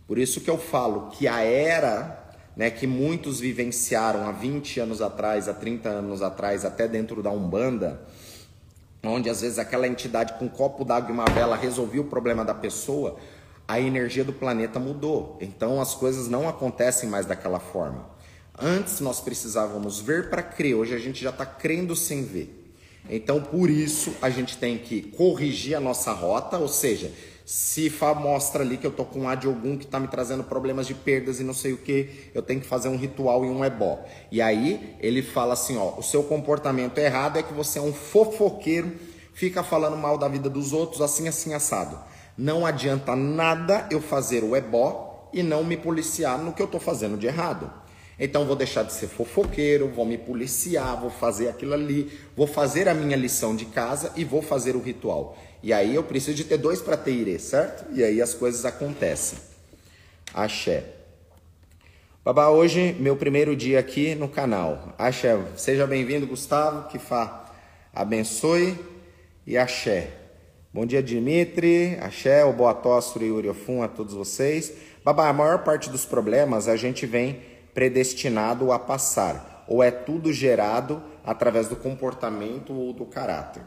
Por 0.07 0.19
isso 0.19 0.41
que 0.41 0.51
eu 0.51 0.59
falo 0.59 1.09
que 1.11 1.27
a 1.27 1.41
era 1.41 2.25
né, 2.57 2.71
que 2.71 2.87
muitos 2.87 3.41
vivenciaram 3.41 4.27
há 4.27 4.33
20 4.33 4.81
anos 4.81 5.03
atrás, 5.03 5.49
há 5.49 5.55
30 5.55 5.89
anos 5.89 6.23
atrás, 6.23 6.65
até 6.65 6.87
dentro 6.87 7.23
da 7.23 7.31
Umbanda, 7.31 8.01
onde 9.03 9.29
às 9.29 9.41
vezes 9.41 9.59
aquela 9.59 9.87
entidade 9.87 10.35
com 10.35 10.47
um 10.47 10.49
copo 10.49 10.85
d'água 10.85 11.11
e 11.11 11.13
uma 11.13 11.25
vela 11.27 11.57
resolvia 11.57 12.01
o 12.01 12.05
problema 12.05 12.45
da 12.45 12.55
pessoa, 12.55 13.17
a 13.67 13.81
energia 13.81 14.25
do 14.25 14.33
planeta 14.33 14.79
mudou. 14.79 15.39
Então 15.41 15.81
as 15.81 15.95
coisas 15.95 16.29
não 16.29 16.49
acontecem 16.49 17.09
mais 17.09 17.27
daquela 17.27 17.59
forma. 17.59 18.09
Antes 18.59 19.01
nós 19.01 19.21
precisávamos 19.21 20.01
ver 20.01 20.31
para 20.31 20.43
crer, 20.43 20.75
hoje 20.75 20.95
a 20.95 20.99
gente 20.99 21.23
já 21.23 21.31
está 21.31 21.45
crendo 21.45 21.97
sem 21.97 22.25
ver. 22.25 22.73
Então 23.09 23.43
por 23.43 23.69
isso 23.69 24.15
a 24.23 24.31
gente 24.31 24.57
tem 24.57 24.79
que 24.79 25.03
corrigir 25.03 25.75
a 25.75 25.81
nossa 25.81 26.13
rota, 26.13 26.59
ou 26.59 26.69
seja, 26.69 27.13
se 27.45 27.91
Fá 27.91 28.15
mostra 28.15 28.63
ali 28.63 28.79
que 28.79 28.87
eu 28.87 28.91
tô 28.91 29.05
com 29.05 29.27
um 29.27 29.37
de 29.37 29.47
algum 29.47 29.77
que 29.77 29.85
está 29.85 30.01
me 30.01 30.09
trazendo 30.09 30.45
problemas 30.45 30.87
de 30.87 30.95
perdas 30.95 31.41
e 31.41 31.45
não 31.45 31.53
sei 31.53 31.75
o 31.75 31.77
que, 31.77 32.31
eu 32.35 32.43
tenho 32.43 32.61
que 32.61 32.67
fazer 32.67 32.89
um 32.89 32.97
ritual 32.97 33.45
e 33.45 33.49
um 33.49 33.63
ebó. 33.63 34.03
E 34.33 34.41
aí 34.41 34.97
ele 34.99 35.21
fala 35.21 35.53
assim, 35.53 35.77
ó, 35.77 35.99
o 35.99 36.03
seu 36.03 36.23
comportamento 36.23 36.97
errado 36.99 37.39
é 37.39 37.43
que 37.43 37.53
você 37.53 37.79
é 37.79 37.83
um 37.83 37.93
fofoqueiro, 37.93 38.93
fica 39.35 39.63
falando 39.63 39.97
mal 39.97 40.17
da 40.17 40.27
vida 40.27 40.49
dos 40.49 40.73
outros, 40.73 41.03
assim, 41.03 41.29
assim, 41.29 41.53
assado. 41.53 41.99
Não 42.37 42.67
adianta 42.67 43.15
nada 43.15 43.87
eu 43.91 44.01
fazer 44.01 44.43
o 44.43 44.57
ebó 44.57 45.29
e 45.33 45.43
não 45.43 45.63
me 45.63 45.77
policiar 45.77 46.39
no 46.39 46.53
que 46.53 46.61
eu 46.61 46.67
estou 46.67 46.81
fazendo 46.81 47.17
de 47.17 47.27
errado. 47.27 47.71
Então 48.19 48.45
vou 48.45 48.55
deixar 48.55 48.85
de 48.85 48.93
ser 48.93 49.09
fofoqueiro, 49.09 49.89
vou 49.89 50.07
me 50.07 50.17
policiar, 50.17 51.01
vou 51.01 51.11
fazer 51.11 51.49
aquilo 51.49 51.75
ali, 51.75 52.13
vou 52.37 52.47
fazer 52.47 52.89
a 52.89 52.95
minha 52.95 53.17
lição 53.17 53.57
de 53.57 53.67
casa 53.67 54.13
e 54.17 54.25
vou 54.25 54.41
fazer 54.41 54.77
o 54.77 54.81
ritual. 54.81 55.37
E 55.63 55.73
aí 55.73 55.95
eu 55.95 56.03
preciso 56.05 56.37
de 56.37 56.45
ter 56.45 56.59
dois 56.59 56.81
para 56.81 56.97
ter 56.97 57.13
irê, 57.13 57.39
certo? 57.39 57.85
E 57.93 58.05
aí 58.05 58.21
as 58.23 58.35
coisas 58.35 58.65
acontecem. 58.65 59.39
Axé. 60.33 60.85
Babá, 62.25 62.49
hoje 62.49 62.97
meu 62.99 63.17
primeiro 63.17 63.57
dia 63.57 63.79
aqui 63.79 64.15
no 64.15 64.29
canal. 64.29 64.95
Axé, 64.97 65.39
seja 65.57 65.87
bem-vindo, 65.87 66.27
Gustavo, 66.27 66.89
que 66.89 66.99
Fá 66.99 67.53
abençoe 67.93 68.79
e 69.47 69.57
axé. 69.57 70.24
Bom 70.75 70.85
dia, 70.85 71.01
Dimitri, 71.01 71.97
Axé, 72.01 72.45
o 72.45 72.53
Boatóstro 72.53 73.25
e 73.25 73.31
Uriofum 73.31 73.81
a 73.81 73.87
todos 73.87 74.13
vocês. 74.13 74.73
Babá, 75.05 75.29
a 75.29 75.33
maior 75.33 75.63
parte 75.63 75.89
dos 75.89 76.05
problemas 76.05 76.67
a 76.67 76.75
gente 76.75 77.07
vem 77.07 77.43
predestinado 77.73 78.73
a 78.73 78.79
passar, 78.81 79.65
ou 79.69 79.85
é 79.85 79.93
tudo 79.93 80.33
gerado 80.33 81.01
através 81.25 81.69
do 81.69 81.77
comportamento 81.77 82.73
ou 82.73 82.93
do 82.93 83.07
caráter. 83.07 83.63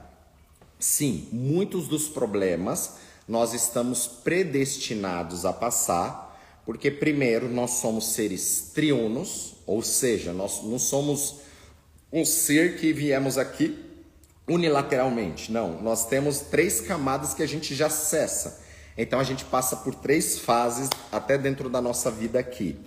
Sim, 0.77 1.29
muitos 1.31 1.87
dos 1.87 2.09
problemas 2.09 2.97
nós 3.25 3.53
estamos 3.53 4.05
predestinados 4.05 5.45
a 5.45 5.53
passar, 5.53 6.37
porque 6.65 6.91
primeiro 6.91 7.47
nós 7.47 7.71
somos 7.75 8.11
seres 8.11 8.71
triunos, 8.75 9.55
ou 9.65 9.81
seja, 9.81 10.33
nós 10.33 10.61
não 10.61 10.77
somos 10.77 11.37
um 12.11 12.25
ser 12.25 12.75
que 12.75 12.91
viemos 12.91 13.37
aqui 13.37 13.86
unilateralmente. 14.47 15.51
Não, 15.51 15.81
nós 15.81 16.05
temos 16.05 16.39
três 16.39 16.79
camadas 16.79 17.33
que 17.33 17.43
a 17.43 17.47
gente 17.47 17.75
já 17.75 17.89
cessa. 17.89 18.61
Então 18.97 19.19
a 19.19 19.23
gente 19.23 19.45
passa 19.45 19.75
por 19.75 19.93
três 19.93 20.39
fases 20.39 20.89
até 21.11 21.37
dentro 21.37 21.69
da 21.69 21.81
nossa 21.81 22.09
vida 22.09 22.39
aqui. 22.39 22.79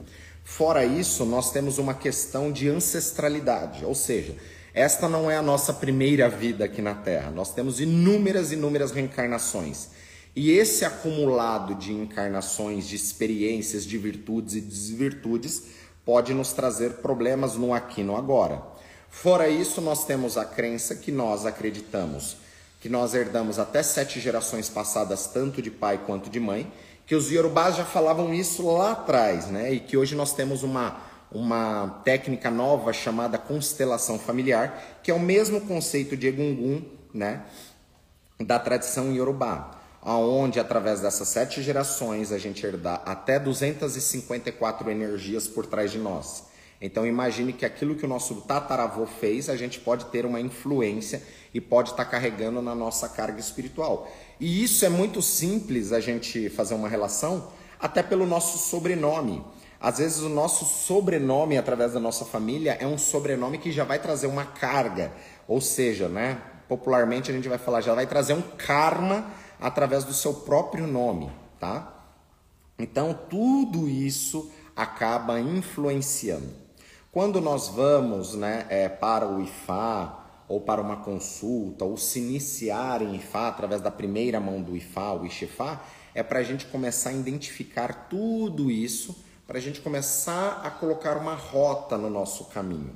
Fora 0.42 0.84
isso, 0.84 1.24
nós 1.24 1.52
temos 1.52 1.78
uma 1.78 1.94
questão 1.94 2.50
de 2.50 2.68
ancestralidade, 2.68 3.84
ou 3.84 3.94
seja, 3.94 4.34
esta 4.74 5.08
não 5.08 5.30
é 5.30 5.36
a 5.36 5.42
nossa 5.42 5.72
primeira 5.72 6.28
vida 6.28 6.64
aqui 6.64 6.82
na 6.82 6.94
Terra. 6.94 7.30
Nós 7.30 7.52
temos 7.52 7.80
inúmeras, 7.80 8.50
inúmeras 8.50 8.90
reencarnações. 8.90 9.90
E 10.34 10.52
esse 10.52 10.84
acumulado 10.84 11.74
de 11.74 11.92
encarnações, 11.92 12.86
de 12.86 12.94
experiências, 12.94 13.84
de 13.84 13.98
virtudes 13.98 14.54
e 14.54 14.60
desvirtudes 14.60 15.64
pode 16.04 16.32
nos 16.32 16.52
trazer 16.52 16.94
problemas 16.94 17.56
no 17.56 17.74
aqui 17.74 18.02
no 18.02 18.16
agora. 18.16 18.62
Fora 19.10 19.48
isso, 19.48 19.80
nós 19.80 20.04
temos 20.06 20.38
a 20.38 20.44
crença 20.44 20.94
que 20.94 21.12
nós 21.12 21.44
acreditamos, 21.44 22.36
que 22.80 22.88
nós 22.88 23.12
herdamos 23.12 23.58
até 23.58 23.82
sete 23.82 24.18
gerações 24.20 24.68
passadas, 24.68 25.26
tanto 25.26 25.60
de 25.60 25.70
pai 25.70 26.00
quanto 26.06 26.30
de 26.30 26.40
mãe, 26.40 26.72
que 27.04 27.14
os 27.14 27.30
Yorubás 27.30 27.76
já 27.76 27.84
falavam 27.84 28.32
isso 28.32 28.66
lá 28.70 28.92
atrás, 28.92 29.48
né? 29.48 29.72
E 29.72 29.80
que 29.80 29.96
hoje 29.96 30.14
nós 30.14 30.32
temos 30.32 30.62
uma, 30.62 30.96
uma 31.30 32.00
técnica 32.04 32.50
nova 32.50 32.92
chamada 32.92 33.36
constelação 33.36 34.18
familiar, 34.18 35.00
que 35.02 35.10
é 35.10 35.14
o 35.14 35.18
mesmo 35.18 35.60
conceito 35.62 36.16
de 36.16 36.28
Egungun, 36.28 36.82
né? 37.12 37.42
Da 38.38 38.58
tradição 38.60 39.12
Yorubá, 39.12 39.72
aonde 40.00 40.60
através 40.60 41.00
dessas 41.00 41.28
sete 41.28 41.60
gerações 41.62 42.30
a 42.32 42.38
gente 42.38 42.64
herda 42.64 42.94
até 43.04 43.38
254 43.38 44.88
energias 44.88 45.48
por 45.48 45.66
trás 45.66 45.90
de 45.90 45.98
nós. 45.98 46.44
Então 46.80 47.06
imagine 47.06 47.52
que 47.52 47.66
aquilo 47.66 47.94
que 47.94 48.06
o 48.06 48.08
nosso 48.08 48.36
tataravô 48.42 49.04
fez, 49.04 49.50
a 49.50 49.56
gente 49.56 49.78
pode 49.78 50.06
ter 50.06 50.24
uma 50.24 50.40
influência 50.40 51.22
e 51.52 51.60
pode 51.60 51.90
estar 51.90 52.04
tá 52.04 52.10
carregando 52.10 52.62
na 52.62 52.74
nossa 52.74 53.08
carga 53.08 53.38
espiritual. 53.38 54.10
E 54.38 54.64
isso 54.64 54.84
é 54.86 54.88
muito 54.88 55.20
simples 55.20 55.92
a 55.92 56.00
gente 56.00 56.48
fazer 56.48 56.74
uma 56.74 56.88
relação, 56.88 57.52
até 57.78 58.02
pelo 58.02 58.26
nosso 58.26 58.56
sobrenome. 58.56 59.44
Às 59.78 59.98
vezes 59.98 60.20
o 60.20 60.28
nosso 60.28 60.64
sobrenome 60.64 61.58
através 61.58 61.92
da 61.92 62.00
nossa 62.00 62.24
família 62.24 62.76
é 62.80 62.86
um 62.86 62.98
sobrenome 62.98 63.58
que 63.58 63.72
já 63.72 63.84
vai 63.84 63.98
trazer 63.98 64.26
uma 64.26 64.44
carga, 64.44 65.12
ou 65.48 65.60
seja, 65.60 66.08
né, 66.08 66.40
popularmente 66.68 67.30
a 67.30 67.34
gente 67.34 67.48
vai 67.48 67.58
falar 67.58 67.80
já 67.80 67.94
vai 67.94 68.06
trazer 68.06 68.34
um 68.34 68.42
karma 68.42 69.30
através 69.58 70.04
do 70.04 70.12
seu 70.12 70.34
próprio 70.34 70.86
nome, 70.86 71.30
tá? 71.58 71.94
Então 72.78 73.18
tudo 73.28 73.88
isso 73.88 74.50
acaba 74.76 75.40
influenciando. 75.40 76.59
Quando 77.12 77.40
nós 77.40 77.66
vamos 77.66 78.36
né, 78.36 78.66
é, 78.68 78.88
para 78.88 79.26
o 79.26 79.42
IFA 79.42 80.16
ou 80.46 80.60
para 80.60 80.80
uma 80.80 80.98
consulta 80.98 81.84
ou 81.84 81.96
se 81.96 82.20
iniciar 82.20 83.02
em 83.02 83.16
IFA 83.16 83.48
através 83.48 83.80
da 83.80 83.90
primeira 83.90 84.38
mão 84.38 84.62
do 84.62 84.76
IFA, 84.76 85.14
o 85.14 85.26
IXEFA, 85.26 85.80
é 86.14 86.22
para 86.22 86.38
a 86.38 86.42
gente 86.44 86.66
começar 86.66 87.10
a 87.10 87.12
identificar 87.12 88.06
tudo 88.08 88.70
isso, 88.70 89.24
para 89.44 89.58
a 89.58 89.60
gente 89.60 89.80
começar 89.80 90.60
a 90.62 90.70
colocar 90.70 91.16
uma 91.16 91.34
rota 91.34 91.98
no 91.98 92.08
nosso 92.08 92.44
caminho. 92.44 92.94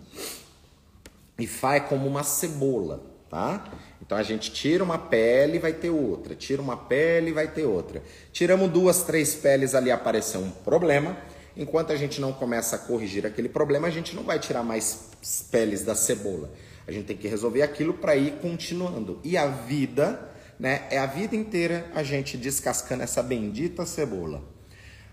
IFA 1.36 1.74
é 1.74 1.80
como 1.80 2.06
uma 2.06 2.22
cebola, 2.22 3.02
tá? 3.28 3.64
Então 4.00 4.16
a 4.16 4.22
gente 4.22 4.52
tira 4.52 4.84
uma 4.84 4.96
pele, 4.96 5.58
vai 5.58 5.72
ter 5.72 5.90
outra, 5.90 6.36
tira 6.36 6.62
uma 6.62 6.76
pele, 6.76 7.32
vai 7.32 7.48
ter 7.48 7.64
outra. 7.64 8.00
Tiramos 8.30 8.70
duas, 8.70 9.02
três 9.02 9.34
peles 9.34 9.74
ali, 9.74 9.90
apareceu 9.90 10.40
um 10.40 10.52
problema 10.52 11.16
Enquanto 11.56 11.92
a 11.92 11.96
gente 11.96 12.20
não 12.20 12.32
começa 12.32 12.76
a 12.76 12.78
corrigir 12.78 13.24
aquele 13.24 13.48
problema, 13.48 13.86
a 13.86 13.90
gente 13.90 14.14
não 14.16 14.24
vai 14.24 14.38
tirar 14.40 14.64
mais 14.64 15.10
peles 15.52 15.84
da 15.84 15.94
cebola. 15.94 16.50
A 16.86 16.90
gente 16.90 17.06
tem 17.06 17.16
que 17.16 17.28
resolver 17.28 17.62
aquilo 17.62 17.94
para 17.94 18.16
ir 18.16 18.32
continuando. 18.42 19.20
E 19.22 19.36
a 19.36 19.46
vida, 19.46 20.20
né, 20.58 20.86
é 20.90 20.98
a 20.98 21.06
vida 21.06 21.36
inteira 21.36 21.90
a 21.94 22.02
gente 22.02 22.36
descascando 22.36 23.04
essa 23.04 23.22
bendita 23.22 23.86
cebola. 23.86 24.42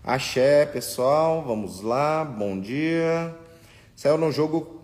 Axé, 0.02 0.66
pessoal, 0.66 1.44
vamos 1.44 1.80
lá, 1.80 2.24
bom 2.24 2.58
dia. 2.58 3.34
Saiu 3.94 4.18
no 4.18 4.32
jogo. 4.32 4.82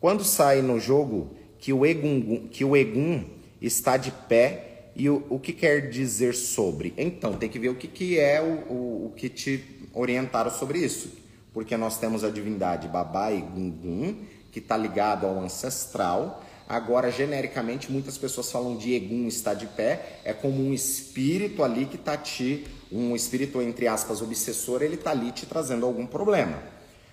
Quando 0.00 0.24
sai 0.24 0.60
no 0.60 0.80
jogo 0.80 1.30
que 1.60 1.72
o 1.72 1.86
Egum, 1.86 2.48
que 2.48 2.64
o 2.64 2.76
Egum 2.76 3.24
está 3.62 3.96
de 3.96 4.10
pé 4.10 4.90
e 4.96 5.08
o, 5.08 5.24
o 5.30 5.38
que 5.38 5.52
quer 5.52 5.88
dizer 5.88 6.34
sobre? 6.34 6.92
Então, 6.96 7.34
tem 7.34 7.48
que 7.48 7.60
ver 7.60 7.68
o 7.68 7.76
que, 7.76 7.86
que 7.86 8.18
é 8.18 8.42
o, 8.42 8.72
o, 8.72 9.06
o 9.06 9.12
que 9.16 9.28
te 9.28 9.75
orientaram 9.96 10.50
sobre 10.50 10.78
isso, 10.78 11.10
porque 11.54 11.76
nós 11.76 11.96
temos 11.96 12.22
a 12.22 12.28
divindade 12.28 12.86
Babá 12.86 13.32
e 13.32 13.40
Gungun, 13.40 14.16
que 14.52 14.58
está 14.58 14.76
ligado 14.76 15.26
ao 15.26 15.40
ancestral. 15.40 16.44
Agora, 16.68 17.10
genericamente, 17.10 17.90
muitas 17.90 18.18
pessoas 18.18 18.52
falam 18.52 18.76
de 18.76 18.92
Egum 18.92 19.26
está 19.26 19.54
de 19.54 19.66
pé, 19.66 20.20
é 20.22 20.32
como 20.34 20.62
um 20.62 20.74
espírito 20.74 21.64
ali 21.64 21.86
que 21.86 21.96
está 21.96 22.16
te, 22.16 22.66
um 22.92 23.16
espírito, 23.16 23.62
entre 23.62 23.88
aspas, 23.88 24.20
obsessor, 24.20 24.82
ele 24.82 24.96
está 24.96 25.12
ali 25.12 25.32
te 25.32 25.46
trazendo 25.46 25.86
algum 25.86 26.06
problema. 26.06 26.62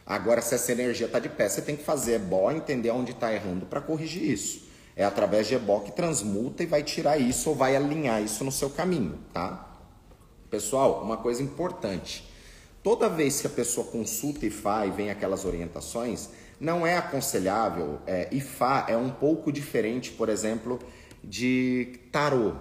Agora, 0.06 0.42
se 0.42 0.54
essa 0.54 0.72
energia 0.74 1.06
está 1.06 1.20
de 1.20 1.30
pé, 1.30 1.48
você 1.48 1.62
tem 1.62 1.78
que 1.78 1.84
fazer 1.84 2.16
ebó, 2.16 2.52
entender 2.52 2.92
onde 2.92 3.12
está 3.12 3.34
errando 3.34 3.66
para 3.66 3.80
corrigir 3.80 4.24
isso. 4.24 4.64
É 4.96 5.06
através 5.06 5.48
de 5.48 5.56
ebó 5.56 5.80
que 5.80 5.92
transmuta 5.92 6.64
e 6.64 6.66
vai 6.66 6.84
tirar 6.84 7.18
isso 7.18 7.50
ou 7.50 7.56
vai 7.56 7.76
alinhar 7.76 8.22
isso 8.22 8.44
no 8.44 8.52
seu 8.52 8.70
caminho, 8.70 9.18
tá? 9.32 9.70
Pessoal, 10.50 11.02
uma 11.02 11.18
coisa 11.18 11.42
importante. 11.42 12.33
Toda 12.84 13.08
vez 13.08 13.40
que 13.40 13.48
a 13.48 13.50
pessoa 13.50 13.88
consulta 13.88 14.46
IFA 14.46 14.88
e 14.88 14.92
vem 14.92 15.10
aquelas 15.10 15.46
orientações, 15.46 16.30
não 16.60 16.86
é 16.86 16.98
aconselhável. 16.98 18.00
É, 18.06 18.28
IFA 18.30 18.88
é 18.90 18.98
um 18.98 19.10
pouco 19.10 19.54
diferente, 19.54 20.12
por 20.12 20.28
exemplo, 20.28 20.80
de 21.24 22.00
tarô. 22.12 22.54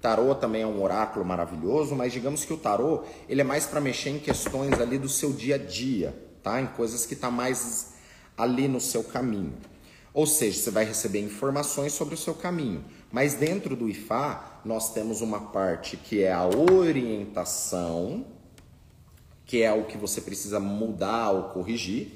Tarô 0.00 0.34
também 0.34 0.62
é 0.62 0.66
um 0.66 0.82
oráculo 0.82 1.22
maravilhoso, 1.22 1.94
mas 1.94 2.14
digamos 2.14 2.46
que 2.46 2.52
o 2.52 2.56
tarô 2.56 3.02
ele 3.28 3.42
é 3.42 3.44
mais 3.44 3.66
para 3.66 3.80
mexer 3.80 4.08
em 4.10 4.18
questões 4.18 4.72
ali 4.80 4.96
do 4.96 5.08
seu 5.08 5.34
dia 5.34 5.56
a 5.56 5.58
dia, 5.58 6.16
tá? 6.42 6.60
Em 6.60 6.66
coisas 6.68 7.04
que 7.04 7.14
tá 7.14 7.30
mais 7.30 7.92
ali 8.38 8.68
no 8.68 8.80
seu 8.80 9.04
caminho. 9.04 9.54
Ou 10.14 10.26
seja, 10.26 10.60
você 10.60 10.70
vai 10.70 10.84
receber 10.84 11.20
informações 11.20 11.92
sobre 11.92 12.14
o 12.14 12.18
seu 12.18 12.34
caminho. 12.34 12.82
Mas 13.12 13.34
dentro 13.34 13.76
do 13.76 13.88
IFA, 13.88 14.60
nós 14.64 14.94
temos 14.94 15.20
uma 15.20 15.40
parte 15.40 15.96
que 15.96 16.22
é 16.22 16.32
a 16.32 16.46
orientação, 16.46 18.24
que 19.48 19.62
é 19.62 19.72
o 19.72 19.84
que 19.84 19.96
você 19.96 20.20
precisa 20.20 20.60
mudar 20.60 21.30
ou 21.30 21.44
corrigir, 21.44 22.12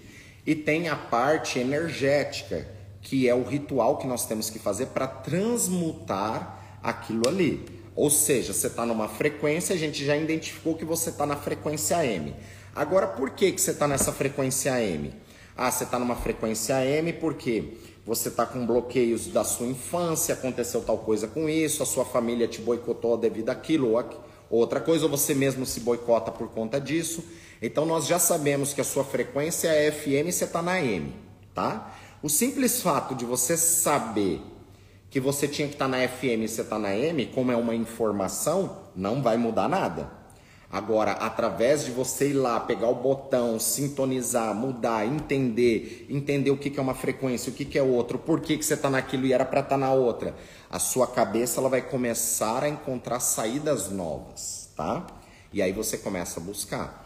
e 0.46 0.54
tem 0.54 0.90
a 0.90 0.94
parte 0.94 1.58
energética, 1.58 2.68
que 3.00 3.26
é 3.26 3.34
o 3.34 3.42
ritual 3.42 3.96
que 3.96 4.06
nós 4.06 4.26
temos 4.26 4.50
que 4.50 4.58
fazer 4.58 4.86
para 4.88 5.06
transmutar 5.06 6.78
aquilo 6.82 7.26
ali. 7.26 7.64
Ou 7.96 8.10
seja, 8.10 8.52
você 8.52 8.66
está 8.66 8.84
numa 8.84 9.08
frequência, 9.08 9.74
a 9.74 9.78
gente 9.78 10.04
já 10.04 10.14
identificou 10.14 10.74
que 10.74 10.84
você 10.84 11.08
está 11.08 11.24
na 11.24 11.36
frequência 11.36 12.04
M. 12.04 12.34
Agora, 12.76 13.06
por 13.06 13.30
que, 13.30 13.50
que 13.50 13.60
você 13.60 13.70
está 13.70 13.88
nessa 13.88 14.12
frequência 14.12 14.78
M? 14.82 15.14
Ah, 15.56 15.70
você 15.70 15.84
está 15.84 15.98
numa 15.98 16.16
frequência 16.16 16.84
M 16.84 17.14
porque 17.14 17.78
você 18.04 18.28
está 18.28 18.44
com 18.44 18.66
bloqueios 18.66 19.28
da 19.28 19.42
sua 19.42 19.66
infância, 19.66 20.34
aconteceu 20.34 20.82
tal 20.82 20.98
coisa 20.98 21.26
com 21.26 21.48
isso, 21.48 21.82
a 21.82 21.86
sua 21.86 22.04
família 22.04 22.46
te 22.46 22.60
boicotou 22.60 23.16
devido 23.16 23.48
àquilo 23.48 23.90
ou 23.90 23.98
aquilo 23.98 24.31
outra 24.56 24.80
coisa, 24.80 25.04
ou 25.04 25.10
você 25.10 25.34
mesmo 25.34 25.64
se 25.64 25.80
boicota 25.80 26.30
por 26.30 26.48
conta 26.48 26.80
disso. 26.80 27.24
Então 27.60 27.86
nós 27.86 28.06
já 28.06 28.18
sabemos 28.18 28.72
que 28.72 28.80
a 28.80 28.84
sua 28.84 29.04
frequência 29.04 29.68
é 29.68 29.90
FM 29.90 30.28
e 30.28 30.32
você 30.32 30.44
está 30.44 30.60
na 30.60 30.80
M, 30.80 31.14
tá? 31.54 31.94
O 32.22 32.28
simples 32.28 32.82
fato 32.82 33.14
de 33.14 33.24
você 33.24 33.56
saber 33.56 34.40
que 35.10 35.20
você 35.20 35.46
tinha 35.46 35.68
que 35.68 35.74
estar 35.74 35.88
tá 35.88 35.90
na 35.90 36.08
FM 36.08 36.42
e 36.42 36.48
você 36.48 36.62
está 36.62 36.78
na 36.78 36.94
M, 36.96 37.26
como 37.26 37.52
é 37.52 37.56
uma 37.56 37.74
informação, 37.74 38.78
não 38.94 39.22
vai 39.22 39.36
mudar 39.36 39.68
nada. 39.68 40.21
Agora, 40.72 41.12
através 41.12 41.84
de 41.84 41.90
você 41.90 42.30
ir 42.30 42.32
lá, 42.32 42.58
pegar 42.58 42.88
o 42.88 42.94
botão, 42.94 43.60
sintonizar, 43.60 44.54
mudar, 44.54 45.06
entender, 45.06 46.06
entender 46.08 46.50
o 46.50 46.56
que, 46.56 46.78
é 46.78 46.80
uma 46.80 46.94
frequência, 46.94 47.52
o 47.52 47.54
que, 47.54 47.78
é 47.78 47.82
outro, 47.82 48.18
por 48.18 48.40
que, 48.40 48.56
que 48.56 48.64
você 48.64 48.72
está 48.72 48.88
naquilo 48.88 49.26
e 49.26 49.34
era 49.34 49.44
para 49.44 49.60
estar 49.60 49.72
tá 49.72 49.76
na 49.76 49.92
outra, 49.92 50.34
a 50.70 50.78
sua 50.78 51.06
cabeça 51.06 51.60
ela 51.60 51.68
vai 51.68 51.82
começar 51.82 52.64
a 52.64 52.70
encontrar 52.70 53.20
saídas 53.20 53.90
novas, 53.90 54.70
tá? 54.74 55.06
E 55.52 55.60
aí 55.60 55.72
você 55.74 55.98
começa 55.98 56.40
a 56.40 56.42
buscar. 56.42 57.04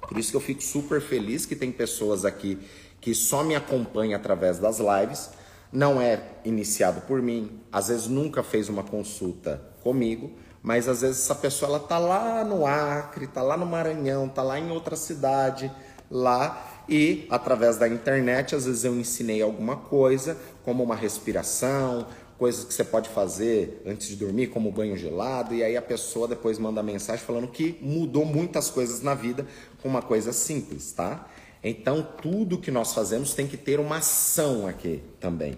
Por 0.00 0.18
isso 0.18 0.32
que 0.32 0.36
eu 0.36 0.40
fico 0.40 0.60
super 0.60 1.00
feliz 1.00 1.46
que 1.46 1.54
tem 1.54 1.70
pessoas 1.70 2.24
aqui 2.24 2.58
que 3.00 3.14
só 3.14 3.44
me 3.44 3.54
acompanham 3.54 4.18
através 4.18 4.58
das 4.58 4.80
lives, 4.80 5.30
não 5.70 6.00
é 6.00 6.20
iniciado 6.44 7.02
por 7.02 7.22
mim, 7.22 7.60
às 7.70 7.86
vezes 7.86 8.08
nunca 8.08 8.42
fez 8.42 8.68
uma 8.68 8.82
consulta 8.82 9.62
comigo, 9.80 10.32
mas 10.66 10.88
às 10.88 11.02
vezes 11.02 11.22
essa 11.22 11.34
pessoa 11.36 11.68
ela 11.68 11.78
tá 11.78 11.96
lá 11.96 12.42
no 12.42 12.66
Acre, 12.66 13.28
tá 13.28 13.40
lá 13.40 13.56
no 13.56 13.64
Maranhão, 13.64 14.28
tá 14.28 14.42
lá 14.42 14.58
em 14.58 14.68
outra 14.72 14.96
cidade, 14.96 15.70
lá 16.10 16.82
e 16.88 17.24
através 17.30 17.76
da 17.76 17.86
internet 17.86 18.56
às 18.56 18.66
vezes 18.66 18.82
eu 18.82 18.92
ensinei 18.96 19.40
alguma 19.40 19.76
coisa, 19.76 20.36
como 20.64 20.82
uma 20.82 20.96
respiração, 20.96 22.08
coisas 22.36 22.64
que 22.64 22.74
você 22.74 22.82
pode 22.82 23.08
fazer 23.10 23.80
antes 23.86 24.08
de 24.08 24.16
dormir, 24.16 24.48
como 24.48 24.72
banho 24.72 24.96
gelado, 24.96 25.54
e 25.54 25.62
aí 25.62 25.76
a 25.76 25.82
pessoa 25.82 26.26
depois 26.26 26.58
manda 26.58 26.82
mensagem 26.82 27.24
falando 27.24 27.46
que 27.46 27.78
mudou 27.80 28.24
muitas 28.24 28.68
coisas 28.68 29.00
na 29.00 29.14
vida 29.14 29.46
com 29.80 29.88
uma 29.88 30.02
coisa 30.02 30.32
simples, 30.32 30.90
tá? 30.90 31.28
Então 31.62 32.04
tudo 32.20 32.58
que 32.58 32.72
nós 32.72 32.92
fazemos 32.92 33.34
tem 33.34 33.46
que 33.46 33.56
ter 33.56 33.78
uma 33.78 33.98
ação 33.98 34.66
aqui 34.66 35.00
também. 35.20 35.56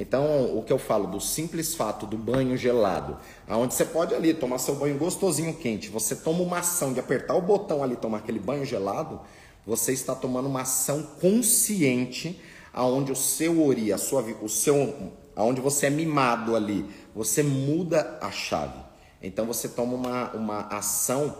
Então, 0.00 0.56
o 0.56 0.62
que 0.62 0.72
eu 0.72 0.78
falo 0.78 1.08
do 1.08 1.20
simples 1.20 1.74
fato 1.74 2.06
do 2.06 2.16
banho 2.16 2.56
gelado, 2.56 3.18
aonde 3.48 3.74
você 3.74 3.84
pode 3.84 4.14
ali 4.14 4.32
tomar 4.32 4.58
seu 4.58 4.76
banho 4.76 4.96
gostosinho 4.96 5.52
quente, 5.52 5.88
você 5.88 6.14
toma 6.14 6.40
uma 6.40 6.60
ação 6.60 6.92
de 6.92 7.00
apertar 7.00 7.34
o 7.34 7.42
botão 7.42 7.82
ali 7.82 7.96
tomar 7.96 8.18
aquele 8.18 8.38
banho 8.38 8.64
gelado, 8.64 9.20
você 9.66 9.92
está 9.92 10.14
tomando 10.14 10.48
uma 10.48 10.62
ação 10.62 11.02
consciente 11.20 12.40
aonde 12.72 13.10
o 13.10 13.16
seu 13.16 13.66
ori, 13.66 13.92
a 13.92 13.98
sua 13.98 14.22
o 14.40 14.48
seu 14.48 15.10
aonde 15.34 15.60
você 15.60 15.86
é 15.86 15.90
mimado 15.90 16.54
ali, 16.54 16.88
você 17.12 17.42
muda 17.42 18.18
a 18.20 18.30
chave. 18.30 18.78
Então 19.20 19.46
você 19.46 19.68
toma 19.68 19.94
uma, 19.94 20.30
uma 20.32 20.60
ação 20.68 21.36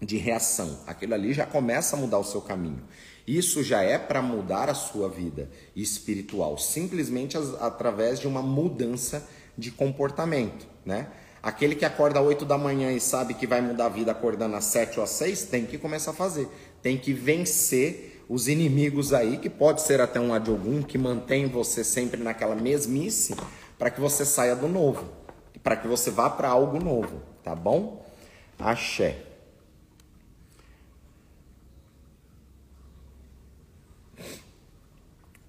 de 0.00 0.16
reação. 0.16 0.80
Aquilo 0.84 1.14
ali 1.14 1.32
já 1.32 1.46
começa 1.46 1.96
a 1.96 1.98
mudar 1.98 2.18
o 2.18 2.24
seu 2.24 2.40
caminho. 2.40 2.82
Isso 3.28 3.62
já 3.62 3.82
é 3.82 3.98
para 3.98 4.22
mudar 4.22 4.70
a 4.70 4.74
sua 4.74 5.06
vida 5.06 5.50
espiritual, 5.76 6.56
simplesmente 6.56 7.36
através 7.60 8.18
de 8.18 8.26
uma 8.26 8.40
mudança 8.40 9.28
de 9.56 9.70
comportamento, 9.70 10.66
né? 10.82 11.08
Aquele 11.42 11.74
que 11.74 11.84
acorda 11.84 12.20
às 12.20 12.26
8 12.26 12.46
da 12.46 12.56
manhã 12.56 12.90
e 12.90 12.98
sabe 12.98 13.34
que 13.34 13.46
vai 13.46 13.60
mudar 13.60 13.84
a 13.84 13.90
vida 13.90 14.10
acordando 14.10 14.56
às 14.56 14.64
7 14.64 14.98
ou 14.98 15.04
às 15.04 15.10
6, 15.10 15.42
tem 15.42 15.66
que 15.66 15.76
começar 15.76 16.12
a 16.12 16.14
fazer. 16.14 16.48
Tem 16.80 16.96
que 16.96 17.12
vencer 17.12 18.24
os 18.30 18.48
inimigos 18.48 19.12
aí, 19.12 19.36
que 19.36 19.50
pode 19.50 19.82
ser 19.82 20.00
até 20.00 20.18
um 20.18 20.32
adjogum, 20.32 20.82
que 20.82 20.96
mantém 20.96 21.46
você 21.46 21.84
sempre 21.84 22.22
naquela 22.22 22.56
mesmice, 22.56 23.36
para 23.78 23.90
que 23.90 24.00
você 24.00 24.24
saia 24.24 24.56
do 24.56 24.68
novo, 24.68 25.04
para 25.62 25.76
que 25.76 25.86
você 25.86 26.10
vá 26.10 26.30
para 26.30 26.48
algo 26.48 26.82
novo, 26.82 27.20
tá 27.44 27.54
bom? 27.54 28.04
Axé. 28.58 29.27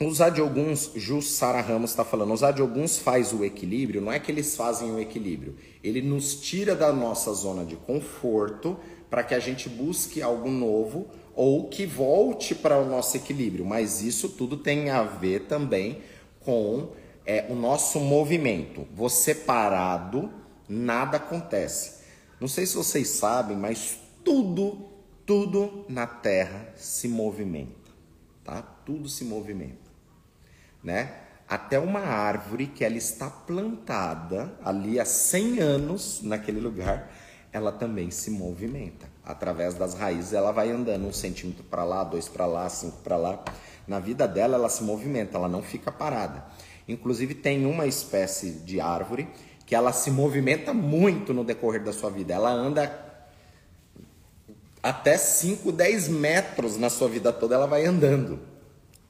Os 0.02 0.22
adioguns, 0.22 0.92
Jus 0.96 1.30
Sara 1.32 1.60
Ramos 1.60 1.90
está 1.90 2.06
falando, 2.06 2.34
os 2.34 2.42
adioguns 2.42 2.98
faz 2.98 3.34
o 3.34 3.44
equilíbrio, 3.44 4.00
não 4.00 4.10
é 4.10 4.18
que 4.18 4.32
eles 4.32 4.56
fazem 4.56 4.90
o 4.92 4.98
equilíbrio, 4.98 5.58
ele 5.84 6.02
nos 6.02 6.36
tira 6.36 6.74
da 6.74 6.94
nossa 6.94 7.34
zona 7.34 7.66
de 7.66 7.76
conforto 7.76 8.80
para 9.10 9.24
que 9.24 9.36
a 9.36 9.40
gente 9.40 9.68
busque 9.68 10.22
algo 10.22 10.50
novo 10.50 11.08
ou 11.36 11.68
que 11.68 11.86
volte 11.86 12.56
para 12.56 12.80
o 12.80 12.88
nosso 12.88 13.18
equilíbrio, 13.18 13.66
mas 13.66 14.02
isso 14.02 14.30
tudo 14.30 14.56
tem 14.56 14.90
a 14.90 15.04
ver 15.04 15.48
também 15.48 16.00
com 16.40 16.94
é, 17.26 17.48
o 17.50 17.54
nosso 17.54 18.00
movimento. 18.00 18.88
Você 18.96 19.36
parado, 19.36 20.32
nada 20.70 21.18
acontece. 21.18 22.06
Não 22.40 22.48
sei 22.48 22.66
se 22.66 22.78
vocês 22.78 23.10
sabem, 23.10 23.58
mas 23.58 24.00
tudo, 24.24 24.78
tudo 25.26 25.84
na 25.90 26.08
Terra 26.08 26.72
se 26.78 27.10
movimenta, 27.10 27.92
tá? 28.46 28.62
Tudo 28.62 29.10
se 29.10 29.26
movimenta 29.26 29.89
né? 30.84 31.14
Até 31.48 31.80
uma 31.80 32.02
árvore 32.02 32.68
que 32.68 32.86
ela 32.86 32.98
está 32.98 33.30
plantada 33.30 34.54
ali 34.64 35.00
há 35.00 35.06
100 35.06 35.60
anos 35.60 36.22
naquele 36.22 36.60
lugar, 36.60 37.12
ela 37.52 37.72
também 37.72 38.12
se 38.12 38.30
movimenta. 38.30 39.08
Através 39.26 39.74
das 39.74 39.96
raízes, 39.96 40.34
ela 40.34 40.52
vai 40.52 40.70
andando 40.70 41.08
um 41.08 41.14
centímetro 41.14 41.64
para 41.64 41.84
lá, 41.84 42.04
dois 42.04 42.28
para 42.28 42.46
lá, 42.46 42.70
cinco 42.70 42.98
para 42.98 43.18
lá. 43.18 43.44
Na 43.88 44.00
vida 44.00 44.28
dela, 44.28 44.56
ela 44.56 44.70
se 44.70 44.84
movimenta, 44.84 45.38
ela 45.38 45.48
não 45.48 45.64
fica 45.64 45.92
parada. 45.92 46.46
Inclusive, 46.88 47.34
tem 47.34 47.66
uma 47.66 47.88
espécie 47.88 48.52
de 48.52 48.80
árvore 48.80 49.28
que 49.66 49.76
ela 49.76 49.92
se 49.92 50.10
movimenta 50.10 50.74
muito 50.74 51.34
no 51.34 51.44
decorrer 51.44 51.84
da 51.84 51.94
sua 51.94 52.10
vida. 52.10 52.34
Ela 52.34 52.52
anda 52.52 53.10
até 54.82 55.18
5, 55.18 55.72
10 55.72 56.08
metros 56.10 56.78
na 56.78 56.90
sua 56.90 57.08
vida 57.08 57.32
toda, 57.32 57.56
ela 57.56 57.68
vai 57.68 57.86
andando. 57.86 58.49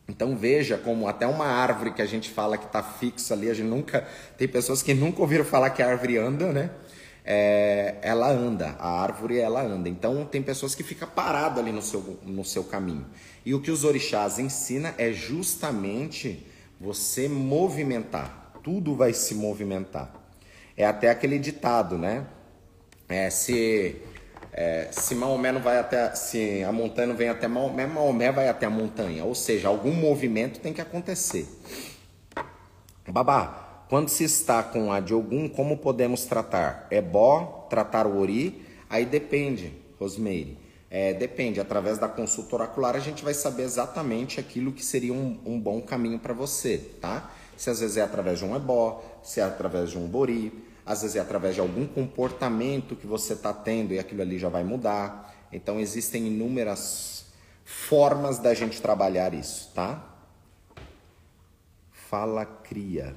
Então 0.10 0.36
veja 0.36 0.76
como 0.76 1.08
até 1.08 1.28
uma 1.28 1.46
árvore 1.46 1.92
que 1.92 2.02
a 2.02 2.06
gente 2.06 2.32
fala 2.32 2.58
que 2.58 2.66
está 2.66 2.82
fixa 2.82 3.36
ali, 3.36 3.48
a 3.48 3.54
gente 3.54 3.68
nunca 3.68 4.08
tem 4.38 4.48
pessoas 4.48 4.82
que 4.82 4.92
nunca 4.94 5.22
ouviram 5.22 5.46
falar 5.46 5.70
que 5.70 5.84
a 5.84 5.88
árvore 5.88 6.18
anda, 6.18 6.52
né? 6.52 6.72
É, 7.24 7.98
ela 8.02 8.28
anda, 8.28 8.76
a 8.80 8.90
árvore 9.02 9.38
ela 9.38 9.62
anda. 9.62 9.88
Então 9.88 10.26
tem 10.26 10.42
pessoas 10.42 10.74
que 10.74 10.82
ficam 10.82 11.08
parado 11.08 11.60
ali 11.60 11.72
no 11.72 11.82
seu, 11.82 12.20
no 12.26 12.44
seu 12.44 12.64
caminho. 12.64 13.06
E 13.46 13.54
o 13.54 13.62
que 13.62 13.70
os 13.70 13.84
orixás 13.84 14.40
ensina 14.40 14.96
é 14.98 15.12
justamente 15.12 16.44
você 16.82 17.30
movimentar. 17.30 18.54
Tudo 18.64 18.96
vai 18.96 19.14
se 19.14 19.36
movimentar. 19.36 20.12
É 20.76 20.88
até 20.88 21.12
aquele 21.12 21.38
ditado, 21.38 22.00
né? 22.00 22.26
É, 23.08 23.30
se 23.30 24.02
é, 24.62 24.90
se 24.92 25.16
Maomé 25.16 25.54
não 25.54 25.62
vai 25.62 25.80
até, 25.80 26.14
se 26.16 26.62
a 26.66 26.72
montanha 26.74 27.08
não 27.08 27.16
vem 27.16 27.30
até 27.30 27.48
Maomé, 27.48 27.88
Maomé 27.88 28.30
vai 28.30 28.50
até 28.50 28.66
a 28.66 28.70
montanha. 28.70 29.24
Ou 29.24 29.34
seja, 29.34 29.70
algum 29.70 29.94
movimento 29.94 30.60
tem 30.60 30.74
que 30.74 30.82
acontecer. 30.82 31.48
Babá, 33.08 33.86
quando 33.88 34.10
se 34.10 34.26
está 34.26 34.62
com 34.62 34.92
a 34.92 35.00
de 35.00 35.14
algum, 35.14 35.48
como 35.48 35.78
podemos 35.78 36.26
tratar? 36.26 36.88
É 36.92 37.00
bó 37.02 37.68
tratar 37.70 38.06
o 38.06 38.20
ori? 38.20 38.66
Aí 38.90 39.06
depende, 39.06 39.72
Rosmeire. 39.98 40.58
É, 40.92 41.14
depende, 41.14 41.62
através 41.62 41.98
da 41.98 42.10
consulta 42.10 42.56
oracular 42.56 42.98
a 42.98 43.00
gente 43.00 43.24
vai 43.24 43.34
saber 43.34 43.64
exatamente 43.64 44.42
aquilo 44.42 44.74
que 44.74 44.84
seria 44.84 45.14
um, 45.14 45.40
um 45.46 45.58
bom 45.58 45.80
caminho 45.80 46.20
para 46.20 46.34
você, 46.34 46.80
tá? 47.00 47.32
Se 47.56 47.70
às 47.70 47.80
vezes 47.80 47.96
é 47.96 48.02
através 48.02 48.40
de 48.40 48.46
um 48.46 48.54
ebó, 48.58 49.02
se 49.24 49.40
é 49.40 49.44
através 49.44 49.92
de 49.92 49.98
um 49.98 50.06
bori, 50.06 50.52
às 50.90 51.04
vezes 51.04 51.18
é 51.18 51.20
através 51.20 51.54
de 51.54 51.62
algum 51.62 51.86
comportamento 51.86 52.96
que 52.96 53.06
você 53.06 53.34
está 53.34 53.54
tendo 53.54 53.94
e 53.94 54.00
aquilo 54.00 54.24
ali 54.24 54.40
já 54.40 54.50
vai 54.50 54.64
mudar. 54.64 55.36
Então 55.54 55.80
existem 55.80 56.26
inúmeras 56.26 57.26
formas 57.64 58.40
da 58.40 58.56
gente 58.56 58.82
trabalhar 58.82 59.32
isso, 59.36 59.70
tá? 59.76 60.04
Fala 61.92 62.44
cria. 62.44 63.16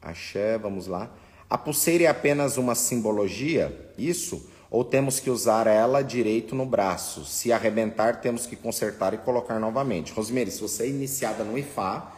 Axé, 0.00 0.56
vamos 0.56 0.86
lá. 0.86 1.10
A 1.48 1.58
pulseira 1.58 2.04
é 2.04 2.06
apenas 2.06 2.56
uma 2.56 2.74
simbologia? 2.74 3.92
Isso? 3.98 4.48
Ou 4.70 4.82
temos 4.82 5.20
que 5.20 5.28
usar 5.28 5.66
ela 5.66 6.00
direito 6.00 6.54
no 6.54 6.64
braço? 6.64 7.26
Se 7.26 7.52
arrebentar, 7.52 8.22
temos 8.22 8.46
que 8.46 8.56
consertar 8.56 9.12
e 9.12 9.18
colocar 9.18 9.58
novamente. 9.58 10.10
Rosemary, 10.14 10.50
se 10.50 10.62
você 10.62 10.84
é 10.84 10.88
iniciada 10.88 11.44
no 11.44 11.58
IFA, 11.58 12.10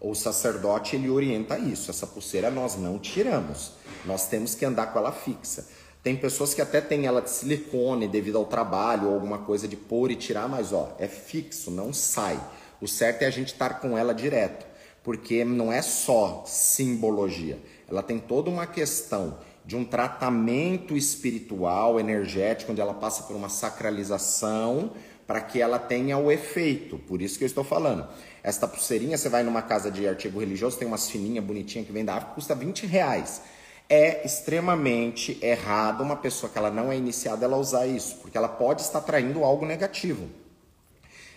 o 0.00 0.14
sacerdote 0.14 0.96
ele 0.96 1.10
orienta 1.10 1.58
isso. 1.58 1.90
Essa 1.90 2.06
pulseira 2.06 2.50
nós 2.50 2.76
não 2.76 2.98
tiramos. 2.98 3.72
Nós 4.06 4.26
temos 4.26 4.54
que 4.54 4.64
andar 4.64 4.86
com 4.86 4.98
ela 4.98 5.12
fixa. 5.12 5.68
Tem 6.02 6.16
pessoas 6.16 6.54
que 6.54 6.62
até 6.62 6.80
têm 6.80 7.06
ela 7.06 7.20
de 7.20 7.28
silicone 7.28 8.08
devido 8.08 8.38
ao 8.38 8.46
trabalho 8.46 9.08
ou 9.08 9.14
alguma 9.14 9.38
coisa 9.38 9.68
de 9.68 9.76
pôr 9.76 10.10
e 10.10 10.16
tirar, 10.16 10.48
mas 10.48 10.72
ó, 10.72 10.96
é 10.98 11.06
fixo, 11.06 11.70
não 11.70 11.92
sai. 11.92 12.40
O 12.80 12.88
certo 12.88 13.22
é 13.22 13.26
a 13.26 13.30
gente 13.30 13.48
estar 13.48 13.80
com 13.80 13.98
ela 13.98 14.14
direto, 14.14 14.66
porque 15.04 15.44
não 15.44 15.70
é 15.70 15.82
só 15.82 16.42
simbologia. 16.46 17.58
Ela 17.86 18.02
tem 18.02 18.18
toda 18.18 18.48
uma 18.48 18.66
questão 18.66 19.36
de 19.66 19.76
um 19.76 19.84
tratamento 19.84 20.96
espiritual, 20.96 22.00
energético, 22.00 22.72
onde 22.72 22.80
ela 22.80 22.94
passa 22.94 23.24
por 23.24 23.36
uma 23.36 23.50
sacralização 23.50 24.92
para 25.26 25.42
que 25.42 25.60
ela 25.60 25.78
tenha 25.78 26.16
o 26.16 26.32
efeito. 26.32 26.98
Por 26.98 27.20
isso 27.20 27.36
que 27.36 27.44
eu 27.44 27.46
estou 27.46 27.62
falando. 27.62 28.08
Esta 28.42 28.66
pulseirinha, 28.66 29.18
você 29.18 29.28
vai 29.28 29.42
numa 29.42 29.62
casa 29.62 29.90
de 29.90 30.06
artigo 30.08 30.40
religioso, 30.40 30.78
tem 30.78 30.88
umas 30.88 31.10
fininhas 31.10 31.44
bonitinhas 31.44 31.86
que 31.86 31.92
vem 31.92 32.04
da 32.04 32.14
África, 32.14 32.34
custa 32.34 32.54
20 32.54 32.86
reais. 32.86 33.42
É 33.88 34.24
extremamente 34.24 35.38
errado 35.42 36.02
uma 36.02 36.16
pessoa 36.16 36.50
que 36.50 36.56
ela 36.56 36.70
não 36.70 36.90
é 36.90 36.96
iniciada 36.96 37.44
ela 37.44 37.56
usar 37.56 37.86
isso, 37.86 38.16
porque 38.16 38.38
ela 38.38 38.48
pode 38.48 38.82
estar 38.82 39.00
traindo 39.00 39.44
algo 39.44 39.66
negativo. 39.66 40.28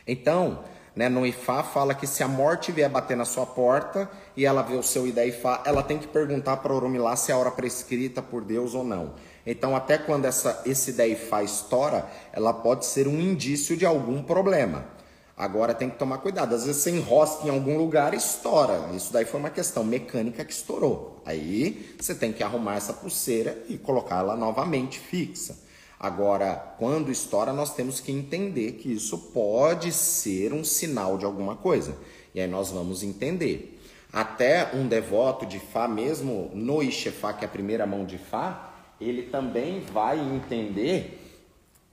Então, 0.08 0.64
né, 0.96 1.10
no 1.10 1.26
Ifá 1.26 1.64
fala 1.64 1.96
que 1.96 2.06
se 2.06 2.22
a 2.22 2.28
morte 2.28 2.72
vier 2.72 2.90
bater 2.90 3.18
na 3.18 3.26
sua 3.26 3.46
porta 3.46 4.10
e 4.38 4.46
ela 4.46 4.62
vê 4.62 4.76
o 4.76 4.84
seu 4.84 5.08
Ida 5.08 5.26
Ifá, 5.26 5.64
ela 5.66 5.82
tem 5.82 5.98
que 5.98 6.08
perguntar 6.08 6.58
para 6.58 6.74
Oromilá 6.74 7.16
se 7.16 7.32
é 7.32 7.34
a 7.34 7.38
hora 7.38 7.52
prescrita 7.52 8.22
por 8.22 8.44
Deus 8.44 8.76
ou 8.76 8.84
não. 8.84 9.14
Então, 9.46 9.76
até 9.76 9.98
quando 9.98 10.26
essa, 10.26 10.62
esse 10.66 10.94
DEIFA 10.94 11.44
estoura, 11.44 12.08
ela 12.32 12.54
pode 12.54 12.86
ser 12.86 13.08
um 13.08 13.20
indício 13.20 13.76
de 13.76 13.86
algum 13.86 14.24
problema. 14.24 14.86
Agora 15.36 15.74
tem 15.74 15.90
que 15.90 15.98
tomar 15.98 16.20
cuidado. 16.20 16.54
Às 16.54 16.66
vezes 16.66 16.82
você 16.82 16.92
enrosca 16.92 17.48
em 17.48 17.50
algum 17.50 17.78
lugar 17.78 18.14
e 18.14 18.18
estoura. 18.18 18.90
Isso 18.96 19.12
daí 19.12 19.26
foi 19.26 19.40
uma 19.40 19.50
questão 19.50 19.84
mecânica 19.84 20.46
que 20.46 20.54
estourou. 20.54 21.22
Aí 21.26 21.96
você 22.00 22.14
tem 22.14 22.32
que 22.32 22.44
arrumar 22.44 22.76
essa 22.76 22.94
pulseira 22.94 23.64
e 23.68 23.78
colocá-la 23.78 24.36
novamente 24.36 25.00
fixa. 25.00 25.58
Agora, 26.00 26.76
quando 26.78 27.12
estoura, 27.12 27.54
nós 27.54 27.74
temos 27.74 28.00
que 28.00 28.12
entender 28.12 28.74
que 28.74 28.92
isso 28.92 29.18
pode 29.18 29.92
ser 29.92 30.54
um 30.54 30.64
sinal 30.64 31.18
de 31.18 31.26
alguma 31.26 31.56
coisa. 31.56 31.96
E 32.36 32.42
aí 32.42 32.48
nós 32.48 32.72
vamos 32.72 33.04
entender. 33.04 33.80
Até 34.12 34.76
um 34.76 34.88
devoto 34.88 35.46
de 35.46 35.60
Fá, 35.60 35.88
mesmo 35.88 36.52
no 36.54 36.84
Ixefá, 36.84 37.34
que 37.34 37.46
é 37.46 37.48
a 37.48 37.52
primeira 37.52 37.88
mão 37.88 38.06
de 38.06 38.18
Fá, 38.18 38.72
ele 39.00 39.24
também 39.24 39.80
vai 39.80 40.20
entender, 40.20 41.23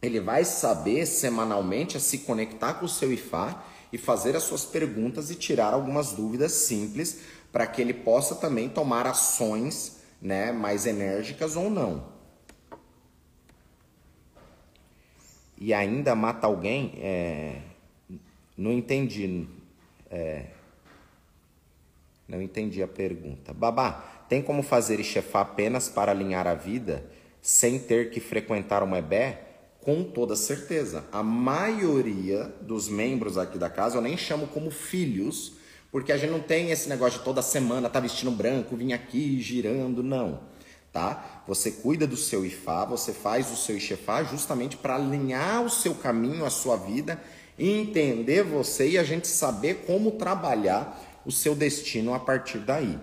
ele 0.03 0.21
vai 0.21 0.45
saber 0.45 1.07
semanalmente 1.07 1.97
a 1.97 2.01
se 2.01 2.19
conectar 2.19 2.75
com 2.75 2.87
o 2.87 2.89
seu 2.89 3.13
IFA 3.13 3.63
e 3.93 3.99
fazer 3.99 4.35
as 4.37 4.45
suas 4.45 4.65
perguntas 4.65 5.31
e 5.31 5.35
tirar 5.35 5.75
algumas 5.75 6.13
dúvidas 6.13 6.53
simples 6.53 7.21
para 7.53 7.67
que 7.67 7.81
ele 7.83 7.93
possa 7.93 8.35
também 8.35 8.69
tomar 8.69 9.07
ações 9.07 10.01
né, 10.23 10.53
mais 10.53 10.87
enérgicas 10.87 11.57
ou 11.57 11.69
não. 11.69 12.09
E 15.59 15.75
ainda 15.75 16.15
mata 16.15 16.47
alguém? 16.47 16.95
É... 16.97 17.61
Não 18.57 18.73
entendi. 18.73 19.47
É... 20.11 20.47
Não 22.27 22.41
entendi 22.41 22.83
a 22.83 22.89
pergunta. 22.89 23.53
Babá, 23.53 24.25
tem 24.29 24.41
como 24.41 24.63
fazer 24.63 25.01
Ixefá 25.01 25.41
apenas 25.41 25.89
para 25.89 26.13
alinhar 26.13 26.47
a 26.47 26.55
vida, 26.55 27.05
sem 27.43 27.79
ter 27.79 28.11
que 28.11 28.21
frequentar 28.21 28.83
uma 28.83 28.99
ebé? 28.99 29.50
Com 29.83 30.05
toda 30.05 30.37
certeza. 30.37 31.05
A 31.11 31.23
maioria 31.23 32.55
dos 32.61 32.89
membros 32.89 33.39
aqui 33.39 33.59
da 33.59 33.71
casa 33.71 33.97
eu 33.97 34.03
nem 34.03 34.17
chamo 34.17 34.47
como 34.47 34.71
filhos, 34.71 35.55
porque 35.91 36.13
a 36.13 36.17
gente 36.17 36.31
não 36.31 36.41
tem 36.41 36.71
esse 36.71 36.89
negócio 36.89 37.19
de 37.19 37.25
toda 37.25 37.43
semana 37.43 37.89
tá 37.89 37.99
vestindo 37.99 38.31
branco, 38.31 38.77
vir 38.77 38.93
aqui 38.93 39.41
girando, 39.41 40.03
não. 40.03 40.41
tá? 40.93 41.43
Você 41.47 41.71
cuida 41.71 42.07
do 42.07 42.17
seu 42.17 42.45
Ifá, 42.45 42.85
você 42.85 43.13
faz 43.13 43.51
o 43.51 43.57
seu 43.57 43.77
Ixefá 43.77 44.23
justamente 44.25 44.77
para 44.77 44.97
alinhar 44.97 45.65
o 45.65 45.71
seu 45.71 45.95
caminho, 45.95 46.45
a 46.45 46.51
sua 46.51 46.77
vida, 46.77 47.21
entender 47.59 48.43
você 48.43 48.91
e 48.91 48.99
a 48.99 49.05
gente 49.05 49.29
saber 49.29 49.85
como 49.87 50.13
trabalhar 50.13 51.21
o 51.25 51.31
seu 51.31 51.55
destino 51.55 52.15
a 52.15 52.21
partir 52.21 52.59
daí. 52.59 52.99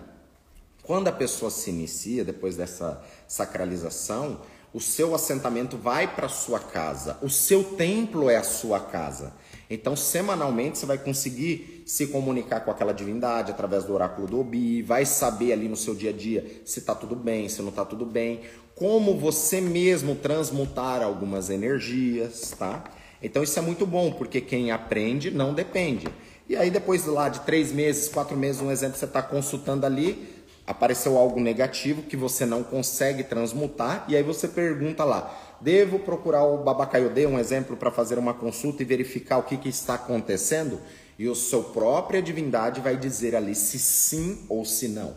Quando 0.82 1.08
a 1.08 1.12
pessoa 1.12 1.50
se 1.50 1.70
inicia 1.70 2.24
depois 2.24 2.56
dessa 2.56 3.02
sacralização, 3.26 4.40
o 4.72 4.80
seu 4.80 5.14
assentamento 5.14 5.76
vai 5.76 6.06
para 6.14 6.28
sua 6.28 6.60
casa, 6.60 7.16
o 7.22 7.30
seu 7.30 7.64
templo 7.64 8.28
é 8.28 8.36
a 8.36 8.42
sua 8.42 8.78
casa. 8.78 9.32
Então, 9.70 9.94
semanalmente, 9.94 10.78
você 10.78 10.86
vai 10.86 10.98
conseguir 10.98 11.82
se 11.86 12.06
comunicar 12.06 12.60
com 12.60 12.70
aquela 12.70 12.92
divindade 12.92 13.50
através 13.50 13.84
do 13.84 13.92
oráculo 13.92 14.26
do 14.26 14.40
Obi, 14.40 14.82
vai 14.82 15.04
saber 15.04 15.52
ali 15.52 15.68
no 15.68 15.76
seu 15.76 15.94
dia 15.94 16.10
a 16.10 16.12
dia 16.12 16.62
se 16.64 16.78
está 16.78 16.94
tudo 16.94 17.14
bem, 17.14 17.48
se 17.48 17.60
não 17.60 17.68
está 17.70 17.84
tudo 17.84 18.04
bem, 18.04 18.42
como 18.74 19.16
você 19.18 19.60
mesmo 19.60 20.14
transmutar 20.14 21.02
algumas 21.02 21.50
energias, 21.50 22.54
tá? 22.58 22.84
Então, 23.22 23.42
isso 23.42 23.58
é 23.58 23.62
muito 23.62 23.84
bom, 23.84 24.12
porque 24.12 24.40
quem 24.40 24.70
aprende 24.70 25.30
não 25.30 25.52
depende. 25.52 26.06
E 26.48 26.56
aí, 26.56 26.70
depois 26.70 27.04
lá 27.04 27.28
de 27.28 27.40
três 27.40 27.72
meses, 27.72 28.08
quatro 28.08 28.36
meses, 28.36 28.62
um 28.62 28.70
exemplo, 28.70 28.96
você 28.96 29.04
está 29.04 29.20
consultando 29.20 29.84
ali, 29.84 30.37
apareceu 30.68 31.16
algo 31.16 31.40
negativo 31.40 32.02
que 32.02 32.16
você 32.16 32.44
não 32.44 32.62
consegue 32.62 33.24
transmutar, 33.24 34.04
e 34.06 34.14
aí 34.14 34.22
você 34.22 34.46
pergunta 34.46 35.02
lá: 35.02 35.56
devo 35.62 35.98
procurar 35.98 36.44
o 36.44 36.62
Babacaiodê, 36.62 37.26
um 37.26 37.38
exemplo, 37.38 37.74
para 37.74 37.90
fazer 37.90 38.18
uma 38.18 38.34
consulta 38.34 38.82
e 38.82 38.86
verificar 38.86 39.38
o 39.38 39.44
que, 39.44 39.56
que 39.56 39.70
está 39.70 39.94
acontecendo? 39.94 40.78
E 41.18 41.26
o 41.26 41.34
seu 41.34 41.64
própria 41.64 42.22
divindade 42.22 42.82
vai 42.82 42.96
dizer 42.96 43.34
ali 43.34 43.54
se 43.54 43.78
sim 43.78 44.44
ou 44.48 44.64
se 44.64 44.88
não. 44.88 45.16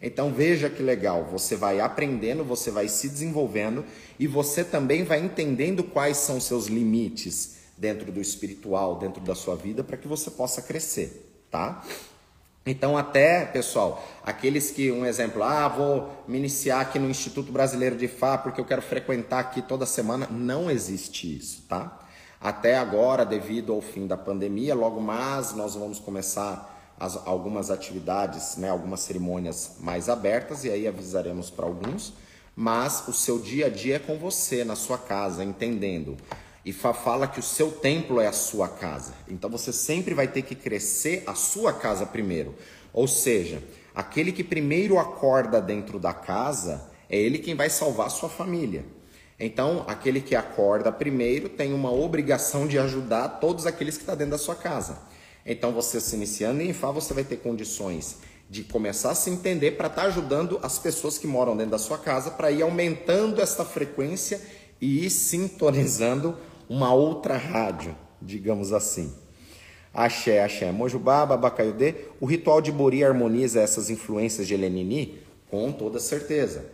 Então 0.00 0.32
veja 0.32 0.70
que 0.70 0.82
legal, 0.82 1.24
você 1.24 1.56
vai 1.56 1.80
aprendendo, 1.80 2.44
você 2.44 2.70
vai 2.70 2.88
se 2.88 3.08
desenvolvendo 3.08 3.84
e 4.18 4.26
você 4.26 4.64
também 4.64 5.04
vai 5.04 5.20
entendendo 5.20 5.84
quais 5.84 6.16
são 6.16 6.40
seus 6.40 6.66
limites 6.66 7.56
dentro 7.76 8.10
do 8.10 8.20
espiritual, 8.20 8.98
dentro 8.98 9.20
da 9.20 9.34
sua 9.34 9.56
vida, 9.56 9.84
para 9.84 9.96
que 9.96 10.08
você 10.08 10.30
possa 10.30 10.62
crescer, 10.62 11.44
tá? 11.50 11.84
Então, 12.64 12.96
até, 12.96 13.44
pessoal, 13.44 14.04
aqueles 14.24 14.70
que, 14.70 14.92
um 14.92 15.04
exemplo, 15.04 15.42
ah, 15.42 15.66
vou 15.66 16.24
me 16.28 16.38
iniciar 16.38 16.80
aqui 16.80 16.96
no 16.96 17.10
Instituto 17.10 17.50
Brasileiro 17.50 17.96
de 17.96 18.06
Fá 18.06 18.38
porque 18.38 18.60
eu 18.60 18.64
quero 18.64 18.80
frequentar 18.80 19.40
aqui 19.40 19.60
toda 19.60 19.84
semana, 19.84 20.28
não 20.30 20.70
existe 20.70 21.36
isso, 21.36 21.64
tá? 21.68 21.98
Até 22.40 22.76
agora, 22.76 23.24
devido 23.24 23.72
ao 23.72 23.80
fim 23.80 24.06
da 24.06 24.16
pandemia, 24.16 24.74
logo 24.76 25.00
mais 25.00 25.52
nós 25.54 25.74
vamos 25.74 25.98
começar 25.98 26.94
as, 26.98 27.16
algumas 27.26 27.68
atividades, 27.68 28.56
né, 28.56 28.70
algumas 28.70 29.00
cerimônias 29.00 29.76
mais 29.80 30.08
abertas 30.08 30.64
e 30.64 30.70
aí 30.70 30.86
avisaremos 30.86 31.50
para 31.50 31.66
alguns, 31.66 32.12
mas 32.54 33.08
o 33.08 33.12
seu 33.12 33.40
dia 33.40 33.66
a 33.66 33.70
dia 33.70 33.96
é 33.96 33.98
com 33.98 34.16
você, 34.18 34.64
na 34.64 34.76
sua 34.76 34.98
casa, 34.98 35.42
entendendo 35.42 36.16
e 36.64 36.72
fala 36.72 37.26
que 37.26 37.40
o 37.40 37.42
seu 37.42 37.72
templo 37.72 38.20
é 38.20 38.26
a 38.26 38.32
sua 38.32 38.68
casa. 38.68 39.14
Então 39.28 39.50
você 39.50 39.72
sempre 39.72 40.14
vai 40.14 40.28
ter 40.28 40.42
que 40.42 40.54
crescer 40.54 41.24
a 41.26 41.34
sua 41.34 41.72
casa 41.72 42.06
primeiro. 42.06 42.54
Ou 42.92 43.08
seja, 43.08 43.62
aquele 43.94 44.32
que 44.32 44.44
primeiro 44.44 44.98
acorda 44.98 45.60
dentro 45.60 45.98
da 45.98 46.12
casa 46.12 46.90
é 47.08 47.18
ele 47.18 47.38
quem 47.38 47.54
vai 47.54 47.68
salvar 47.68 48.06
a 48.06 48.10
sua 48.10 48.28
família. 48.28 48.84
Então, 49.38 49.84
aquele 49.88 50.20
que 50.20 50.36
acorda 50.36 50.92
primeiro 50.92 51.48
tem 51.48 51.72
uma 51.72 51.90
obrigação 51.90 52.66
de 52.66 52.78
ajudar 52.78 53.40
todos 53.40 53.66
aqueles 53.66 53.96
que 53.96 54.02
estão 54.02 54.14
tá 54.14 54.18
dentro 54.18 54.32
da 54.32 54.38
sua 54.38 54.54
casa. 54.54 54.98
Então, 55.44 55.72
você 55.72 56.00
se 56.00 56.14
iniciando 56.14 56.62
em 56.62 56.72
Fá, 56.72 56.92
você 56.92 57.12
vai 57.12 57.24
ter 57.24 57.38
condições 57.38 58.18
de 58.48 58.62
começar 58.62 59.10
a 59.10 59.14
se 59.16 59.30
entender 59.30 59.72
para 59.72 59.88
estar 59.88 60.02
tá 60.02 60.08
ajudando 60.08 60.60
as 60.62 60.78
pessoas 60.78 61.18
que 61.18 61.26
moram 61.26 61.56
dentro 61.56 61.72
da 61.72 61.78
sua 61.78 61.98
casa 61.98 62.30
para 62.30 62.52
ir 62.52 62.62
aumentando 62.62 63.40
essa 63.40 63.64
frequência 63.64 64.40
e 64.80 65.06
ir 65.06 65.10
sintonizando 65.10 66.36
uma 66.72 66.90
outra 66.94 67.36
rádio, 67.36 67.94
digamos 68.20 68.72
assim. 68.72 69.12
Axé, 69.92 70.42
axé, 70.42 70.72
Mojubá, 70.72 71.26
Babacaiudê. 71.26 71.94
O 72.18 72.24
ritual 72.24 72.62
de 72.62 72.72
Bori 72.72 73.04
harmoniza 73.04 73.60
essas 73.60 73.90
influências 73.90 74.48
de 74.48 74.54
Elenini? 74.54 75.18
Com 75.50 75.70
toda 75.70 76.00
certeza. 76.00 76.64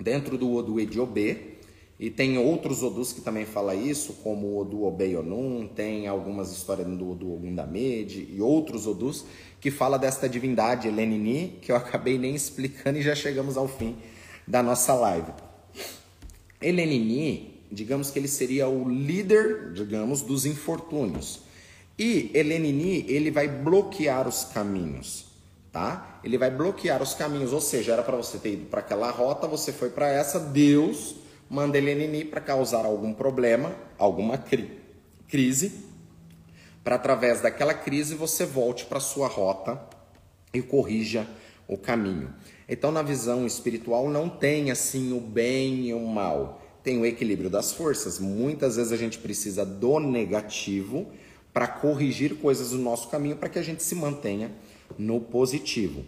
Dentro 0.00 0.36
do 0.36 0.52
Odu 0.52 0.80
Ediobê, 0.80 1.58
e 1.96 2.10
tem 2.10 2.38
outros 2.38 2.82
Odus 2.82 3.12
que 3.12 3.20
também 3.20 3.46
fala 3.46 3.72
isso, 3.72 4.14
como 4.14 4.48
o 4.48 4.58
Odu 4.58 4.82
Obeyonun, 4.82 5.68
tem 5.68 6.08
algumas 6.08 6.50
histórias 6.50 6.88
do 6.88 7.12
Odu 7.12 7.32
Ogundamed 7.32 8.34
e 8.34 8.40
outros 8.40 8.84
Odus 8.84 9.24
que 9.60 9.70
fala 9.70 9.96
desta 9.96 10.28
divindade 10.28 10.88
Elenini, 10.88 11.58
que 11.62 11.70
eu 11.70 11.76
acabei 11.76 12.18
nem 12.18 12.34
explicando 12.34 12.98
e 12.98 13.02
já 13.02 13.14
chegamos 13.14 13.56
ao 13.56 13.68
fim 13.68 13.96
da 14.48 14.60
nossa 14.60 14.92
live. 14.94 15.30
Elenini 16.60 17.49
digamos 17.70 18.10
que 18.10 18.18
ele 18.18 18.28
seria 18.28 18.68
o 18.68 18.88
líder, 18.88 19.72
digamos, 19.72 20.22
dos 20.22 20.46
infortúnios. 20.46 21.40
E 21.98 22.30
Elenini, 22.34 23.04
ele 23.08 23.30
vai 23.30 23.46
bloquear 23.46 24.26
os 24.26 24.44
caminhos, 24.44 25.26
tá? 25.70 26.20
Ele 26.24 26.38
vai 26.38 26.50
bloquear 26.50 27.02
os 27.02 27.14
caminhos, 27.14 27.52
ou 27.52 27.60
seja, 27.60 27.92
era 27.92 28.02
para 28.02 28.16
você 28.16 28.38
ter 28.38 28.54
ido 28.54 28.66
para 28.66 28.80
aquela 28.80 29.10
rota, 29.10 29.46
você 29.46 29.72
foi 29.72 29.90
para 29.90 30.08
essa, 30.08 30.40
Deus 30.40 31.16
manda 31.50 31.76
Elenini 31.76 32.24
para 32.24 32.40
causar 32.40 32.86
algum 32.86 33.12
problema, 33.12 33.74
alguma 33.98 34.38
cri 34.38 34.78
crise, 35.28 35.84
para 36.82 36.94
através 36.94 37.40
daquela 37.40 37.74
crise 37.74 38.14
você 38.14 38.46
volte 38.46 38.84
para 38.86 39.00
sua 39.00 39.28
rota 39.28 39.80
e 40.54 40.62
corrija 40.62 41.26
o 41.68 41.76
caminho. 41.76 42.32
Então, 42.68 42.90
na 42.90 43.02
visão 43.02 43.46
espiritual, 43.46 44.08
não 44.08 44.28
tem 44.28 44.70
assim 44.70 45.12
o 45.12 45.20
bem 45.20 45.88
e 45.88 45.94
o 45.94 46.00
mal 46.00 46.59
tem 46.82 46.98
o 46.98 47.06
equilíbrio 47.06 47.50
das 47.50 47.72
forças. 47.72 48.18
Muitas 48.18 48.76
vezes 48.76 48.92
a 48.92 48.96
gente 48.96 49.18
precisa 49.18 49.64
do 49.64 49.98
negativo 50.00 51.06
para 51.52 51.66
corrigir 51.66 52.36
coisas 52.36 52.70
do 52.70 52.78
nosso 52.78 53.08
caminho 53.08 53.36
para 53.36 53.48
que 53.48 53.58
a 53.58 53.62
gente 53.62 53.82
se 53.82 53.94
mantenha 53.94 54.50
no 54.98 55.20
positivo. 55.20 56.04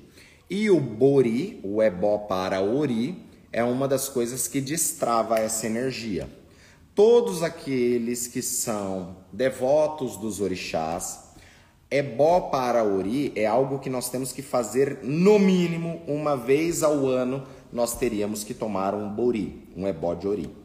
E 0.49 0.71
o 0.71 0.79
Bori, 0.79 1.61
o 1.63 1.83
Ebó 1.83 2.19
para 2.19 2.61
Ori, 2.61 3.17
é 3.53 3.63
uma 3.65 3.89
das 3.89 4.09
coisas 4.09 4.47
que 4.49 4.61
destrava 4.61 5.39
essa 5.39 5.67
energia. 5.67 6.29
Todos 6.95 7.43
aqueles 7.43 8.27
que 8.27 8.43
são 8.43 9.17
devotos 9.33 10.17
dos 10.17 10.41
orixás, 10.41 11.33
Ebó 11.91 12.51
para 12.51 12.85
Ori 12.85 13.33
é 13.35 13.47
algo 13.47 13.79
que 13.79 13.91
nós 13.91 14.11
temos 14.11 14.33
que 14.33 14.43
fazer 14.43 15.01
no 15.03 15.39
mínimo 15.39 16.03
uma 16.07 16.37
vez 16.37 16.83
ao 16.83 17.07
ano. 17.07 17.47
Nós 17.73 17.97
teríamos 17.97 18.45
que 18.45 18.55
tomar 18.55 18.95
um 18.95 19.09
Bori, 19.09 19.69
um 19.77 19.87
Ebó 19.87 20.15
de 20.15 20.29
Ori. 20.29 20.62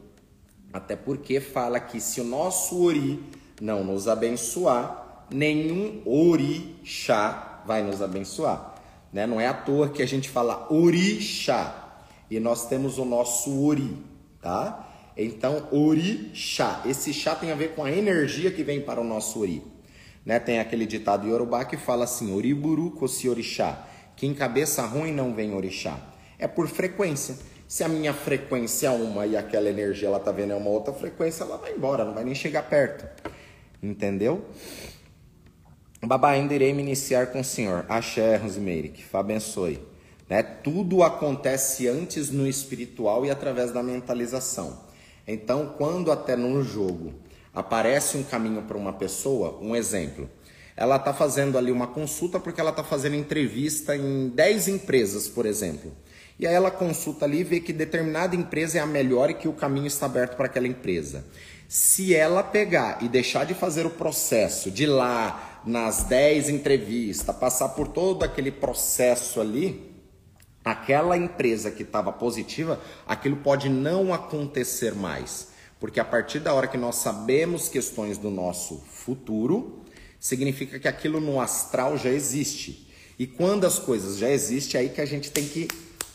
Até 0.72 0.96
porque 0.96 1.40
fala 1.40 1.80
que 1.80 2.00
se 2.00 2.20
o 2.20 2.24
nosso 2.24 2.82
ori 2.84 3.22
não 3.60 3.82
nos 3.82 4.06
abençoar, 4.06 5.26
nenhum 5.30 6.02
orixá 6.04 7.62
vai 7.66 7.82
nos 7.82 8.02
abençoar. 8.02 8.74
Né? 9.12 9.26
Não 9.26 9.40
é 9.40 9.46
à 9.46 9.54
toa 9.54 9.88
que 9.88 10.02
a 10.02 10.06
gente 10.06 10.28
fala 10.28 10.66
orixá 10.70 12.00
e 12.30 12.38
nós 12.38 12.68
temos 12.68 12.98
o 12.98 13.04
nosso 13.04 13.64
ori, 13.64 13.96
tá? 14.40 14.86
Então, 15.16 15.66
orixá. 15.72 16.82
Esse 16.86 17.12
chá 17.12 17.34
tem 17.34 17.50
a 17.50 17.54
ver 17.54 17.74
com 17.74 17.82
a 17.84 17.90
energia 17.90 18.50
que 18.52 18.62
vem 18.62 18.80
para 18.80 19.00
o 19.00 19.04
nosso 19.04 19.40
ori. 19.40 19.62
Né? 20.24 20.38
Tem 20.38 20.60
aquele 20.60 20.86
ditado 20.86 21.26
yorubá 21.26 21.64
que 21.64 21.76
fala 21.76 22.04
assim: 22.04 22.32
oriburu 22.32 22.92
kosi 22.92 23.28
orixá. 23.28 23.84
Que 24.14 24.26
em 24.26 24.34
cabeça 24.34 24.84
ruim 24.84 25.12
não 25.12 25.34
vem 25.34 25.54
orixá. 25.54 25.98
É 26.38 26.46
por 26.46 26.68
frequência. 26.68 27.36
Se 27.68 27.84
a 27.84 27.88
minha 27.88 28.14
frequência 28.14 28.86
é 28.86 28.90
uma 28.90 29.26
e 29.26 29.36
aquela 29.36 29.68
energia 29.68 30.08
ela 30.08 30.18
tá 30.18 30.32
vendo 30.32 30.54
é 30.54 30.56
uma 30.56 30.70
outra 30.70 30.90
frequência, 30.94 31.44
ela 31.44 31.58
vai 31.58 31.74
embora, 31.74 32.02
não 32.02 32.14
vai 32.14 32.24
nem 32.24 32.34
chegar 32.34 32.62
perto. 32.62 33.06
Entendeu? 33.82 34.42
Babá, 36.02 36.30
ainda 36.30 36.54
irei 36.54 36.72
me 36.72 36.82
iniciar 36.82 37.26
com 37.26 37.40
o 37.40 37.44
senhor. 37.44 37.84
Axé, 37.86 38.36
Rosimeire, 38.36 38.88
que 38.88 39.04
abençoe. 39.14 39.86
Né? 40.30 40.42
Tudo 40.42 41.02
acontece 41.02 41.86
antes 41.86 42.30
no 42.30 42.46
espiritual 42.46 43.26
e 43.26 43.30
através 43.30 43.70
da 43.70 43.82
mentalização. 43.82 44.80
Então, 45.26 45.74
quando 45.76 46.10
até 46.10 46.36
no 46.36 46.64
jogo 46.64 47.12
aparece 47.52 48.16
um 48.16 48.22
caminho 48.22 48.62
para 48.62 48.78
uma 48.78 48.94
pessoa, 48.94 49.58
um 49.60 49.76
exemplo, 49.76 50.30
ela 50.74 50.96
está 50.96 51.12
fazendo 51.12 51.58
ali 51.58 51.70
uma 51.70 51.88
consulta 51.88 52.40
porque 52.40 52.62
ela 52.62 52.70
está 52.70 52.82
fazendo 52.82 53.16
entrevista 53.16 53.94
em 53.94 54.30
10 54.30 54.68
empresas, 54.68 55.28
por 55.28 55.44
exemplo. 55.44 55.92
E 56.38 56.46
aí 56.46 56.54
ela 56.54 56.70
consulta 56.70 57.24
ali 57.24 57.40
e 57.40 57.44
vê 57.44 57.60
que 57.60 57.72
determinada 57.72 58.36
empresa 58.36 58.78
é 58.78 58.80
a 58.80 58.86
melhor 58.86 59.28
e 59.28 59.34
que 59.34 59.48
o 59.48 59.52
caminho 59.52 59.88
está 59.88 60.06
aberto 60.06 60.36
para 60.36 60.46
aquela 60.46 60.68
empresa. 60.68 61.24
Se 61.66 62.14
ela 62.14 62.42
pegar 62.42 63.02
e 63.02 63.08
deixar 63.08 63.44
de 63.44 63.54
fazer 63.54 63.84
o 63.84 63.90
processo 63.90 64.70
de 64.70 64.86
lá 64.86 65.60
nas 65.66 66.04
10 66.04 66.48
entrevistas, 66.48 67.34
passar 67.36 67.70
por 67.70 67.88
todo 67.88 68.22
aquele 68.22 68.52
processo 68.52 69.40
ali, 69.40 69.92
aquela 70.64 71.16
empresa 71.16 71.70
que 71.70 71.82
estava 71.82 72.12
positiva, 72.12 72.80
aquilo 73.06 73.38
pode 73.38 73.68
não 73.68 74.14
acontecer 74.14 74.94
mais. 74.94 75.48
Porque 75.80 75.98
a 75.98 76.04
partir 76.04 76.38
da 76.38 76.54
hora 76.54 76.68
que 76.68 76.78
nós 76.78 76.96
sabemos 76.96 77.68
questões 77.68 78.16
do 78.16 78.30
nosso 78.30 78.82
futuro, 78.92 79.84
significa 80.20 80.78
que 80.78 80.88
aquilo 80.88 81.20
no 81.20 81.40
astral 81.40 81.96
já 81.98 82.10
existe. 82.10 82.88
E 83.18 83.26
quando 83.26 83.66
as 83.66 83.78
coisas 83.78 84.18
já 84.18 84.30
existem, 84.30 84.78
é 84.78 84.84
aí 84.84 84.88
que 84.90 85.00
a 85.00 85.06
gente 85.06 85.30
tem 85.30 85.46
que 85.46 85.68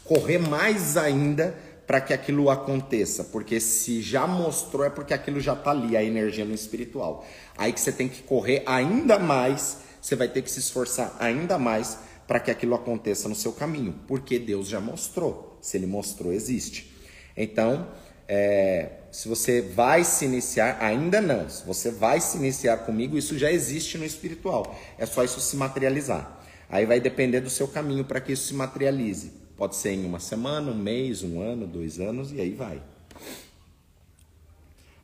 correr 0.04 0.38
mais 0.38 0.98
ainda 0.98 1.56
para 1.86 2.00
que 2.00 2.14
aquilo 2.14 2.50
aconteça, 2.50 3.26
porque 3.26 3.60
se 3.60 4.02
já 4.02 4.26
mostrou 4.26 4.86
é 4.86 4.90
porque 4.90 5.14
aquilo 5.14 5.40
já 5.40 5.54
está 5.54 5.72
ali, 5.72 5.98
a 5.98 6.04
energia 6.04 6.46
no 6.46 6.54
espiritual. 6.54 7.26
Aí 7.58 7.74
que 7.74 7.80
você 7.80 7.92
tem 7.92 8.08
que 8.08 8.24
correr 8.24 8.64
ainda 8.66 9.20
mais, 9.20 9.80
você 10.02 10.16
vai 10.16 10.28
ter 10.28 10.42
que 10.42 10.50
se 10.50 10.60
esforçar 10.60 11.16
ainda 11.20 11.58
mais 11.58 11.98
para 12.28 12.40
que 12.40 12.50
aquilo 12.50 12.74
aconteça 12.74 13.28
no 13.28 13.36
seu 13.36 13.52
caminho, 13.52 14.00
porque 14.08 14.40
Deus 14.40 14.68
já 14.68 14.80
mostrou. 14.80 15.58
Se 15.62 15.78
Ele 15.78 15.86
mostrou, 15.86 16.32
existe. 16.32 16.94
Então, 17.36 17.88
é, 18.28 18.90
se 19.12 19.28
você 19.28 19.62
vai 19.62 20.04
se 20.04 20.26
iniciar, 20.26 20.78
ainda 20.82 21.22
não. 21.22 21.50
Se 21.50 21.66
você 21.66 21.92
vai 21.92 22.20
se 22.20 22.38
iniciar 22.38 22.78
comigo, 22.78 23.18
isso 23.18 23.38
já 23.38 23.52
existe 23.52 23.98
no 23.98 24.06
espiritual. 24.06 24.76
É 24.98 25.06
só 25.06 25.24
isso 25.24 25.40
se 25.40 25.56
materializar. 25.56 26.42
Aí 26.70 26.86
vai 26.86 27.00
depender 27.00 27.42
do 27.42 27.50
seu 27.50 27.68
caminho 27.68 28.06
para 28.06 28.22
que 28.22 28.32
isso 28.32 28.48
se 28.48 28.54
materialize. 28.54 29.43
Pode 29.58 29.76
ser 29.76 29.92
em 29.92 30.06
uma 30.06 30.20
semana, 30.20 30.72
um 30.72 30.78
mês, 30.78 31.24
um 31.24 31.42
ano, 31.42 31.68
dois 31.68 32.00
anos 32.00 32.32
e 32.32 32.42
aí 32.42 32.54
vai. 32.54 32.82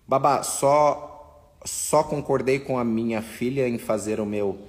Babá, 0.08 0.41
só 0.43 1.10
só 1.66 2.04
concordei 2.04 2.60
com 2.60 2.78
a 2.78 2.84
minha 2.84 3.22
filha 3.22 3.68
em 3.68 3.78
fazer 3.78 4.20
o 4.20 4.26
meu 4.26 4.60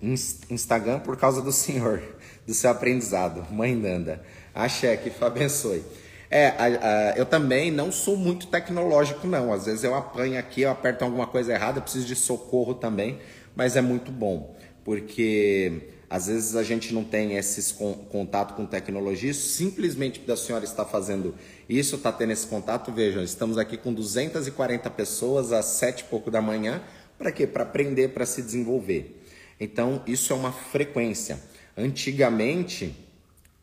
Instagram 0.00 1.00
por 1.00 1.16
causa 1.16 1.42
do 1.42 1.50
senhor, 1.50 2.02
do 2.46 2.54
seu 2.54 2.70
aprendizado. 2.70 3.46
Mãe 3.52 3.74
Nanda. 3.74 4.22
Axé, 4.54 4.96
que 4.96 5.12
abençoe. 5.24 5.82
É, 6.30 6.48
a, 6.48 6.64
a, 6.64 7.16
eu 7.16 7.24
também 7.24 7.70
não 7.70 7.90
sou 7.90 8.16
muito 8.16 8.46
tecnológico, 8.48 9.26
não. 9.26 9.52
Às 9.52 9.66
vezes 9.66 9.84
eu 9.84 9.94
apanho 9.94 10.38
aqui, 10.38 10.62
eu 10.62 10.70
aperto 10.70 11.04
alguma 11.04 11.26
coisa 11.26 11.52
errada, 11.52 11.78
eu 11.78 11.82
preciso 11.82 12.06
de 12.06 12.14
socorro 12.14 12.74
também, 12.74 13.18
mas 13.56 13.76
é 13.76 13.80
muito 13.80 14.12
bom, 14.12 14.54
porque 14.84 15.88
às 16.10 16.26
vezes 16.26 16.56
a 16.56 16.62
gente 16.62 16.94
não 16.94 17.04
tem 17.04 17.36
esse 17.36 17.74
contato 18.10 18.54
com 18.54 18.64
tecnologia, 18.64 19.34
simplesmente 19.34 20.20
da 20.20 20.36
senhora 20.36 20.64
está 20.64 20.84
fazendo 20.84 21.34
isso, 21.68 21.96
está 21.96 22.10
tendo 22.10 22.32
esse 22.32 22.46
contato. 22.46 22.90
Vejam, 22.90 23.22
estamos 23.22 23.58
aqui 23.58 23.76
com 23.76 23.92
240 23.92 24.88
pessoas 24.90 25.52
às 25.52 25.66
sete 25.66 26.00
e 26.00 26.04
pouco 26.04 26.30
da 26.30 26.40
manhã. 26.40 26.82
Para 27.18 27.30
quê? 27.30 27.46
Para 27.46 27.64
aprender, 27.64 28.08
para 28.08 28.24
se 28.24 28.40
desenvolver. 28.40 29.22
Então, 29.60 30.02
isso 30.06 30.32
é 30.32 30.36
uma 30.36 30.52
frequência. 30.52 31.38
Antigamente, 31.76 32.94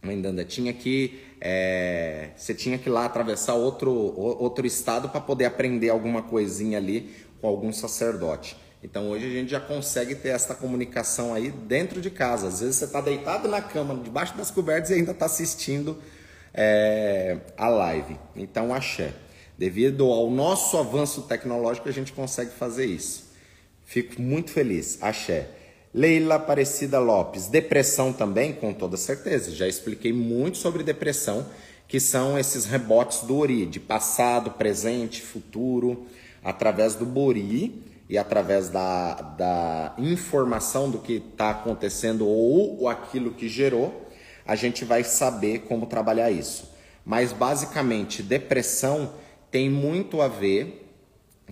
Mendanda, 0.05 0.45
tinha 0.45 0.71
que 0.71 1.19
é, 1.41 2.29
você 2.35 2.53
tinha 2.53 2.77
que 2.77 2.89
ir 2.89 2.91
lá 2.91 3.05
atravessar 3.05 3.55
outro, 3.55 3.91
outro 3.91 4.65
estado 4.65 5.09
para 5.09 5.19
poder 5.19 5.45
aprender 5.45 5.89
alguma 5.89 6.21
coisinha 6.21 6.77
ali 6.77 7.11
com 7.41 7.47
algum 7.47 7.73
sacerdote. 7.73 8.55
Então 8.85 9.09
hoje 9.09 9.25
a 9.25 9.29
gente 9.29 9.49
já 9.49 9.59
consegue 9.59 10.13
ter 10.13 10.29
essa 10.29 10.53
comunicação 10.53 11.33
aí 11.33 11.49
dentro 11.49 11.99
de 11.99 12.11
casa. 12.11 12.49
Às 12.49 12.59
vezes 12.59 12.75
você 12.75 12.85
está 12.85 13.01
deitado 13.01 13.47
na 13.47 13.59
cama, 13.59 13.95
debaixo 13.95 14.37
das 14.37 14.51
cobertas 14.51 14.91
e 14.91 14.93
ainda 14.93 15.11
está 15.11 15.25
assistindo 15.25 15.97
é, 16.53 17.37
a 17.57 17.67
live. 17.67 18.15
Então 18.35 18.71
axé. 18.71 19.11
Devido 19.57 20.05
ao 20.11 20.29
nosso 20.29 20.77
avanço 20.77 21.23
tecnológico, 21.23 21.89
a 21.89 21.91
gente 21.91 22.13
consegue 22.13 22.51
fazer 22.51 22.85
isso. 22.85 23.31
Fico 23.83 24.21
muito 24.21 24.51
feliz. 24.51 24.99
Axé. 25.01 25.47
Leila 25.91 26.35
Aparecida 26.35 26.99
Lopes. 26.99 27.47
Depressão 27.47 28.13
também, 28.13 28.53
com 28.53 28.71
toda 28.71 28.97
certeza. 28.97 29.49
Já 29.49 29.67
expliquei 29.67 30.13
muito 30.13 30.59
sobre 30.59 30.83
depressão, 30.83 31.47
que 31.87 31.99
são 31.99 32.37
esses 32.37 32.65
rebotes 32.65 33.21
do 33.21 33.35
Ori, 33.35 33.65
de 33.65 33.79
passado, 33.79 34.51
presente, 34.51 35.23
futuro, 35.23 36.05
através 36.43 36.93
do 36.93 37.05
Bori 37.05 37.94
e 38.07 38.17
através 38.17 38.69
da, 38.69 39.13
da 39.13 39.93
informação 39.97 40.89
do 40.89 40.99
que 40.99 41.13
está 41.13 41.49
acontecendo 41.49 42.27
ou 42.27 42.87
aquilo 42.87 43.31
que 43.31 43.49
gerou, 43.49 44.05
a 44.45 44.55
gente 44.55 44.85
vai 44.85 45.03
saber 45.03 45.59
como 45.61 45.87
trabalhar 45.87 46.29
isso. 46.29 46.71
Mas 47.03 47.31
basicamente, 47.31 48.21
depressão 48.21 49.13
tem 49.49 49.69
muito 49.69 50.21
a 50.21 50.27
ver, 50.27 50.91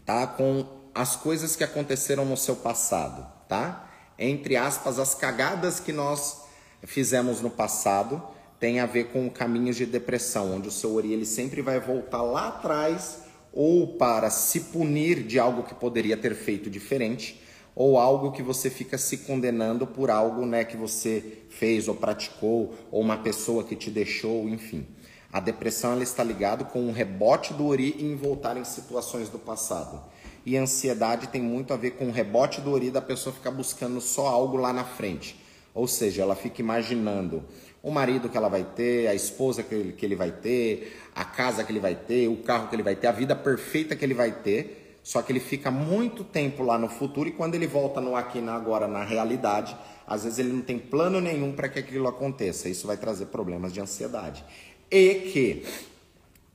tá, 0.06 0.28
com 0.28 0.66
as 0.94 1.16
coisas 1.16 1.56
que 1.56 1.64
aconteceram 1.64 2.24
no 2.26 2.38
seu 2.38 2.56
passado, 2.56 3.26
tá? 3.48 3.90
Entre 4.18 4.56
aspas, 4.56 5.00
as 5.00 5.16
cagadas 5.16 5.80
que 5.80 5.92
nós 5.92 6.44
fizemos 6.84 7.42
no 7.42 7.50
passado 7.50 8.22
tem 8.60 8.80
a 8.80 8.86
ver 8.86 9.06
com 9.06 9.30
caminhos 9.30 9.76
de 9.76 9.86
depressão, 9.86 10.56
onde 10.56 10.68
o 10.68 10.72
seu 10.72 10.96
ori 10.96 11.12
ele 11.12 11.26
sempre 11.26 11.62
vai 11.62 11.80
voltar 11.80 12.22
lá 12.22 12.50
atrás 12.50 13.23
ou 13.54 13.88
para 13.96 14.30
se 14.32 14.60
punir 14.60 15.24
de 15.24 15.38
algo 15.38 15.64
que 15.64 15.76
poderia 15.76 16.18
ter 16.18 16.34
feito 16.34 16.70
diferente, 16.70 17.40
ou 17.76 17.98
algo 17.98 18.32
que 18.32 18.42
você 18.42 18.70
fica 18.70 18.98
se 18.98 19.20
condenando 19.20 19.86
por 19.86 20.10
algo 20.10 20.46
né, 20.46 20.64
que 20.64 20.76
você 20.76 21.44
fez 21.50 21.88
ou 21.88 21.96
praticou, 21.96 22.74
ou 22.92 23.02
uma 23.02 23.18
pessoa 23.18 23.64
que 23.64 23.76
te 23.76 23.90
deixou, 23.92 24.50
enfim. 24.50 24.86
A 25.32 25.40
depressão 25.40 25.94
ela 25.94 26.04
está 26.04 26.24
ligada 26.24 26.64
com 26.64 26.80
um 26.80 26.92
rebote 26.92 27.54
do 27.54 27.66
ori 27.66 27.96
em 28.00 28.16
voltar 28.16 28.58
em 28.58 28.64
situações 28.64 29.30
do 29.30 29.40
passado. 29.40 30.00
E 30.46 30.58
a 30.58 30.62
ansiedade 30.62 31.28
tem 31.28 31.42
muito 31.42 31.74
a 31.74 31.78
ver 31.78 31.92
com 31.92 32.06
o 32.06 32.12
rebote 32.12 32.62
do 32.62 32.72
ori 32.72 32.92
da 32.92 33.02
pessoa 33.02 33.34
ficar 33.34 33.50
buscando 33.50 34.00
só 34.02 34.28
algo 34.28 34.58
lá 34.58 34.72
na 34.72 34.84
frente. 34.84 35.42
Ou 35.74 35.88
seja, 35.88 36.22
ela 36.22 36.36
fica 36.36 36.62
imaginando 36.62 37.44
o 37.84 37.92
marido 37.92 38.30
que 38.30 38.38
ela 38.38 38.48
vai 38.48 38.64
ter, 38.64 39.08
a 39.08 39.14
esposa 39.14 39.62
que 39.62 39.76
ele, 39.76 39.92
que 39.92 40.06
ele 40.06 40.16
vai 40.16 40.32
ter, 40.32 40.98
a 41.14 41.26
casa 41.26 41.66
que 41.66 41.72
ele 41.72 41.82
vai 41.82 41.94
ter, 41.94 42.30
o 42.30 42.38
carro 42.38 42.70
que 42.70 42.76
ele 42.76 42.82
vai 42.82 42.96
ter, 42.96 43.08
a 43.08 43.12
vida 43.12 43.36
perfeita 43.36 43.94
que 43.94 44.06
ele 44.06 44.14
vai 44.14 44.32
ter. 44.32 44.98
Só 45.04 45.22
que 45.22 45.34
ele 45.34 45.42
fica 45.42 45.70
muito 45.70 46.24
tempo 46.24 46.64
lá 46.64 46.78
no 46.78 46.88
futuro 46.88 47.28
e 47.28 47.34
quando 47.34 47.56
ele 47.56 47.68
volta 47.68 48.00
no 48.00 48.16
aqui 48.16 48.40
na 48.40 48.56
agora, 48.56 48.88
na 48.88 49.04
realidade, 49.04 49.76
às 50.08 50.24
vezes 50.24 50.40
ele 50.40 50.54
não 50.54 50.62
tem 50.62 50.80
plano 50.80 51.20
nenhum 51.20 51.52
para 51.52 51.68
que 51.68 51.78
aquilo 51.78 52.08
aconteça. 52.08 52.70
Isso 52.70 52.88
vai 52.88 52.96
trazer 52.96 53.26
problemas 53.26 53.74
de 53.74 53.82
ansiedade. 53.82 54.46
E 54.90 55.16
que 55.34 55.66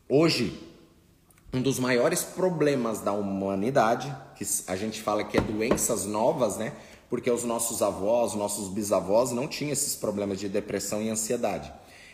hoje 0.08 0.58
um 1.52 1.60
dos 1.60 1.78
maiores 1.78 2.22
problemas 2.22 3.00
da 3.00 3.12
humanidade, 3.12 4.14
que 4.34 4.44
a 4.66 4.76
gente 4.76 5.02
fala 5.02 5.24
que 5.24 5.36
é 5.36 5.40
doenças 5.40 6.06
novas, 6.06 6.56
né? 6.56 6.72
Porque 7.08 7.30
os 7.30 7.44
nossos 7.44 7.82
avós, 7.82 8.34
nossos 8.34 8.68
bisavós 8.68 9.32
não 9.32 9.48
tinham 9.48 9.72
esses 9.72 9.94
problemas 9.94 10.38
de 10.38 10.48
depressão 10.48 11.02
e 11.02 11.08
ansiedade. 11.08 11.72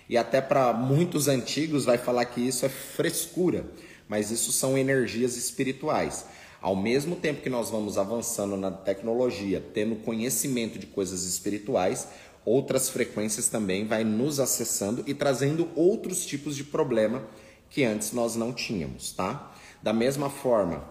E 0.09 0.16
até 0.16 0.40
para 0.40 0.72
muitos 0.72 1.28
antigos 1.28 1.84
vai 1.84 1.99
falar 1.99 2.26
que 2.26 2.40
isso 2.40 2.64
é 2.64 2.68
frescura, 2.68 3.66
mas 4.09 4.30
isso 4.30 4.53
são 4.53 4.76
energias 4.76 5.36
espirituais. 5.36 6.26
Ao 6.61 6.76
mesmo 6.76 7.16
tempo 7.16 7.42
que 7.42 7.51
nós 7.51 7.70
vamos 7.70 7.99
avançando 7.99 8.57
na 8.57 8.70
tecnologia, 8.70 9.62
tendo 9.74 9.97
conhecimento 9.97 10.78
de 10.78 10.86
coisas 10.86 11.24
espirituais, 11.24 12.09
outras 12.45 12.88
frequências 12.88 13.49
também 13.49 13.86
vai 13.86 14.05
nos 14.05 14.38
acessando 14.38 15.03
e 15.07 15.14
trazendo 15.14 15.68
outros 15.74 16.24
tipos 16.24 16.57
de 16.57 16.64
problema 16.64 17.26
que 17.68 17.84
antes 17.84 18.12
nós 18.12 18.36
não 18.36 18.53
tínhamos, 18.53 19.12
tá? 19.12 19.53
Da 19.82 19.92
mesma 19.92 20.30
forma 20.30 20.84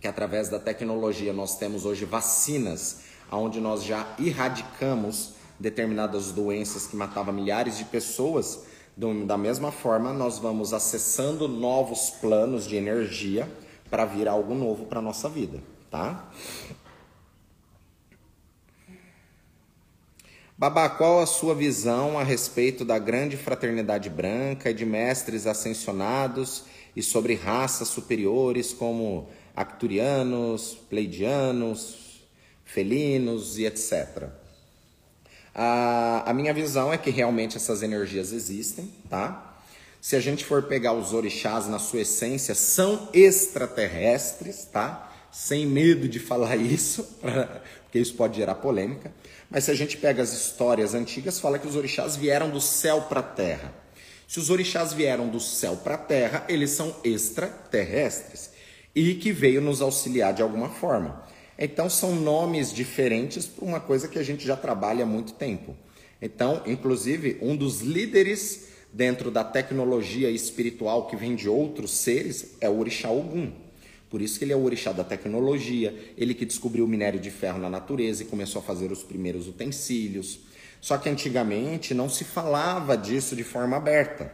que 0.00 0.08
através 0.08 0.48
da 0.48 0.58
tecnologia 0.58 1.32
nós 1.32 1.56
temos 1.56 1.84
hoje 1.84 2.04
vacinas 2.04 3.00
onde 3.30 3.60
nós 3.60 3.84
já 3.84 4.06
erradicamos 4.18 5.34
determinadas 5.58 6.32
doenças 6.32 6.86
que 6.86 6.96
matavam 6.96 7.34
milhares 7.34 7.78
de 7.78 7.84
pessoas, 7.84 8.64
da 9.26 9.36
mesma 9.36 9.72
forma 9.72 10.12
nós 10.12 10.38
vamos 10.38 10.72
acessando 10.72 11.48
novos 11.48 12.10
planos 12.10 12.66
de 12.66 12.76
energia 12.76 13.50
para 13.90 14.04
vir 14.04 14.28
algo 14.28 14.54
novo 14.54 14.86
para 14.86 15.00
nossa 15.00 15.28
vida, 15.28 15.60
tá? 15.90 16.28
Babá, 20.56 20.88
qual 20.88 21.20
a 21.20 21.26
sua 21.26 21.52
visão 21.52 22.16
a 22.16 22.22
respeito 22.22 22.84
da 22.84 22.96
grande 22.96 23.36
fraternidade 23.36 24.08
branca 24.08 24.70
e 24.70 24.74
de 24.74 24.86
mestres 24.86 25.48
ascensionados 25.48 26.64
e 26.94 27.02
sobre 27.02 27.34
raças 27.34 27.88
superiores 27.88 28.72
como 28.72 29.28
acturianos, 29.56 30.78
pleidianos, 30.88 32.03
felinos 32.64 33.58
e 33.58 33.66
etc. 33.66 34.28
A, 35.54 36.28
a 36.30 36.34
minha 36.34 36.52
visão 36.52 36.92
é 36.92 36.98
que 36.98 37.10
realmente 37.10 37.56
essas 37.56 37.82
energias 37.82 38.32
existem, 38.32 38.90
tá? 39.08 39.56
Se 40.00 40.16
a 40.16 40.20
gente 40.20 40.44
for 40.44 40.64
pegar 40.64 40.92
os 40.92 41.14
orixás 41.14 41.66
na 41.66 41.78
sua 41.78 42.00
essência, 42.00 42.54
são 42.54 43.08
extraterrestres, 43.14 44.64
tá? 44.64 45.10
Sem 45.32 45.66
medo 45.66 46.08
de 46.08 46.18
falar 46.18 46.56
isso, 46.60 47.08
porque 47.84 47.98
isso 47.98 48.14
pode 48.14 48.36
gerar 48.36 48.56
polêmica. 48.56 49.12
Mas 49.48 49.64
se 49.64 49.70
a 49.70 49.74
gente 49.74 49.96
pega 49.96 50.22
as 50.22 50.32
histórias 50.32 50.94
antigas, 50.94 51.38
fala 51.38 51.58
que 51.58 51.66
os 51.66 51.76
orixás 51.76 52.16
vieram 52.16 52.50
do 52.50 52.60
céu 52.60 53.02
para 53.02 53.20
a 53.20 53.22
terra. 53.22 53.72
Se 54.26 54.40
os 54.40 54.50
orixás 54.50 54.92
vieram 54.92 55.28
do 55.28 55.38
céu 55.38 55.76
para 55.76 55.94
a 55.94 55.98
terra, 55.98 56.44
eles 56.48 56.70
são 56.70 56.94
extraterrestres 57.04 58.50
e 58.94 59.14
que 59.14 59.32
veio 59.32 59.60
nos 59.60 59.80
auxiliar 59.80 60.34
de 60.34 60.42
alguma 60.42 60.68
forma. 60.68 61.23
Então 61.58 61.88
são 61.88 62.14
nomes 62.14 62.72
diferentes 62.72 63.46
para 63.46 63.64
uma 63.64 63.80
coisa 63.80 64.08
que 64.08 64.18
a 64.18 64.22
gente 64.22 64.46
já 64.46 64.56
trabalha 64.56 65.04
há 65.04 65.06
muito 65.06 65.34
tempo. 65.34 65.76
Então, 66.20 66.62
inclusive, 66.66 67.38
um 67.40 67.56
dos 67.56 67.80
líderes 67.80 68.68
dentro 68.92 69.30
da 69.30 69.44
tecnologia 69.44 70.30
espiritual 70.30 71.06
que 71.06 71.16
vem 71.16 71.34
de 71.34 71.48
outros 71.48 71.90
seres 71.90 72.56
é 72.60 72.68
o 72.68 72.78
Orixá 72.78 73.10
Ogum. 73.10 73.52
Por 74.14 74.22
isso 74.22 74.38
que 74.38 74.44
ele 74.44 74.52
é 74.52 74.56
o 74.56 74.62
orixá 74.62 74.92
da 74.92 75.02
tecnologia, 75.02 75.92
ele 76.16 76.34
que 76.34 76.44
descobriu 76.44 76.84
o 76.84 76.88
minério 76.88 77.18
de 77.18 77.32
ferro 77.32 77.58
na 77.58 77.68
natureza 77.68 78.22
e 78.22 78.26
começou 78.26 78.60
a 78.60 78.64
fazer 78.64 78.92
os 78.92 79.02
primeiros 79.02 79.48
utensílios. 79.48 80.38
Só 80.80 80.96
que 80.96 81.08
antigamente 81.08 81.92
não 81.94 82.08
se 82.08 82.22
falava 82.22 82.96
disso 82.96 83.34
de 83.34 83.42
forma 83.42 83.76
aberta. 83.76 84.32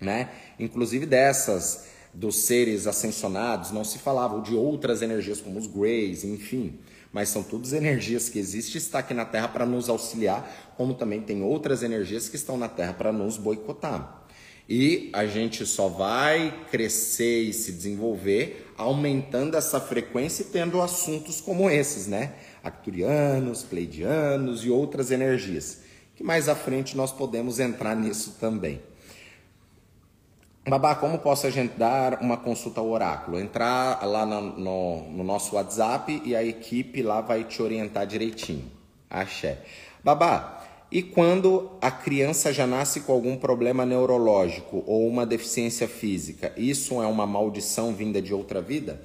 né? 0.00 0.30
Inclusive 0.58 1.06
dessas 1.06 1.86
dos 2.16 2.36
seres 2.46 2.86
ascensionados, 2.86 3.70
não 3.70 3.84
se 3.84 3.98
falava 3.98 4.40
de 4.40 4.54
outras 4.54 5.02
energias 5.02 5.38
como 5.38 5.58
os 5.58 5.66
Greys, 5.66 6.24
enfim. 6.24 6.78
Mas 7.12 7.28
são 7.28 7.42
todas 7.42 7.74
energias 7.74 8.28
que 8.28 8.38
existem 8.38 8.78
está 8.78 9.00
aqui 9.00 9.12
na 9.12 9.24
Terra 9.24 9.48
para 9.48 9.66
nos 9.66 9.88
auxiliar, 9.88 10.74
como 10.76 10.94
também 10.94 11.20
tem 11.20 11.42
outras 11.42 11.82
energias 11.82 12.28
que 12.28 12.36
estão 12.36 12.56
na 12.56 12.68
Terra 12.68 12.94
para 12.94 13.12
nos 13.12 13.36
boicotar. 13.36 14.24
E 14.68 15.10
a 15.12 15.26
gente 15.26 15.64
só 15.66 15.88
vai 15.88 16.66
crescer 16.70 17.42
e 17.42 17.52
se 17.52 17.70
desenvolver 17.70 18.72
aumentando 18.76 19.56
essa 19.56 19.80
frequência 19.80 20.42
e 20.42 20.46
tendo 20.46 20.80
assuntos 20.82 21.40
como 21.40 21.70
esses, 21.70 22.06
né? 22.06 22.34
Acturianos, 22.64 23.62
pleidianos 23.62 24.64
e 24.64 24.70
outras 24.70 25.10
energias. 25.10 25.80
Que 26.16 26.24
mais 26.24 26.48
à 26.48 26.54
frente 26.54 26.96
nós 26.96 27.12
podemos 27.12 27.60
entrar 27.60 27.94
nisso 27.94 28.36
também. 28.40 28.80
Babá, 30.68 30.96
como 30.96 31.20
posso 31.20 31.46
agendar 31.46 32.18
uma 32.20 32.36
consulta 32.36 32.80
ao 32.80 32.88
oráculo? 32.88 33.38
Entrar 33.38 34.04
lá 34.04 34.26
no, 34.26 34.40
no, 34.40 35.02
no, 35.12 35.22
nosso 35.22 35.54
WhatsApp 35.54 36.20
e 36.24 36.34
a 36.34 36.42
equipe 36.42 37.02
lá 37.02 37.20
vai 37.20 37.44
te 37.44 37.62
orientar 37.62 38.04
direitinho. 38.04 38.64
Axé. 39.08 39.60
Babá, 40.02 40.64
e 40.90 41.04
quando 41.04 41.70
a 41.80 41.88
criança 41.88 42.52
já 42.52 42.66
nasce 42.66 43.02
com 43.02 43.12
algum 43.12 43.36
problema 43.36 43.86
neurológico 43.86 44.82
ou 44.88 45.06
uma 45.06 45.24
deficiência 45.24 45.86
física, 45.86 46.52
isso 46.56 47.00
é 47.00 47.06
uma 47.06 47.28
maldição 47.28 47.94
vinda 47.94 48.20
de 48.20 48.34
outra 48.34 48.60
vida? 48.60 49.00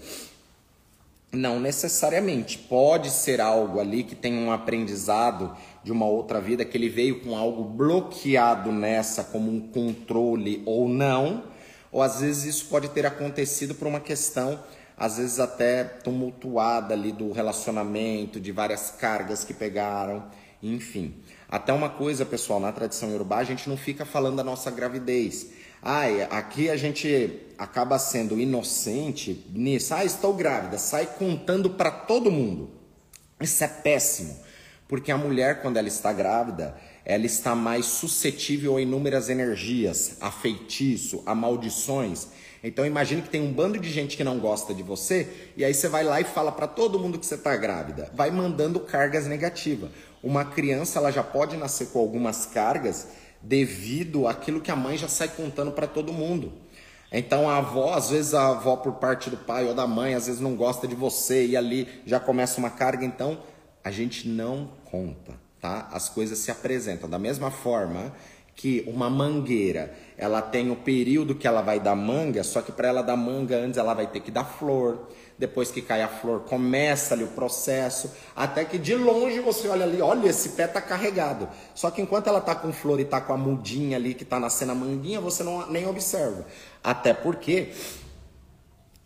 Não 1.31 1.59
necessariamente. 1.59 2.57
Pode 2.57 3.11
ser 3.11 3.39
algo 3.39 3.79
ali 3.79 4.03
que 4.03 4.15
tem 4.15 4.33
um 4.33 4.51
aprendizado 4.51 5.55
de 5.83 5.91
uma 5.91 6.07
outra 6.07 6.41
vida, 6.41 6.65
que 6.65 6.75
ele 6.75 6.89
veio 6.89 7.21
com 7.21 7.37
algo 7.37 7.63
bloqueado 7.63 8.71
nessa, 8.71 9.23
como 9.23 9.51
um 9.51 9.59
controle 9.59 10.63
ou 10.65 10.89
não 10.89 11.50
ou 11.91 12.01
às 12.01 12.21
vezes 12.21 12.55
isso 12.55 12.65
pode 12.65 12.89
ter 12.89 13.05
acontecido 13.05 13.75
por 13.75 13.87
uma 13.87 13.99
questão, 13.99 14.63
às 14.97 15.17
vezes 15.17 15.39
até 15.39 15.83
tumultuada 15.83 16.93
ali 16.93 17.11
do 17.11 17.31
relacionamento, 17.31 18.39
de 18.39 18.51
várias 18.51 18.91
cargas 18.91 19.43
que 19.43 19.53
pegaram, 19.53 20.23
enfim. 20.61 21.15
Até 21.49 21.73
uma 21.73 21.89
coisa, 21.89 22.25
pessoal, 22.25 22.59
na 22.59 22.71
tradição 22.71 23.09
iorubá, 23.09 23.37
a 23.37 23.43
gente 23.43 23.67
não 23.67 23.75
fica 23.75 24.05
falando 24.05 24.37
da 24.37 24.43
nossa 24.43 24.71
gravidez. 24.71 25.47
Ai, 25.81 26.21
aqui 26.29 26.69
a 26.69 26.77
gente 26.77 27.41
acaba 27.57 27.97
sendo 27.97 28.39
inocente 28.39 29.45
nisso. 29.51 29.93
Ah, 29.93 30.05
estou 30.05 30.33
grávida. 30.33 30.77
Sai 30.77 31.07
contando 31.07 31.71
para 31.71 31.89
todo 31.89 32.31
mundo. 32.31 32.69
Isso 33.39 33.63
é 33.63 33.67
péssimo. 33.67 34.37
Porque 34.87 35.11
a 35.11 35.17
mulher, 35.17 35.61
quando 35.61 35.77
ela 35.77 35.87
está 35.87 36.13
grávida, 36.13 36.77
ela 37.05 37.25
está 37.25 37.55
mais 37.55 37.85
suscetível 37.85 38.77
a 38.77 38.81
inúmeras 38.81 39.29
energias, 39.29 40.17
a 40.21 40.31
feitiço, 40.31 41.23
a 41.25 41.33
maldições. 41.33 42.27
Então 42.63 42.85
imagine 42.85 43.23
que 43.23 43.29
tem 43.29 43.41
um 43.41 43.51
bando 43.51 43.79
de 43.79 43.89
gente 43.89 44.15
que 44.15 44.23
não 44.23 44.37
gosta 44.37 44.73
de 44.73 44.83
você 44.83 45.51
e 45.57 45.65
aí 45.65 45.73
você 45.73 45.87
vai 45.87 46.03
lá 46.03 46.21
e 46.21 46.23
fala 46.23 46.51
para 46.51 46.67
todo 46.67 46.99
mundo 46.99 47.17
que 47.17 47.25
você 47.25 47.35
está 47.35 47.55
grávida, 47.57 48.11
vai 48.13 48.29
mandando 48.29 48.79
cargas 48.79 49.25
negativas. 49.25 49.89
Uma 50.21 50.45
criança 50.45 50.99
ela 50.99 51.11
já 51.11 51.23
pode 51.23 51.57
nascer 51.57 51.87
com 51.87 51.99
algumas 51.99 52.45
cargas 52.45 53.07
devido 53.41 54.27
àquilo 54.27 54.61
que 54.61 54.69
a 54.69 54.75
mãe 54.75 54.95
já 54.95 55.07
sai 55.07 55.27
contando 55.29 55.71
para 55.71 55.87
todo 55.87 56.13
mundo. 56.13 56.53
Então 57.11 57.49
a 57.49 57.57
avó, 57.57 57.95
às 57.95 58.11
vezes 58.11 58.35
a 58.35 58.49
avó 58.49 58.75
por 58.75 58.93
parte 58.93 59.31
do 59.31 59.37
pai 59.37 59.65
ou 59.65 59.73
da 59.73 59.87
mãe, 59.87 60.13
às 60.13 60.27
vezes 60.27 60.39
não 60.39 60.55
gosta 60.55 60.87
de 60.87 60.93
você 60.93 61.47
e 61.47 61.57
ali 61.57 61.87
já 62.05 62.19
começa 62.19 62.59
uma 62.59 62.69
carga, 62.69 63.03
então 63.03 63.39
a 63.83 63.89
gente 63.89 64.27
não 64.27 64.69
conta 64.85 65.50
tá? 65.61 65.87
As 65.91 66.09
coisas 66.09 66.39
se 66.39 66.51
apresentam 66.51 67.07
da 67.07 67.19
mesma 67.19 67.51
forma 67.51 68.11
que 68.55 68.83
uma 68.85 69.09
mangueira, 69.09 69.93
ela 70.17 70.41
tem 70.41 70.69
o 70.69 70.75
período 70.75 71.33
que 71.33 71.47
ela 71.47 71.61
vai 71.61 71.79
dar 71.79 71.95
manga, 71.95 72.43
só 72.43 72.61
que 72.61 72.71
para 72.71 72.89
ela 72.89 73.01
dar 73.01 73.15
manga 73.15 73.55
antes 73.55 73.77
ela 73.77 73.93
vai 73.93 74.07
ter 74.07 74.19
que 74.19 74.31
dar 74.31 74.43
flor. 74.43 75.07
Depois 75.37 75.71
que 75.71 75.81
cai 75.81 76.03
a 76.03 76.07
flor, 76.07 76.41
começa 76.41 77.15
ali 77.15 77.23
o 77.23 77.29
processo, 77.29 78.11
até 78.35 78.63
que 78.63 78.77
de 78.77 78.93
longe 78.93 79.39
você 79.39 79.67
olha 79.67 79.85
ali, 79.85 79.99
olha 79.99 80.27
esse 80.27 80.49
pé 80.49 80.67
tá 80.67 80.79
carregado. 80.79 81.49
Só 81.73 81.89
que 81.89 81.99
enquanto 81.99 82.27
ela 82.27 82.39
tá 82.39 82.53
com 82.53 82.71
flor 82.71 82.99
e 82.99 83.05
tá 83.05 83.19
com 83.19 83.33
a 83.33 83.37
mudinha 83.37 83.97
ali 83.97 84.13
que 84.13 84.23
tá 84.23 84.39
nascendo 84.39 84.73
a 84.73 84.75
manguinha, 84.75 85.19
você 85.19 85.43
não 85.43 85.67
nem 85.71 85.87
observa. 85.87 86.45
Até 86.83 87.11
porque 87.11 87.69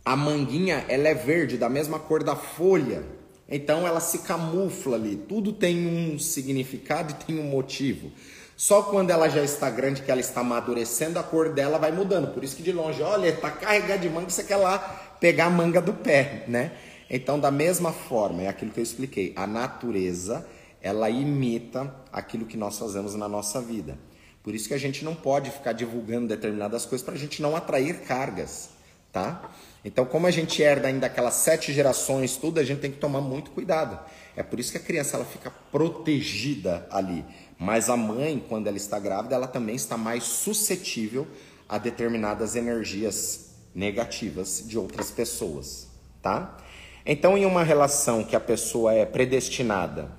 a 0.03 0.17
manguinha 0.17 0.83
ela 0.89 1.07
é 1.07 1.13
verde, 1.13 1.57
da 1.57 1.69
mesma 1.69 1.99
cor 1.99 2.21
da 2.21 2.35
folha. 2.35 3.14
Então 3.47 3.85
ela 3.85 3.99
se 3.99 4.19
camufla 4.19 4.95
ali. 4.95 5.15
Tudo 5.15 5.53
tem 5.53 5.87
um 5.87 6.17
significado 6.17 7.13
e 7.13 7.25
tem 7.25 7.39
um 7.39 7.49
motivo. 7.49 8.11
Só 8.57 8.83
quando 8.83 9.11
ela 9.11 9.27
já 9.27 9.43
está 9.43 9.69
grande, 9.69 10.01
que 10.01 10.09
ela 10.09 10.21
está 10.21 10.41
amadurecendo, 10.41 11.19
a 11.19 11.23
cor 11.23 11.49
dela 11.53 11.77
vai 11.77 11.91
mudando. 11.91 12.33
Por 12.33 12.43
isso 12.43 12.55
que 12.55 12.63
de 12.63 12.71
longe, 12.71 13.01
olha, 13.01 13.27
está 13.27 13.51
carregada 13.51 13.99
de 13.99 14.09
manga, 14.09 14.29
você 14.29 14.43
quer 14.43 14.57
lá 14.57 14.79
pegar 15.19 15.45
a 15.45 15.49
manga 15.49 15.81
do 15.81 15.93
pé, 15.93 16.45
né? 16.47 16.71
Então, 17.09 17.39
da 17.39 17.51
mesma 17.51 17.91
forma, 17.91 18.43
é 18.43 18.47
aquilo 18.47 18.71
que 18.71 18.79
eu 18.79 18.83
expliquei. 18.83 19.33
A 19.35 19.45
natureza, 19.45 20.45
ela 20.81 21.09
imita 21.09 21.93
aquilo 22.11 22.45
que 22.45 22.55
nós 22.57 22.79
fazemos 22.79 23.13
na 23.13 23.27
nossa 23.27 23.61
vida. 23.61 23.97
Por 24.41 24.55
isso 24.55 24.67
que 24.67 24.73
a 24.73 24.77
gente 24.79 25.03
não 25.03 25.13
pode 25.13 25.51
ficar 25.51 25.73
divulgando 25.73 26.27
determinadas 26.27 26.85
coisas 26.85 27.03
para 27.03 27.15
a 27.15 27.17
gente 27.17 27.41
não 27.41 27.55
atrair 27.55 28.01
cargas, 28.01 28.69
tá? 29.15 29.49
Então, 29.85 30.03
como 30.03 30.27
a 30.27 30.31
gente 30.31 30.61
herda 30.61 30.89
ainda 30.89 31.07
aquelas 31.07 31.35
sete 31.35 31.71
gerações, 31.71 32.35
tudo, 32.35 32.59
a 32.59 32.65
gente 32.65 32.81
tem 32.81 32.91
que 32.91 32.97
tomar 32.97 33.21
muito 33.21 33.51
cuidado. 33.51 33.97
É 34.35 34.43
por 34.43 34.59
isso 34.59 34.73
que 34.73 34.77
a 34.77 34.81
criança 34.81 35.15
ela 35.15 35.23
fica 35.23 35.49
protegida 35.71 36.85
ali. 36.91 37.23
Mas 37.57 37.89
a 37.89 37.95
mãe, 37.95 38.43
quando 38.49 38.67
ela 38.67 38.75
está 38.75 38.99
grávida, 38.99 39.33
ela 39.33 39.47
também 39.47 39.73
está 39.73 39.95
mais 39.95 40.25
suscetível 40.25 41.25
a 41.69 41.77
determinadas 41.77 42.57
energias 42.57 43.51
negativas 43.73 44.65
de 44.67 44.77
outras 44.77 45.11
pessoas, 45.11 45.87
tá? 46.21 46.57
Então, 47.05 47.37
em 47.37 47.45
uma 47.45 47.63
relação 47.63 48.21
que 48.21 48.35
a 48.35 48.39
pessoa 48.39 48.93
é 48.93 49.05
predestinada, 49.05 50.11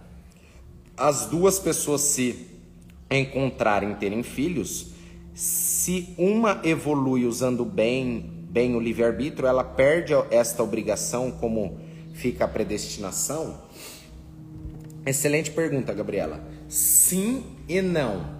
as 0.96 1.26
duas 1.26 1.58
pessoas 1.58 2.00
se 2.00 2.48
encontrarem 3.10 3.94
terem 3.96 4.22
filhos, 4.22 4.86
se 5.34 6.14
uma 6.16 6.62
evolui 6.64 7.26
usando 7.26 7.62
bem 7.62 8.35
bem 8.56 8.74
o 8.74 8.80
livre-arbítrio, 8.80 9.46
ela 9.46 9.62
perde 9.62 10.14
esta 10.30 10.62
obrigação 10.62 11.30
como 11.30 11.78
fica 12.14 12.46
a 12.46 12.48
predestinação? 12.48 13.60
Excelente 15.04 15.50
pergunta, 15.50 15.92
Gabriela. 15.92 16.42
Sim 16.66 17.44
e 17.68 17.82
não. 17.82 18.34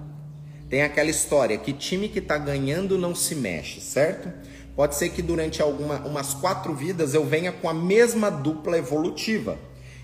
Tem 0.70 0.80
aquela 0.80 1.10
história 1.10 1.58
que 1.58 1.70
time 1.70 2.08
que 2.08 2.20
está 2.20 2.38
ganhando 2.38 2.96
não 2.96 3.14
se 3.14 3.34
mexe, 3.34 3.78
certo? 3.82 4.32
Pode 4.74 4.94
ser 4.94 5.10
que 5.10 5.20
durante 5.20 5.60
alguma, 5.60 5.96
umas 6.06 6.32
quatro 6.32 6.74
vidas 6.74 7.12
eu 7.12 7.26
venha 7.26 7.52
com 7.52 7.68
a 7.68 7.74
mesma 7.74 8.30
dupla 8.30 8.78
evolutiva. 8.78 9.58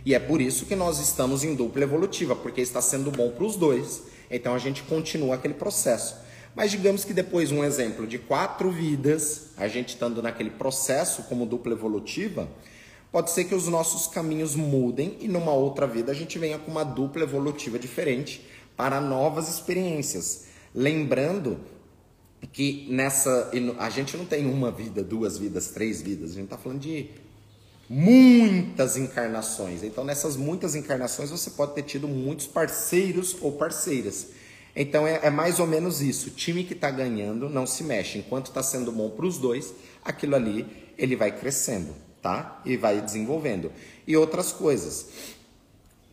E 0.05 0.15
é 0.15 0.19
por 0.19 0.43
isso 0.43 0.67
que 0.67 0.77
nós 0.77 0.99
estamos 0.99 1.43
em 1.43 1.55
dupla 1.55 1.85
evolutiva, 1.85 2.37
porque 2.37 2.61
está 2.61 2.83
sendo 2.83 3.11
bom 3.11 3.31
para 3.31 3.45
os 3.45 3.57
dois. 3.57 4.03
Então 4.31 4.55
a 4.55 4.59
gente 4.59 4.83
continua 4.83 5.37
aquele 5.37 5.55
processo. 5.55 6.17
Mas 6.55 6.71
digamos 6.71 7.05
que 7.05 7.15
depois, 7.15 7.51
um 7.51 7.65
exemplo 7.65 8.07
de 8.07 8.19
quatro 8.19 8.71
vidas, 8.71 9.49
a 9.57 9.67
gente 9.69 9.91
estando 9.91 10.23
naquele 10.23 10.51
processo 10.51 11.23
como 11.25 11.47
dupla 11.47 11.73
evolutiva, 11.73 12.49
pode 13.11 13.31
ser 13.31 13.45
que 13.45 13.55
os 13.55 13.69
nossos 13.69 14.07
caminhos 14.07 14.55
mudem 14.55 15.17
e 15.21 15.29
numa 15.29 15.53
outra 15.53 15.87
vida 15.87 16.13
a 16.13 16.15
gente 16.15 16.39
venha 16.39 16.59
com 16.59 16.71
uma 16.71 16.85
dupla 16.85 17.23
evolutiva 17.23 17.79
diferente 17.79 18.47
para 18.77 19.01
novas 19.01 19.49
experiências. 19.49 20.47
Lembrando 20.75 21.59
que 22.53 22.87
nessa. 22.91 23.51
A 23.79 23.89
gente 23.89 24.17
não 24.17 24.25
tem 24.25 24.47
uma 24.47 24.71
vida, 24.71 25.03
duas 25.03 25.39
vidas, 25.39 25.69
três 25.69 26.03
vidas, 26.03 26.33
a 26.33 26.35
gente 26.35 26.45
está 26.45 26.59
falando 26.59 26.81
de 26.81 27.11
muitas 27.89 28.97
encarnações. 28.97 29.83
Então, 29.83 30.05
nessas 30.05 30.37
muitas 30.37 30.75
encarnações, 30.75 31.31
você 31.31 31.51
pode 31.51 31.75
ter 31.75 31.83
tido 31.83 32.09
muitos 32.09 32.47
parceiros 32.47 33.37
ou 33.41 33.53
parceiras. 33.53 34.29
Então 34.75 35.07
é, 35.07 35.21
é, 35.23 35.31
mais 35.31 35.61
ou 35.61 35.67
menos 35.67 36.01
isso. 36.01 36.29
O 36.29 36.31
time 36.31 36.65
que 36.65 36.73
está 36.73 36.91
ganhando 36.91 37.49
não 37.49 37.67
se 37.67 37.85
mexe. 37.85 38.19
Enquanto 38.19 38.47
está 38.47 38.63
sendo 38.63 38.91
bom 38.91 39.11
para 39.11 39.27
os 39.27 39.39
dois, 39.39 39.75
aquilo 40.05 40.35
ali 40.35 40.67
ele 40.97 41.17
vai 41.17 41.31
crescendo, 41.31 41.95
tá? 42.21 42.61
E 42.65 42.77
vai 42.77 43.01
desenvolvendo. 43.01 43.71
E 44.07 44.17
outras 44.17 44.53
coisas. 44.53 45.07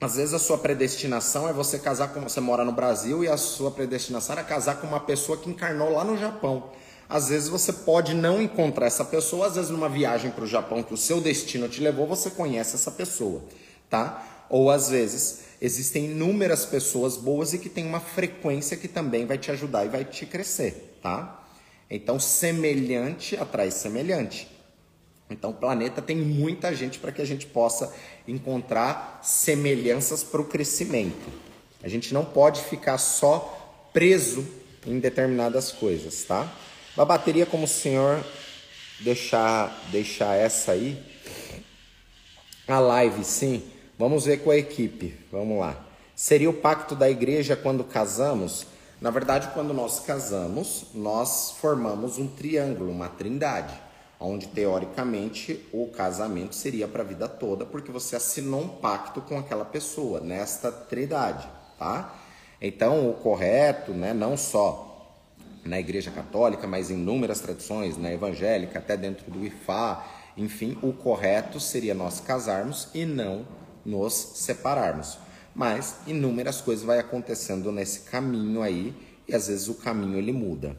Às 0.01 0.15
vezes 0.15 0.33
a 0.33 0.39
sua 0.39 0.57
predestinação 0.57 1.47
é 1.47 1.53
você 1.53 1.77
casar 1.77 2.13
com. 2.13 2.21
Você 2.21 2.39
mora 2.39 2.63
no 2.63 2.71
Brasil 2.71 3.23
e 3.23 3.27
a 3.27 3.37
sua 3.37 3.71
predestinação 3.71 4.37
é 4.37 4.43
casar 4.43 4.79
com 4.79 4.87
uma 4.87 4.99
pessoa 4.99 5.37
que 5.37 5.49
encarnou 5.49 5.91
lá 5.91 6.03
no 6.03 6.17
Japão. 6.17 6.71
Às 7.09 7.29
vezes 7.29 7.49
você 7.49 7.73
pode 7.73 8.13
não 8.13 8.39
encontrar 8.39 8.85
essa 8.85 9.03
pessoa, 9.03 9.47
às 9.47 9.55
vezes 9.55 9.71
numa 9.71 9.89
viagem 9.89 10.29
para 10.29 10.43
o 10.43 10.47
Japão 10.47 10.83
que 10.83 10.93
o 10.93 10.97
seu 10.97 11.19
destino 11.19 11.67
te 11.67 11.81
levou, 11.81 12.05
você 12.05 12.29
conhece 12.29 12.75
essa 12.75 12.91
pessoa, 12.91 13.41
tá? 13.89 14.45
Ou 14.47 14.69
às 14.69 14.89
vezes 14.89 15.48
existem 15.61 16.05
inúmeras 16.05 16.65
pessoas 16.65 17.17
boas 17.17 17.53
e 17.53 17.59
que 17.59 17.69
tem 17.69 17.85
uma 17.85 17.99
frequência 17.99 18.77
que 18.77 18.87
também 18.87 19.25
vai 19.25 19.37
te 19.37 19.51
ajudar 19.51 19.85
e 19.85 19.89
vai 19.89 20.05
te 20.05 20.25
crescer, 20.25 20.97
tá? 21.01 21.47
Então, 21.89 22.19
semelhante 22.19 23.35
atrai 23.35 23.71
semelhante. 23.71 24.47
Então, 25.29 25.51
o 25.51 25.53
planeta 25.53 26.01
tem 26.01 26.15
muita 26.15 26.73
gente 26.73 26.97
para 26.97 27.11
que 27.11 27.21
a 27.21 27.25
gente 27.25 27.45
possa 27.45 27.93
encontrar 28.27 29.19
semelhanças 29.21 30.23
para 30.23 30.41
o 30.41 30.45
crescimento. 30.45 31.31
A 31.83 31.87
gente 31.87 32.13
não 32.13 32.25
pode 32.25 32.63
ficar 32.63 32.97
só 32.97 33.89
preso 33.93 34.47
em 34.85 34.99
determinadas 34.99 35.71
coisas, 35.71 36.23
tá? 36.23 36.51
Uma 36.95 37.05
bateria 37.05 37.45
como 37.45 37.65
o 37.65 37.67
senhor 37.67 38.23
deixar, 38.99 39.87
deixar 39.91 40.35
essa 40.35 40.71
aí. 40.71 40.97
A 42.67 42.79
live, 42.79 43.23
sim. 43.23 43.63
Vamos 43.99 44.23
ver 44.23 44.37
com 44.45 44.49
a 44.49 44.55
equipe. 44.55 45.13
Vamos 45.29 45.59
lá. 45.59 45.75
Seria 46.15 46.49
o 46.49 46.53
pacto 46.53 46.95
da 46.95 47.09
igreja 47.09 47.57
quando 47.57 47.83
casamos? 47.83 48.65
Na 49.01 49.09
verdade, 49.09 49.49
quando 49.53 49.73
nós 49.73 49.99
casamos, 49.99 50.85
nós 50.93 51.51
formamos 51.59 52.17
um 52.17 52.25
triângulo, 52.25 52.93
uma 52.93 53.09
trindade, 53.09 53.77
onde 54.17 54.47
teoricamente 54.47 55.67
o 55.73 55.87
casamento 55.87 56.55
seria 56.55 56.87
para 56.87 57.03
a 57.03 57.05
vida 57.05 57.27
toda, 57.27 57.65
porque 57.65 57.91
você 57.91 58.15
assinou 58.15 58.61
um 58.61 58.67
pacto 58.69 59.19
com 59.19 59.37
aquela 59.37 59.65
pessoa 59.65 60.21
nesta 60.21 60.71
trindade, 60.71 61.45
tá? 61.77 62.17
Então, 62.61 63.09
o 63.09 63.15
correto, 63.15 63.91
né, 63.91 64.13
não 64.13 64.37
só 64.37 65.13
na 65.65 65.77
Igreja 65.77 66.09
Católica, 66.09 66.65
mas 66.65 66.89
em 66.89 66.93
inúmeras 66.93 67.41
tradições, 67.41 67.97
na 67.97 68.13
evangélica, 68.13 68.79
até 68.79 68.95
dentro 68.95 69.29
do 69.29 69.45
IFA, 69.45 70.01
enfim, 70.37 70.77
o 70.81 70.93
correto 70.93 71.59
seria 71.59 71.93
nós 71.93 72.21
casarmos 72.21 72.87
e 72.93 73.05
não 73.05 73.58
nos 73.89 74.13
separarmos. 74.13 75.17
Mas 75.55 75.95
inúmeras 76.05 76.61
coisas 76.61 76.85
vai 76.85 76.99
acontecendo 76.99 77.71
nesse 77.71 78.01
caminho 78.01 78.61
aí 78.61 78.93
e 79.27 79.35
às 79.35 79.47
vezes 79.47 79.67
o 79.67 79.73
caminho 79.73 80.17
ele 80.17 80.31
muda. 80.31 80.75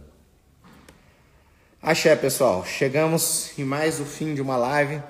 Axé, 1.82 2.14
pessoal. 2.14 2.64
Chegamos 2.64 3.58
em 3.58 3.64
mais 3.64 4.00
o 4.00 4.04
fim 4.04 4.34
de 4.34 4.40
uma 4.40 4.56
live. 4.56 5.02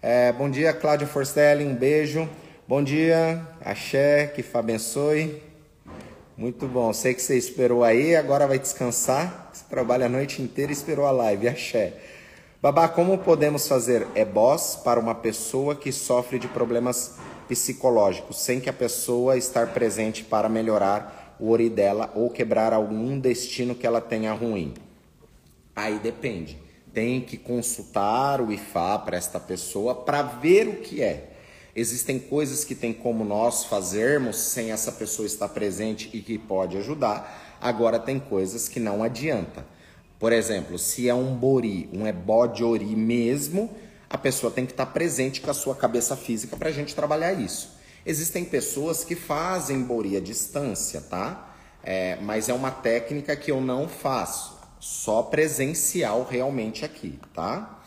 É, 0.00 0.32
bom 0.32 0.48
dia, 0.48 0.72
Cláudia 0.72 1.06
Forstelli. 1.06 1.64
Um 1.64 1.74
beijo. 1.74 2.28
Bom 2.68 2.82
dia, 2.82 3.46
Axé. 3.60 4.26
Que 4.28 4.42
Fá 4.42 4.60
abençoe. 4.60 5.42
Muito 6.36 6.66
bom. 6.66 6.92
Sei 6.92 7.14
que 7.14 7.20
você 7.20 7.36
esperou 7.36 7.82
aí, 7.82 8.14
agora 8.14 8.46
vai 8.46 8.58
descansar. 8.58 9.50
Você 9.52 9.64
trabalha 9.68 10.06
a 10.06 10.08
noite 10.08 10.40
inteira 10.40 10.70
e 10.70 10.74
esperou 10.74 11.06
a 11.06 11.10
live. 11.10 11.48
Axé. 11.48 11.94
Babá, 12.62 12.86
como 12.88 13.16
podemos 13.16 13.66
fazer 13.66 14.06
ebós 14.14 14.76
para 14.76 15.00
uma 15.00 15.14
pessoa 15.14 15.74
que 15.74 15.90
sofre 15.90 16.38
de 16.38 16.46
problemas 16.48 17.14
psicológicos, 17.50 18.38
sem 18.38 18.60
que 18.60 18.70
a 18.70 18.72
pessoa 18.72 19.36
estar 19.36 19.74
presente 19.74 20.22
para 20.22 20.48
melhorar 20.48 21.36
o 21.40 21.50
ori 21.50 21.68
dela 21.68 22.12
ou 22.14 22.30
quebrar 22.30 22.72
algum 22.72 23.18
destino 23.18 23.74
que 23.74 23.86
ela 23.86 24.00
tenha 24.00 24.32
ruim? 24.32 24.72
Aí 25.74 25.98
depende. 25.98 26.56
Tem 26.94 27.20
que 27.20 27.36
consultar 27.36 28.40
o 28.40 28.52
IFA 28.52 29.00
para 29.00 29.16
esta 29.16 29.40
pessoa 29.40 29.94
para 29.94 30.22
ver 30.22 30.68
o 30.68 30.76
que 30.76 31.02
é. 31.02 31.30
Existem 31.74 32.18
coisas 32.18 32.64
que 32.64 32.74
tem 32.74 32.92
como 32.92 33.24
nós 33.24 33.64
fazermos 33.64 34.36
sem 34.36 34.70
essa 34.70 34.92
pessoa 34.92 35.26
estar 35.26 35.48
presente 35.48 36.08
e 36.12 36.20
que 36.20 36.38
pode 36.38 36.76
ajudar. 36.78 37.58
Agora 37.60 37.98
tem 37.98 38.18
coisas 38.18 38.68
que 38.68 38.80
não 38.80 39.02
adianta. 39.02 39.64
Por 40.18 40.32
exemplo, 40.32 40.78
se 40.78 41.08
é 41.08 41.14
um 41.14 41.34
bori, 41.34 41.88
um 41.92 42.06
ebó 42.06 42.46
de 42.46 42.62
ori 42.62 42.96
mesmo, 42.96 43.70
a 44.10 44.18
pessoa 44.18 44.50
tem 44.50 44.66
que 44.66 44.72
estar 44.72 44.86
presente 44.86 45.40
com 45.40 45.50
a 45.50 45.54
sua 45.54 45.74
cabeça 45.76 46.16
física 46.16 46.56
para 46.56 46.68
a 46.68 46.72
gente 46.72 46.96
trabalhar 46.96 47.32
isso. 47.32 47.78
Existem 48.04 48.44
pessoas 48.44 49.04
que 49.04 49.14
fazem 49.14 49.82
bori 49.84 50.16
à 50.16 50.20
distância, 50.20 51.00
tá? 51.00 51.54
É, 51.82 52.16
mas 52.20 52.48
é 52.48 52.52
uma 52.52 52.72
técnica 52.72 53.36
que 53.36 53.52
eu 53.52 53.60
não 53.60 53.88
faço, 53.88 54.58
só 54.80 55.22
presencial 55.22 56.26
realmente 56.28 56.84
aqui, 56.84 57.20
tá? 57.32 57.80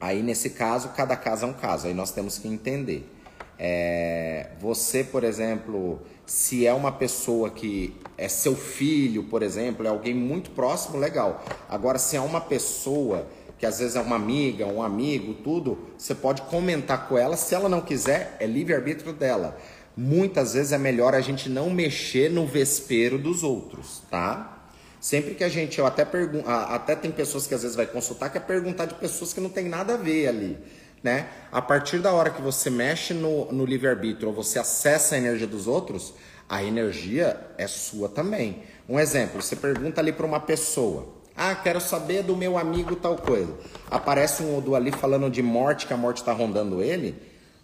Aí, 0.00 0.22
nesse 0.22 0.50
caso, 0.50 0.90
cada 0.90 1.16
caso 1.16 1.44
é 1.44 1.48
um 1.48 1.52
caso, 1.52 1.88
aí 1.88 1.94
nós 1.94 2.12
temos 2.12 2.38
que 2.38 2.46
entender. 2.46 3.12
É, 3.58 4.50
você, 4.60 5.02
por 5.02 5.24
exemplo, 5.24 6.00
se 6.24 6.64
é 6.64 6.72
uma 6.72 6.92
pessoa 6.92 7.50
que 7.50 7.96
é 8.16 8.28
seu 8.28 8.54
filho, 8.54 9.24
por 9.24 9.42
exemplo, 9.42 9.84
é 9.84 9.88
alguém 9.88 10.14
muito 10.14 10.50
próximo, 10.52 10.96
legal. 10.96 11.44
Agora, 11.68 11.98
se 11.98 12.16
é 12.16 12.20
uma 12.20 12.40
pessoa 12.40 13.26
que 13.58 13.66
às 13.66 13.80
vezes 13.80 13.96
é 13.96 14.00
uma 14.00 14.16
amiga, 14.16 14.66
um 14.66 14.82
amigo, 14.82 15.34
tudo, 15.34 15.78
você 15.96 16.14
pode 16.14 16.42
comentar 16.42 17.08
com 17.08 17.18
ela. 17.18 17.36
Se 17.36 17.54
ela 17.54 17.68
não 17.68 17.80
quiser, 17.80 18.36
é 18.38 18.46
livre-arbítrio 18.46 19.12
dela. 19.12 19.58
Muitas 19.96 20.54
vezes 20.54 20.72
é 20.72 20.78
melhor 20.78 21.14
a 21.14 21.20
gente 21.20 21.48
não 21.48 21.68
mexer 21.68 22.30
no 22.30 22.46
vespeiro 22.46 23.18
dos 23.18 23.42
outros, 23.42 24.02
tá? 24.08 24.58
Sempre 25.00 25.34
que 25.34 25.42
a 25.42 25.48
gente, 25.48 25.78
eu 25.78 25.86
até 25.86 26.04
pergunto, 26.04 26.48
até 26.48 26.94
tem 26.94 27.10
pessoas 27.10 27.46
que 27.46 27.54
às 27.54 27.62
vezes 27.62 27.76
vai 27.76 27.86
consultar 27.86 28.30
que 28.30 28.38
é 28.38 28.40
perguntar 28.40 28.86
de 28.86 28.94
pessoas 28.94 29.32
que 29.32 29.40
não 29.40 29.50
tem 29.50 29.68
nada 29.68 29.94
a 29.94 29.96
ver 29.96 30.28
ali, 30.28 30.58
né? 31.02 31.28
A 31.50 31.60
partir 31.60 31.98
da 31.98 32.12
hora 32.12 32.30
que 32.30 32.40
você 32.40 32.70
mexe 32.70 33.12
no, 33.12 33.50
no 33.52 33.64
livre-arbítrio 33.64 34.28
ou 34.28 34.34
você 34.34 34.58
acessa 34.58 35.16
a 35.16 35.18
energia 35.18 35.46
dos 35.46 35.66
outros, 35.66 36.14
a 36.48 36.62
energia 36.62 37.38
é 37.56 37.66
sua 37.66 38.08
também. 38.08 38.62
Um 38.88 38.98
exemplo, 38.98 39.42
você 39.42 39.54
pergunta 39.54 40.00
ali 40.00 40.12
para 40.12 40.26
uma 40.26 40.40
pessoa, 40.40 41.17
ah, 41.38 41.54
quero 41.54 41.80
saber 41.80 42.24
do 42.24 42.36
meu 42.36 42.58
amigo 42.58 42.96
tal 42.96 43.16
coisa. 43.16 43.54
Aparece 43.88 44.42
um 44.42 44.58
Odu 44.58 44.74
ali 44.74 44.90
falando 44.90 45.30
de 45.30 45.40
morte, 45.40 45.86
que 45.86 45.92
a 45.92 45.96
morte 45.96 46.16
está 46.16 46.32
rondando 46.32 46.82
ele. 46.82 47.14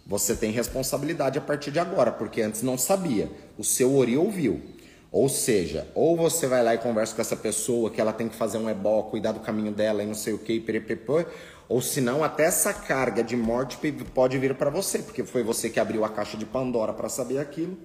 Você 0.07 0.33
tem 0.33 0.49
responsabilidade 0.49 1.37
a 1.37 1.41
partir 1.41 1.71
de 1.71 1.79
agora, 1.79 2.11
porque 2.11 2.41
antes 2.41 2.61
não 2.61 2.77
sabia. 2.77 3.29
O 3.57 3.63
seu 3.63 3.93
Ori 3.95 4.17
ouviu. 4.17 4.61
Ou 5.11 5.27
seja, 5.27 5.87
ou 5.93 6.15
você 6.15 6.47
vai 6.47 6.63
lá 6.63 6.73
e 6.73 6.77
conversa 6.77 7.15
com 7.15 7.21
essa 7.21 7.35
pessoa 7.35 7.89
que 7.89 7.99
ela 7.99 8.13
tem 8.13 8.29
que 8.29 8.35
fazer 8.35 8.57
um 8.57 8.69
ebó, 8.69 9.03
cuidar 9.03 9.33
do 9.33 9.39
caminho 9.41 9.71
dela 9.71 10.03
e 10.03 10.05
não 10.05 10.13
sei 10.13 10.33
o 10.33 10.37
que, 10.37 10.63
ou 11.67 11.81
senão 11.81 12.23
até 12.23 12.45
essa 12.45 12.73
carga 12.73 13.23
de 13.23 13.35
morte 13.35 13.77
pode 14.13 14.37
vir 14.37 14.55
para 14.55 14.69
você, 14.69 14.99
porque 14.99 15.23
foi 15.23 15.43
você 15.43 15.69
que 15.69 15.79
abriu 15.79 16.05
a 16.05 16.09
caixa 16.09 16.37
de 16.37 16.45
Pandora 16.45 16.93
para 16.93 17.09
saber 17.09 17.39
aquilo. 17.39 17.77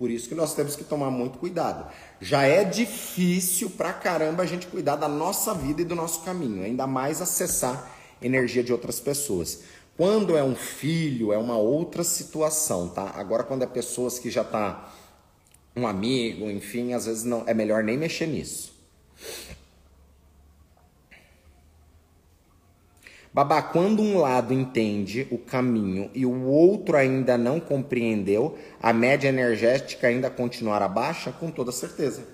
Por 0.00 0.10
isso 0.10 0.30
que 0.30 0.34
nós 0.34 0.54
temos 0.54 0.74
que 0.74 0.82
tomar 0.82 1.10
muito 1.10 1.38
cuidado. 1.38 1.86
Já 2.22 2.44
é 2.44 2.64
difícil 2.64 3.68
pra 3.68 3.92
caramba 3.92 4.42
a 4.42 4.46
gente 4.46 4.66
cuidar 4.66 4.96
da 4.96 5.06
nossa 5.06 5.52
vida 5.52 5.82
e 5.82 5.84
do 5.84 5.94
nosso 5.94 6.22
caminho, 6.22 6.64
ainda 6.64 6.86
mais 6.86 7.20
acessar 7.20 7.86
energia 8.22 8.64
de 8.64 8.72
outras 8.72 8.98
pessoas. 8.98 9.60
Quando 9.98 10.38
é 10.38 10.42
um 10.42 10.54
filho, 10.54 11.34
é 11.34 11.36
uma 11.36 11.58
outra 11.58 12.02
situação, 12.02 12.88
tá? 12.88 13.12
Agora 13.14 13.44
quando 13.44 13.62
é 13.62 13.66
pessoas 13.66 14.18
que 14.18 14.30
já 14.30 14.42
tá 14.42 14.90
um 15.76 15.86
amigo, 15.86 16.50
enfim, 16.50 16.94
às 16.94 17.04
vezes 17.04 17.24
não 17.24 17.44
é 17.46 17.52
melhor 17.52 17.84
nem 17.84 17.98
mexer 17.98 18.26
nisso. 18.26 18.72
Babá, 23.32 23.62
quando 23.62 24.02
um 24.02 24.18
lado 24.18 24.52
entende 24.52 25.28
o 25.30 25.38
caminho 25.38 26.10
e 26.12 26.26
o 26.26 26.46
outro 26.46 26.96
ainda 26.96 27.38
não 27.38 27.60
compreendeu, 27.60 28.58
a 28.82 28.92
média 28.92 29.28
energética 29.28 30.08
ainda 30.08 30.28
continuará 30.28 30.88
baixa? 30.88 31.30
Com 31.30 31.48
toda 31.48 31.70
certeza. 31.70 32.24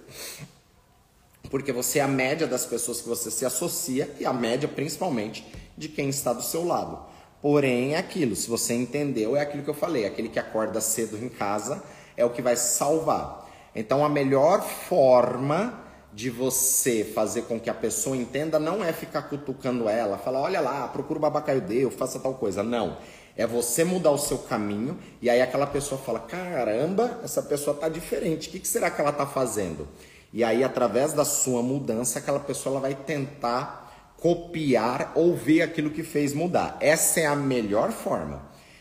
Porque 1.50 1.70
você 1.70 1.98
é 1.98 2.02
a 2.02 2.08
média 2.08 2.46
das 2.46 2.64
pessoas 2.64 3.02
que 3.02 3.08
você 3.08 3.30
se 3.30 3.44
associa 3.44 4.10
e 4.18 4.24
a 4.24 4.32
média 4.32 4.66
principalmente 4.66 5.46
de 5.76 5.88
quem 5.88 6.08
está 6.08 6.32
do 6.32 6.42
seu 6.42 6.64
lado. 6.64 6.98
Porém, 7.42 7.94
é 7.94 7.98
aquilo, 7.98 8.34
se 8.34 8.48
você 8.48 8.72
entendeu, 8.72 9.36
é 9.36 9.40
aquilo 9.40 9.62
que 9.62 9.70
eu 9.70 9.74
falei, 9.74 10.06
aquele 10.06 10.30
que 10.30 10.38
acorda 10.38 10.80
cedo 10.80 11.22
em 11.22 11.28
casa 11.28 11.82
é 12.16 12.24
o 12.24 12.30
que 12.30 12.40
vai 12.40 12.56
salvar. 12.56 13.46
Então, 13.74 14.02
a 14.02 14.08
melhor 14.08 14.62
forma 14.62 15.85
de 16.16 16.30
você 16.30 17.04
fazer 17.04 17.42
com 17.42 17.60
que 17.60 17.68
a 17.68 17.74
pessoa 17.74 18.16
entenda 18.16 18.58
não 18.58 18.82
é 18.82 18.90
ficar 18.90 19.20
cutucando 19.28 19.86
ela, 19.86 20.16
falar, 20.16 20.40
olha 20.40 20.62
lá, 20.62 20.88
procura 20.88 21.18
o 21.18 21.20
babacaio 21.20 21.60
deu, 21.60 21.90
faça 21.90 22.18
tal 22.18 22.32
coisa. 22.32 22.62
Não. 22.62 22.96
É 23.36 23.46
você 23.46 23.84
mudar 23.84 24.12
o 24.12 24.16
seu 24.16 24.38
caminho 24.38 24.98
e 25.20 25.28
aí 25.28 25.42
aquela 25.42 25.66
pessoa 25.66 26.00
fala, 26.00 26.20
caramba, 26.20 27.20
essa 27.22 27.42
pessoa 27.42 27.76
tá 27.76 27.90
diferente, 27.90 28.48
o 28.48 28.50
que, 28.50 28.60
que 28.60 28.66
será 28.66 28.90
que 28.90 28.98
ela 28.98 29.12
tá 29.12 29.26
fazendo? 29.26 29.86
E 30.32 30.42
aí, 30.42 30.64
através 30.64 31.12
da 31.12 31.24
sua 31.24 31.62
mudança, 31.62 32.18
aquela 32.18 32.40
pessoa 32.40 32.72
ela 32.74 32.80
vai 32.80 32.94
tentar 32.94 34.14
copiar 34.18 35.12
ou 35.14 35.36
ver 35.36 35.60
aquilo 35.60 35.90
que 35.90 36.02
fez 36.02 36.32
mudar. 36.32 36.78
Essa 36.80 37.20
é 37.20 37.26
a 37.26 37.36
melhor 37.36 37.92
forma. 37.92 38.40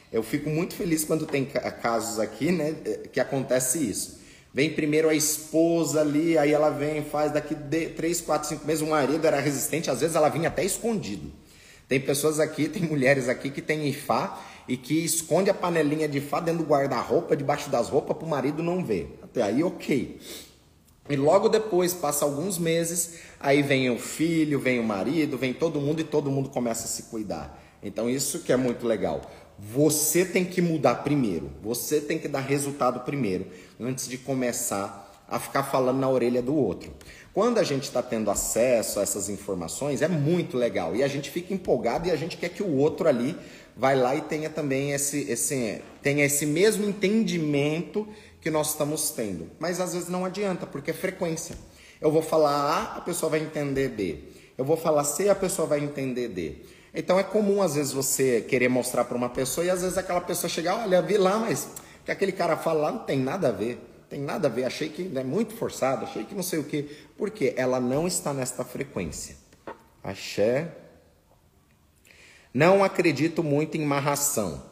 Eu 0.09 0.23
fico 0.23 0.49
muito 0.49 0.73
feliz 0.73 1.03
quando 1.03 1.25
tem 1.25 1.43
casos 1.43 2.17
aqui, 2.17 2.49
né, 2.49 2.73
que 3.11 3.19
acontece 3.19 3.77
isso. 3.77 4.23
Vem 4.55 4.69
primeiro 4.69 5.09
a 5.09 5.13
esposa 5.13 5.99
ali, 5.99 6.37
aí 6.37 6.53
ela 6.53 6.69
vem, 6.69 7.03
faz 7.03 7.29
daqui 7.29 7.53
de 7.53 7.87
3, 7.87 8.21
4, 8.21 8.47
5 8.47 8.65
meses, 8.65 8.81
o 8.81 8.89
marido 8.89 9.27
era 9.27 9.37
resistente, 9.37 9.91
às 9.91 9.99
vezes 9.99 10.15
ela 10.15 10.29
vinha 10.29 10.47
até 10.47 10.63
escondido. 10.63 11.29
Tem 11.89 11.99
pessoas 11.99 12.39
aqui, 12.39 12.69
tem 12.69 12.83
mulheres 12.87 13.27
aqui 13.27 13.51
que 13.51 13.61
tem 13.61 13.85
ifá 13.85 14.41
e 14.65 14.77
que 14.77 15.03
esconde 15.03 15.49
a 15.49 15.53
panelinha 15.53 16.07
de 16.07 16.19
ifá 16.19 16.39
dentro 16.39 16.63
do 16.63 16.69
guarda-roupa, 16.69 17.35
debaixo 17.35 17.69
das 17.69 17.89
roupas, 17.89 18.15
para 18.15 18.25
o 18.25 18.29
marido 18.29 18.63
não 18.63 18.81
ver. 18.81 19.19
Até 19.21 19.41
aí, 19.41 19.61
ok. 19.61 20.21
E 21.09 21.15
logo 21.17 21.49
depois, 21.49 21.93
passa 21.93 22.23
alguns 22.23 22.57
meses, 22.57 23.15
aí 23.41 23.61
vem 23.61 23.89
o 23.89 23.99
filho, 23.99 24.57
vem 24.57 24.79
o 24.79 24.83
marido, 24.85 25.37
vem 25.37 25.53
todo 25.53 25.81
mundo 25.81 25.99
e 25.99 26.05
todo 26.05 26.31
mundo 26.31 26.47
começa 26.47 26.85
a 26.85 26.87
se 26.87 27.03
cuidar. 27.03 27.61
Então, 27.83 28.09
isso 28.09 28.39
que 28.39 28.53
é 28.53 28.55
muito 28.55 28.87
legal. 28.87 29.19
Você 29.59 30.23
tem 30.23 30.45
que 30.45 30.61
mudar 30.61 30.95
primeiro, 31.03 31.51
você 31.61 31.99
tem 31.99 32.17
que 32.17 32.29
dar 32.29 32.39
resultado 32.39 33.01
primeiro, 33.01 33.47
antes 33.79 34.07
de 34.07 34.17
começar 34.17 35.05
a 35.27 35.39
ficar 35.39 35.63
falando 35.63 35.99
na 35.99 36.09
orelha 36.09 36.41
do 36.41 36.55
outro. 36.55 36.93
Quando 37.33 37.57
a 37.57 37.63
gente 37.63 37.83
está 37.83 38.01
tendo 38.01 38.31
acesso 38.31 38.99
a 38.99 39.03
essas 39.03 39.27
informações, 39.27 40.01
é 40.01 40.07
muito 40.07 40.57
legal 40.57 40.95
e 40.95 41.03
a 41.03 41.07
gente 41.07 41.29
fica 41.29 41.53
empolgado 41.53 42.07
e 42.07 42.11
a 42.11 42.15
gente 42.15 42.37
quer 42.37 42.49
que 42.49 42.63
o 42.63 42.77
outro 42.77 43.07
ali 43.07 43.35
vai 43.75 43.95
lá 43.95 44.15
e 44.15 44.21
tenha 44.21 44.49
também 44.49 44.91
esse, 44.91 45.29
esse, 45.29 45.81
tenha 46.01 46.23
esse 46.23 46.45
mesmo 46.45 46.85
entendimento 46.85 48.07
que 48.39 48.49
nós 48.49 48.69
estamos 48.69 49.09
tendo. 49.09 49.49
Mas 49.59 49.81
às 49.81 49.93
vezes 49.93 50.07
não 50.07 50.23
adianta, 50.23 50.65
porque 50.65 50.91
é 50.91 50.93
frequência. 50.93 51.57
Eu 51.99 52.11
vou 52.11 52.21
falar 52.21 52.51
A, 52.51 52.97
a 52.97 53.01
pessoa 53.01 53.29
vai 53.29 53.41
entender 53.41 53.89
B. 53.89 54.19
Eu 54.57 54.63
vou 54.63 54.77
falar 54.77 55.03
C 55.03 55.27
a 55.27 55.35
pessoa 55.35 55.67
vai 55.67 55.83
entender 55.83 56.29
D. 56.29 56.55
Então 56.93 57.19
é 57.19 57.23
comum 57.23 57.61
às 57.61 57.75
vezes 57.75 57.91
você 57.91 58.45
querer 58.47 58.69
mostrar 58.69 59.03
para 59.03 59.17
uma 59.17 59.27
pessoa 59.29 59.65
e 59.65 59.69
às 59.69 59.81
vezes 59.81 59.97
aquela 59.97 60.21
pessoa 60.21 60.49
chegar, 60.49 60.81
olha, 60.83 61.01
vi 61.01 61.17
lá, 61.17 61.37
mas 61.37 61.67
que 62.05 62.11
aquele 62.11 62.31
cara 62.31 62.55
fala 62.55 62.81
lá 62.83 62.91
não 62.91 62.99
tem 62.99 63.19
nada 63.19 63.49
a 63.49 63.51
ver. 63.51 63.79
Tem 64.07 64.21
nada 64.21 64.47
a 64.47 64.51
ver, 64.51 64.65
achei 64.65 64.87
que 64.87 65.11
é 65.15 65.23
muito 65.23 65.55
forçado, 65.55 66.05
achei 66.05 66.23
que 66.23 66.35
não 66.35 66.43
sei 66.43 66.59
o 66.59 66.63
quê. 66.63 66.87
Porque 67.17 67.53
ela 67.57 67.79
não 67.79 68.07
está 68.07 68.31
nesta 68.33 68.63
frequência. 68.63 69.35
Axé. 70.03 70.71
Não 72.53 72.83
acredito 72.83 73.43
muito 73.43 73.75
em 73.75 73.83
marração. 73.83 74.63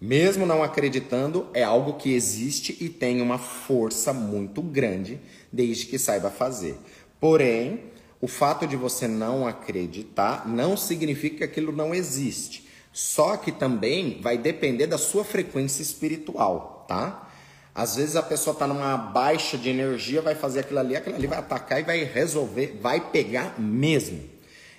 Mesmo 0.00 0.44
não 0.44 0.64
acreditando, 0.64 1.46
é 1.54 1.62
algo 1.62 1.94
que 1.94 2.12
existe 2.12 2.76
e 2.80 2.88
tem 2.88 3.22
uma 3.22 3.38
força 3.38 4.12
muito 4.12 4.60
grande, 4.60 5.20
desde 5.52 5.86
que 5.86 5.96
saiba 5.96 6.28
fazer. 6.28 6.76
Porém, 7.20 7.84
o 8.20 8.26
fato 8.26 8.66
de 8.66 8.74
você 8.76 9.06
não 9.06 9.46
acreditar 9.46 10.48
não 10.48 10.76
significa 10.76 11.38
que 11.38 11.44
aquilo 11.44 11.70
não 11.70 11.94
existe. 11.94 12.68
Só 12.92 13.36
que 13.36 13.50
também 13.50 14.20
vai 14.20 14.36
depender 14.36 14.86
da 14.86 14.98
sua 14.98 15.24
frequência 15.24 15.82
espiritual, 15.82 16.84
tá? 16.86 17.28
Às 17.74 17.96
vezes 17.96 18.16
a 18.16 18.22
pessoa 18.22 18.52
está 18.52 18.66
numa 18.66 18.96
baixa 18.96 19.56
de 19.56 19.70
energia, 19.70 20.20
vai 20.20 20.34
fazer 20.34 20.60
aquilo 20.60 20.78
ali, 20.78 20.94
aquilo 20.94 21.16
ali 21.16 21.26
vai 21.26 21.38
atacar 21.38 21.80
e 21.80 21.84
vai 21.84 22.04
resolver, 22.04 22.78
vai 22.82 23.00
pegar 23.10 23.58
mesmo. 23.58 24.20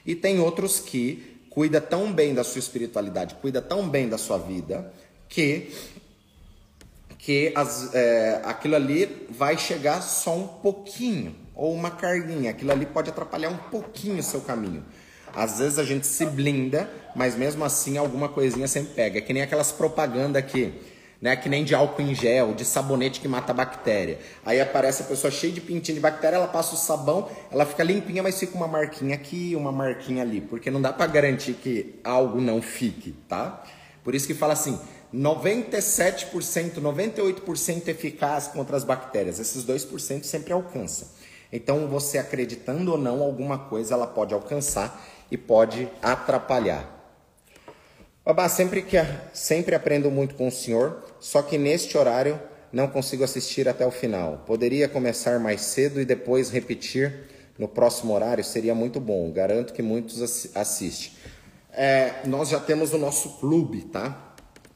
E 0.06 0.14
tem 0.14 0.40
outros 0.40 0.80
que 0.80 1.40
cuida 1.50 1.82
tão 1.82 2.14
bem 2.14 2.36
da 2.36 2.44
sua 2.44 2.60
espiritualidade, 2.60 3.36
cuida 3.36 3.62
tão 3.62 3.90
bem 3.90 4.08
da 4.08 4.18
sua 4.18 4.38
vida, 4.38 4.94
que 5.28 5.72
que 7.18 7.54
as, 7.56 7.96
é, 7.96 8.42
aquilo 8.44 8.76
ali 8.76 9.28
vai 9.30 9.58
chegar 9.58 10.02
só 10.02 10.36
um 10.36 10.46
pouquinho, 10.46 11.34
ou 11.56 11.74
uma 11.74 11.90
carguinha. 11.90 12.52
Aquilo 12.52 12.74
ali 12.74 12.86
pode 12.86 13.10
atrapalhar 13.10 13.50
um 13.50 13.58
pouquinho 13.58 14.20
o 14.20 14.24
seu 14.24 14.42
caminho. 14.42 14.84
Às 15.36 15.60
vezes 15.60 15.80
a 15.80 15.84
gente 15.84 16.06
se 16.06 16.26
blinda, 16.26 16.90
mas 17.16 17.36
mesmo 17.36 17.64
assim 17.64 17.98
alguma 17.98 18.30
coisinha 18.30 18.68
sempre 18.68 18.94
pega. 18.94 19.18
É 19.18 19.22
que 19.22 19.34
nem 19.34 19.42
aquelas 19.42 19.72
propagandas 19.72 20.42
aqui, 20.42 20.74
né? 21.22 21.36
Que 21.36 21.50
nem 21.50 21.64
de 21.64 21.74
álcool 21.74 22.02
em 22.02 22.14
gel, 22.14 22.54
de 22.54 22.64
sabonete 22.64 23.20
que 23.20 23.28
mata 23.28 23.54
bactéria. 23.54 24.20
Aí 24.46 24.62
aparece 24.62 25.04
a 25.04 25.06
pessoa 25.06 25.32
cheia 25.32 25.52
de 25.52 25.62
pintinho 25.62 25.96
de 25.96 26.02
bactéria, 26.02 26.38
ela 26.38 26.48
passa 26.48 26.76
o 26.76 26.78
sabão, 26.78 27.30
ela 27.52 27.66
fica 27.66 27.84
limpinha, 27.84 28.22
mas 28.22 28.40
fica 28.40 28.56
uma 28.56 28.68
marquinha 28.68 29.16
aqui, 29.16 29.56
uma 29.56 29.72
marquinha 29.72 30.22
ali, 30.22 30.42
porque 30.42 30.70
não 30.70 30.82
dá 30.82 30.94
para 30.94 31.08
garantir 31.08 31.54
que 31.54 32.00
algo 32.04 32.40
não 32.40 32.62
fique, 32.62 33.14
tá? 33.28 33.64
Por 34.04 34.14
isso 34.14 34.28
que 34.28 34.34
fala 34.34 34.54
assim, 34.54 34.78
97%, 35.14 36.82
98% 36.82 37.88
eficaz 37.88 38.48
contra 38.48 38.76
as 38.76 38.84
bactérias. 38.84 39.40
Esses 39.40 39.64
2% 39.66 40.24
sempre 40.24 40.52
alcança. 40.52 41.14
Então, 41.52 41.88
você 41.88 42.18
acreditando 42.18 42.92
ou 42.92 42.98
não, 42.98 43.22
alguma 43.22 43.60
coisa 43.60 43.94
ela 43.94 44.08
pode 44.08 44.34
alcançar 44.34 45.00
e 45.34 45.38
pode 45.38 45.90
atrapalhar. 46.00 46.88
Babá, 48.24 48.48
sempre 48.48 48.84
que 48.84 48.98
sempre 49.34 49.74
aprendo 49.74 50.12
muito 50.12 50.36
com 50.36 50.48
o 50.48 50.52
senhor, 50.52 51.04
só 51.20 51.42
que 51.42 51.58
neste 51.58 51.98
horário 51.98 52.40
não 52.72 52.88
consigo 52.88 53.24
assistir 53.24 53.68
até 53.68 53.86
o 53.86 53.90
final. 53.90 54.44
Poderia 54.46 54.88
começar 54.88 55.40
mais 55.40 55.62
cedo 55.62 56.00
e 56.00 56.06
depois 56.06 56.52
repetir 56.52 57.28
no 57.58 57.68
próximo 57.68 58.14
horário? 58.14 58.44
Seria 58.44 58.76
muito 58.76 59.00
bom. 59.00 59.32
Garanto 59.32 59.74
que 59.74 59.82
muitos 59.82 60.22
assistem. 60.56 61.12
É, 61.72 62.22
nós 62.26 62.50
já 62.50 62.60
temos 62.60 62.94
o 62.94 63.00
nosso 63.00 63.40
clube, 63.40 63.82
tá? 63.86 64.36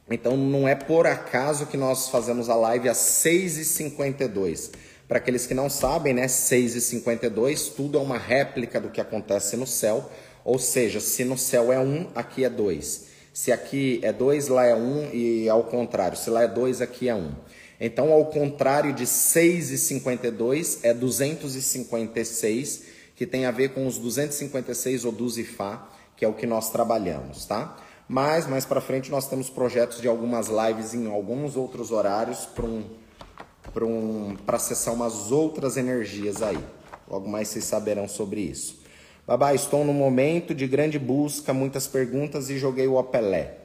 Então 0.10 0.36
não 0.36 0.68
é 0.68 0.74
por 0.74 1.06
acaso 1.06 1.68
que 1.68 1.78
nós 1.78 2.10
fazemos 2.10 2.50
a 2.50 2.56
live 2.56 2.90
às 2.90 2.98
6h52. 2.98 4.72
Para 5.08 5.20
aqueles 5.20 5.46
que 5.46 5.54
não 5.54 5.70
sabem, 5.70 6.14
né, 6.14 6.26
6h52, 6.26 7.74
tudo 7.76 7.98
é 7.98 8.02
uma 8.02 8.18
réplica 8.18 8.82
do 8.82 8.90
que 8.90 9.00
acontece 9.00 9.56
no 9.56 9.66
céu. 9.66 10.12
Ou 10.48 10.57
seja, 10.57 11.02
se 11.02 11.26
no 11.26 11.38
céu 11.38 11.74
é 11.74 11.80
1, 11.80 12.11
aqui 12.15 12.45
é 12.45 12.49
2. 12.49 13.07
Se 13.34 13.52
aqui 13.52 13.99
é 14.02 14.14
2, 14.14 14.48
lá 14.48 14.64
é 14.64 14.74
1 14.74 15.10
e 15.14 15.49
ao 15.49 15.65
contrário. 15.65 16.18
Se 16.18 16.30
lá 16.30 16.44
é 16.44 16.48
2, 16.48 16.82
aqui 16.82 17.10
é 17.10 17.14
1. 17.14 17.32
Então, 17.82 18.14
ao 18.14 18.28
contrário 18.28 18.94
de 18.94 19.03
6,52 19.03 20.80
é 20.84 20.94
256, 20.94 22.84
que 23.14 23.28
tem 23.28 23.45
a 23.45 23.52
ver 23.52 23.74
com 23.74 23.86
os 23.86 23.98
256 23.98 25.03
Odus 25.03 25.38
e 25.38 25.44
Fá, 25.44 25.90
que 26.15 26.24
é 26.24 26.28
o 26.30 26.34
que 26.34 26.48
nós 26.48 26.69
trabalhamos, 26.69 27.44
tá? 27.45 27.76
Mas 28.07 28.48
mais 28.48 28.64
para 28.64 28.80
frente 28.80 29.11
nós 29.11 29.28
temos 29.28 29.49
projetos 29.49 29.99
de 29.99 30.07
algumas 30.07 30.48
lives 30.48 30.94
em 30.94 31.11
alguns 31.11 31.57
outros 31.57 31.91
horários 31.91 32.45
para 32.45 32.65
um, 32.65 32.86
um, 33.82 34.38
acessar 34.48 34.94
umas 34.94 35.30
outras 35.30 35.76
energias 35.76 36.41
aí. 36.41 36.64
Logo 37.06 37.28
mais 37.28 37.49
vocês 37.49 37.65
saberão 37.65 38.07
sobre 38.07 38.40
isso. 38.40 38.77
Babá, 39.28 39.54
estou 39.54 39.84
num 39.84 39.91
momento 39.91 40.56
de 40.56 40.66
grande 40.66 40.98
busca, 40.98 41.54
muitas 41.54 41.86
perguntas 41.86 42.49
e 42.49 42.58
joguei 42.58 42.88
o 42.88 42.95
Opelé. 42.95 43.58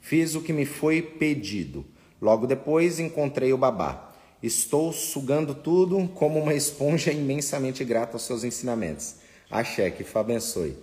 Fiz 0.00 0.34
o 0.34 0.40
que 0.40 0.50
me 0.50 0.64
foi 0.64 1.02
pedido. 1.02 1.84
Logo 2.22 2.46
depois 2.46 2.98
encontrei 2.98 3.52
o 3.52 3.58
babá. 3.58 4.14
Estou 4.42 4.94
sugando 4.94 5.54
tudo 5.54 6.08
como 6.14 6.40
uma 6.40 6.54
esponja 6.54 7.12
imensamente 7.12 7.84
grata 7.84 8.14
aos 8.14 8.22
seus 8.22 8.42
ensinamentos. 8.42 9.16
Axé, 9.50 9.90
que 9.90 10.06
abençoe. 10.14 10.74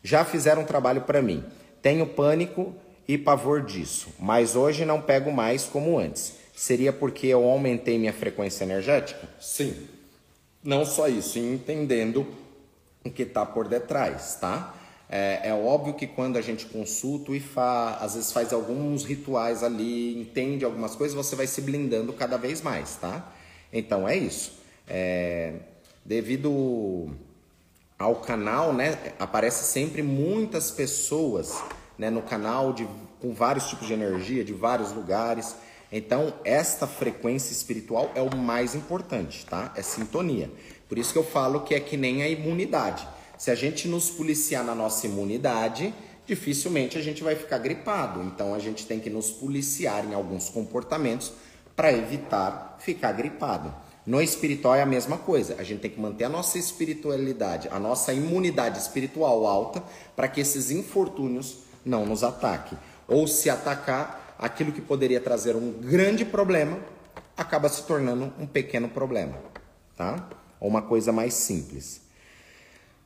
Já 0.00 0.24
fizeram 0.24 0.62
um 0.62 0.66
trabalho 0.66 1.00
para 1.00 1.20
mim. 1.20 1.42
Tenho 1.82 2.06
pânico 2.06 2.72
e 3.08 3.18
pavor 3.18 3.62
disso, 3.62 4.10
mas 4.16 4.54
hoje 4.54 4.84
não 4.84 5.02
pego 5.02 5.32
mais 5.32 5.64
como 5.64 5.98
antes. 5.98 6.34
Seria 6.54 6.92
porque 6.92 7.26
eu 7.26 7.42
aumentei 7.50 7.98
minha 7.98 8.12
frequência 8.12 8.62
energética? 8.62 9.28
Sim. 9.40 9.74
Não 10.62 10.84
só 10.84 11.08
isso, 11.08 11.36
entendendo 11.38 12.26
o 13.04 13.10
que 13.10 13.22
está 13.22 13.44
por 13.46 13.68
detrás, 13.68 14.36
tá? 14.40 14.74
É, 15.08 15.48
é, 15.48 15.52
óbvio 15.52 15.94
que 15.94 16.06
quando 16.06 16.36
a 16.36 16.40
gente 16.40 16.66
consulta 16.66 17.32
e 17.32 17.40
fa, 17.40 17.96
às 18.00 18.14
vezes 18.14 18.30
faz 18.30 18.52
alguns 18.52 19.04
rituais 19.04 19.64
ali, 19.64 20.20
entende 20.20 20.64
algumas 20.64 20.94
coisas, 20.94 21.16
você 21.16 21.34
vai 21.34 21.48
se 21.48 21.60
blindando 21.60 22.12
cada 22.12 22.36
vez 22.36 22.62
mais, 22.62 22.94
tá? 22.94 23.32
Então 23.72 24.08
é 24.08 24.16
isso. 24.16 24.52
É, 24.86 25.54
devido 26.04 27.10
ao 27.98 28.16
canal, 28.16 28.72
né, 28.72 28.96
aparece 29.18 29.64
sempre 29.64 30.02
muitas 30.02 30.70
pessoas 30.70 31.60
né, 31.98 32.08
no 32.08 32.22
canal 32.22 32.72
de, 32.72 32.88
com 33.20 33.34
vários 33.34 33.68
tipos 33.68 33.86
de 33.86 33.92
energia, 33.92 34.44
de 34.44 34.52
vários 34.52 34.92
lugares. 34.92 35.54
Então, 35.92 36.32
esta 36.44 36.86
frequência 36.86 37.52
espiritual 37.52 38.10
é 38.14 38.22
o 38.22 38.36
mais 38.36 38.74
importante, 38.74 39.44
tá? 39.44 39.72
É 39.76 39.82
sintonia. 39.82 40.50
Por 40.90 40.98
isso 40.98 41.12
que 41.12 41.18
eu 41.20 41.24
falo 41.24 41.60
que 41.60 41.72
é 41.72 41.78
que 41.78 41.96
nem 41.96 42.24
a 42.24 42.28
imunidade. 42.28 43.06
Se 43.38 43.48
a 43.48 43.54
gente 43.54 43.86
nos 43.86 44.10
policiar 44.10 44.64
na 44.64 44.74
nossa 44.74 45.06
imunidade, 45.06 45.94
dificilmente 46.26 46.98
a 46.98 47.00
gente 47.00 47.22
vai 47.22 47.36
ficar 47.36 47.58
gripado. 47.58 48.20
Então, 48.24 48.52
a 48.52 48.58
gente 48.58 48.84
tem 48.84 48.98
que 48.98 49.08
nos 49.08 49.30
policiar 49.30 50.04
em 50.04 50.14
alguns 50.14 50.48
comportamentos 50.48 51.32
para 51.76 51.92
evitar 51.92 52.76
ficar 52.80 53.12
gripado. 53.12 53.72
No 54.04 54.20
espiritual 54.20 54.74
é 54.74 54.82
a 54.82 54.86
mesma 54.86 55.16
coisa. 55.16 55.54
A 55.60 55.62
gente 55.62 55.78
tem 55.78 55.92
que 55.92 56.00
manter 56.00 56.24
a 56.24 56.28
nossa 56.28 56.58
espiritualidade, 56.58 57.68
a 57.70 57.78
nossa 57.78 58.12
imunidade 58.12 58.76
espiritual 58.76 59.46
alta 59.46 59.80
para 60.16 60.26
que 60.26 60.40
esses 60.40 60.72
infortúnios 60.72 61.58
não 61.84 62.04
nos 62.04 62.24
ataquem. 62.24 62.76
Ou 63.06 63.28
se 63.28 63.48
atacar, 63.48 64.34
aquilo 64.36 64.72
que 64.72 64.80
poderia 64.80 65.20
trazer 65.20 65.54
um 65.54 65.70
grande 65.70 66.24
problema 66.24 66.80
acaba 67.36 67.68
se 67.68 67.84
tornando 67.84 68.32
um 68.40 68.46
pequeno 68.46 68.88
problema, 68.88 69.38
tá? 69.96 70.28
Ou 70.60 70.68
uma 70.68 70.82
coisa 70.82 71.10
mais 71.10 71.34
simples. 71.34 72.02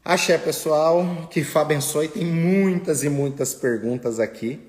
Axé, 0.04 0.36
pessoal, 0.36 1.28
que 1.30 1.42
Fá 1.42 1.62
abençoe. 1.62 2.08
Tem 2.08 2.26
muitas 2.26 3.04
e 3.04 3.08
muitas 3.08 3.54
perguntas 3.54 4.20
aqui, 4.20 4.60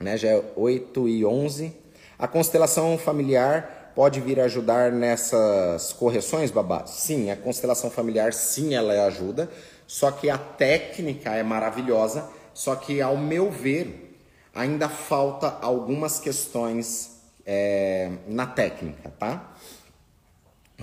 né? 0.00 0.16
Já 0.16 0.28
é 0.28 0.44
8 0.56 1.08
e 1.08 1.26
11. 1.26 1.74
A 2.18 2.26
constelação 2.26 2.96
familiar 2.96 3.92
pode 3.94 4.20
vir 4.20 4.40
ajudar 4.40 4.92
nessas 4.92 5.92
correções, 5.92 6.50
babá? 6.50 6.86
Sim, 6.86 7.30
a 7.30 7.36
constelação 7.36 7.90
familiar, 7.90 8.32
sim, 8.32 8.74
ela 8.74 8.92
ajuda. 9.06 9.50
Só 9.86 10.10
que 10.10 10.30
a 10.30 10.38
técnica 10.38 11.34
é 11.34 11.42
maravilhosa. 11.42 12.26
Só 12.54 12.74
que, 12.76 13.02
ao 13.02 13.16
meu 13.16 13.50
ver, 13.50 14.18
ainda 14.54 14.88
falta 14.88 15.58
algumas 15.60 16.18
questões 16.18 17.20
é, 17.44 18.10
na 18.26 18.46
técnica, 18.46 19.12
tá? 19.18 19.54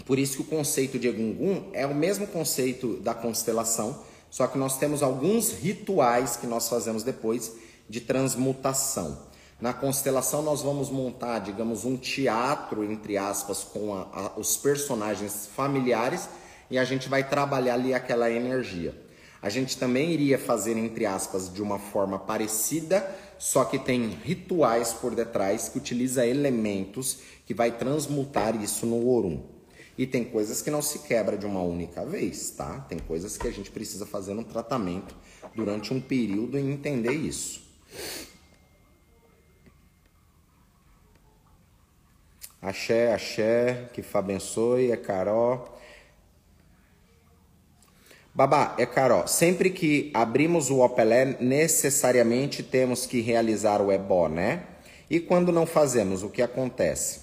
Por 0.02 0.18
isso 0.18 0.38
que 0.38 0.42
o 0.42 0.46
conceito 0.46 0.98
de 0.98 1.08
Egungun 1.08 1.70
é 1.74 1.86
o 1.86 1.94
mesmo 1.94 2.26
conceito 2.28 2.98
da 2.98 3.14
constelação, 3.14 4.04
só 4.30 4.48
que 4.48 4.58
nós 4.58 4.78
temos 4.78 5.04
alguns 5.04 5.52
rituais 5.52 6.36
que 6.36 6.48
nós 6.48 6.68
fazemos 6.68 7.04
depois 7.04 7.54
de 7.88 8.02
transmutação. 8.02 9.32
Na 9.62 9.72
constelação 9.72 10.42
nós 10.42 10.62
vamos 10.62 10.90
montar, 10.90 11.40
digamos, 11.40 11.86
um 11.86 11.96
teatro, 11.96 12.84
entre 12.84 13.18
aspas, 13.18 13.64
com 13.64 13.96
a, 13.96 14.08
a, 14.12 14.40
os 14.40 14.58
personagens 14.58 15.48
familiares 15.56 16.28
e 16.70 16.78
a 16.78 16.84
gente 16.84 17.08
vai 17.08 17.28
trabalhar 17.28 17.76
ali 17.76 17.94
aquela 17.94 18.30
energia. 18.32 19.00
A 19.42 19.50
gente 19.50 19.78
também 19.78 20.12
iria 20.12 20.40
fazer, 20.40 20.76
entre 20.78 21.06
aspas, 21.06 21.54
de 21.54 21.62
uma 21.62 21.78
forma 21.78 22.18
parecida, 22.18 23.06
só 23.38 23.64
que 23.64 23.78
tem 23.78 24.10
rituais 24.24 24.94
por 24.94 25.14
detrás 25.14 25.70
que 25.70 25.78
utiliza 25.78 26.26
elementos 26.26 27.20
que 27.46 27.54
vai 27.54 27.72
transmutar 27.72 28.62
isso 28.62 28.86
no 28.86 29.08
Orum. 29.08 29.53
E 29.98 30.08
tem 30.08 30.24
coisas 30.24 30.62
que 30.62 30.72
não 30.72 30.82
se 30.82 31.00
quebra 31.00 31.38
de 31.38 31.46
uma 31.46 31.62
única 31.62 32.04
vez, 32.06 32.50
tá? 32.52 32.80
Tem 32.90 32.98
coisas 32.98 33.38
que 33.38 33.48
a 33.48 33.52
gente 33.52 33.70
precisa 33.70 34.06
fazer 34.06 34.34
um 34.34 34.44
tratamento 34.44 35.16
durante 35.56 35.94
um 35.94 36.02
período 36.02 36.58
e 36.58 36.62
entender 36.62 37.14
isso. 37.14 37.62
Axé, 42.62 43.14
axé, 43.14 43.90
que 43.94 44.02
Fá 44.02 44.20
abençoe, 44.20 44.92
é 44.92 44.98
Caró. 44.98 45.78
Babá, 48.34 48.74
é 48.80 48.86
Caró, 48.86 49.28
sempre 49.28 49.70
que 49.70 50.10
abrimos 50.14 50.72
o 50.72 50.80
Opelé, 50.80 51.38
necessariamente 51.40 52.64
temos 52.64 53.06
que 53.06 53.22
realizar 53.22 53.80
o 53.80 53.92
ebó, 53.92 54.28
né? 54.28 54.64
E 55.08 55.20
quando 55.20 55.52
não 55.52 55.68
fazemos, 55.68 56.24
o 56.24 56.30
que 56.30 56.42
acontece? 56.42 57.23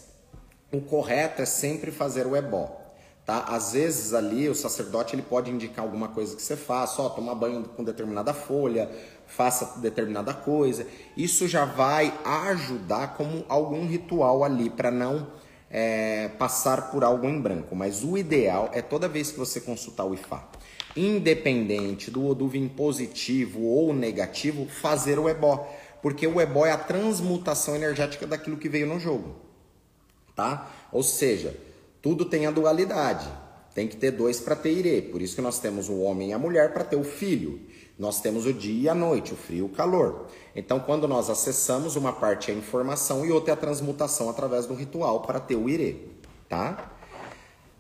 O 0.73 0.81
correto 0.81 1.43
é 1.43 1.47
sempre 1.47 1.91
fazer 1.91 2.27
o 2.27 2.37
ebó. 2.37 2.81
Tá? 3.27 3.45
Às 3.49 3.73
vezes 3.73 4.15
ali 4.15 4.49
o 4.49 4.55
sacerdote 4.55 5.15
ele 5.15 5.23
pode 5.23 5.51
indicar 5.51 5.85
alguma 5.85 6.09
coisa 6.09 6.35
que 6.35 6.43
você 6.43 6.57
faça, 6.57 7.03
ó, 7.03 7.09
tomar 7.09 7.35
banho 7.35 7.63
com 7.77 7.85
determinada 7.85 8.33
folha, 8.33 8.91
faça 9.27 9.79
determinada 9.81 10.35
coisa. 10.35 10.87
Isso 11.17 11.47
já 11.47 11.65
vai 11.65 12.13
ajudar 12.25 13.17
como 13.17 13.45
algum 13.49 13.87
ritual 13.87 14.43
ali 14.43 14.69
para 14.69 14.91
não 14.91 15.29
é, 15.71 16.29
passar 16.39 16.91
por 16.91 17.05
algo 17.05 17.27
em 17.27 17.41
branco. 17.41 17.77
Mas 17.77 18.03
o 18.03 18.19
ideal 18.19 18.71
é 18.73 18.83
toda 18.83 19.09
vez 19.09 19.31
que 19.31 19.39
você 19.39 19.61
consultar 19.61 20.05
o 20.05 20.15
IFA, 20.15 20.43
independente 20.97 22.11
do 22.11 22.27
Oduvim 22.27 22.69
positivo 22.69 23.63
ou 23.63 23.95
negativo, 23.95 24.67
fazer 24.67 25.19
o 25.19 25.29
ebó. 25.29 25.69
Porque 26.03 26.27
o 26.27 26.41
ebó 26.41 26.67
é 26.67 26.73
a 26.73 26.79
transmutação 26.79 27.77
energética 27.77 28.27
daquilo 28.27 28.57
que 28.57 28.69
veio 28.69 28.87
no 28.87 28.99
jogo. 28.99 29.50
Tá? 30.41 30.71
Ou 30.91 31.03
seja, 31.03 31.55
tudo 32.01 32.25
tem 32.25 32.47
a 32.47 32.51
dualidade. 32.51 33.29
Tem 33.75 33.87
que 33.87 33.95
ter 33.95 34.11
dois 34.11 34.41
para 34.41 34.57
ter 34.57 34.73
irê. 34.73 35.03
Por 35.03 35.21
isso 35.21 35.35
que 35.35 35.43
nós 35.43 35.59
temos 35.59 35.91
o 35.91 35.99
homem 36.01 36.31
e 36.31 36.33
a 36.33 36.39
mulher 36.39 36.73
para 36.73 36.83
ter 36.83 36.97
o 36.97 37.05
filho. 37.05 37.61
Nós 37.99 38.23
temos 38.23 38.47
o 38.47 38.53
dia 38.55 38.85
e 38.85 38.89
a 38.89 38.95
noite, 38.95 39.35
o 39.35 39.37
frio 39.37 39.59
e 39.59 39.63
o 39.63 39.69
calor. 39.69 40.29
Então, 40.57 40.81
quando 40.81 41.07
nós 41.07 41.29
acessamos, 41.29 41.95
uma 41.95 42.15
parte 42.15 42.51
é 42.51 42.55
a 42.55 42.57
informação 42.57 43.27
e 43.27 43.31
outra 43.31 43.53
é 43.53 43.55
a 43.55 43.57
transmutação 43.57 44.31
através 44.31 44.65
do 44.65 44.73
ritual 44.73 45.21
para 45.21 45.39
ter 45.39 45.57
o 45.57 45.69
irê, 45.69 45.97
tá? 46.49 46.91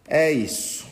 É 0.07 0.31
isso. 0.31 0.87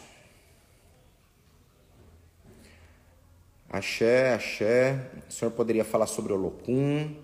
Axé, 3.68 4.32
axé. 4.32 5.10
O 5.28 5.32
senhor 5.34 5.50
poderia 5.50 5.84
falar 5.84 6.06
sobre 6.06 6.32
o 6.32 6.36
Locum. 6.36 7.14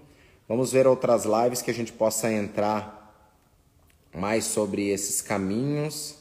Vamos 0.47 0.71
ver 0.71 0.87
outras 0.87 1.25
lives 1.25 1.62
que 1.62 1.71
a 1.71 1.75
gente 1.75 1.95
possa 1.95 2.31
entrar 2.31 2.94
mais 4.15 4.45
sobre 4.45 4.89
esses 4.91 5.20
caminhos. 5.20 6.15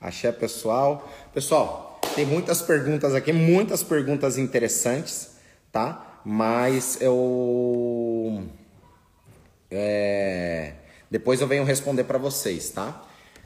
Axé, 0.00 0.32
pessoal. 0.32 1.12
Pessoal, 1.34 2.00
tem 2.14 2.24
muitas 2.24 2.62
perguntas 2.62 3.14
aqui, 3.14 3.32
muitas 3.32 3.82
perguntas 3.82 4.38
interessantes, 4.38 5.32
tá? 5.70 6.20
Mas 6.24 6.98
eu. 7.00 8.44
É... 9.70 10.72
Depois 11.10 11.40
eu 11.40 11.46
venho 11.46 11.64
responder 11.64 12.04
para 12.04 12.18
vocês, 12.18 12.70
tá? 12.70 13.04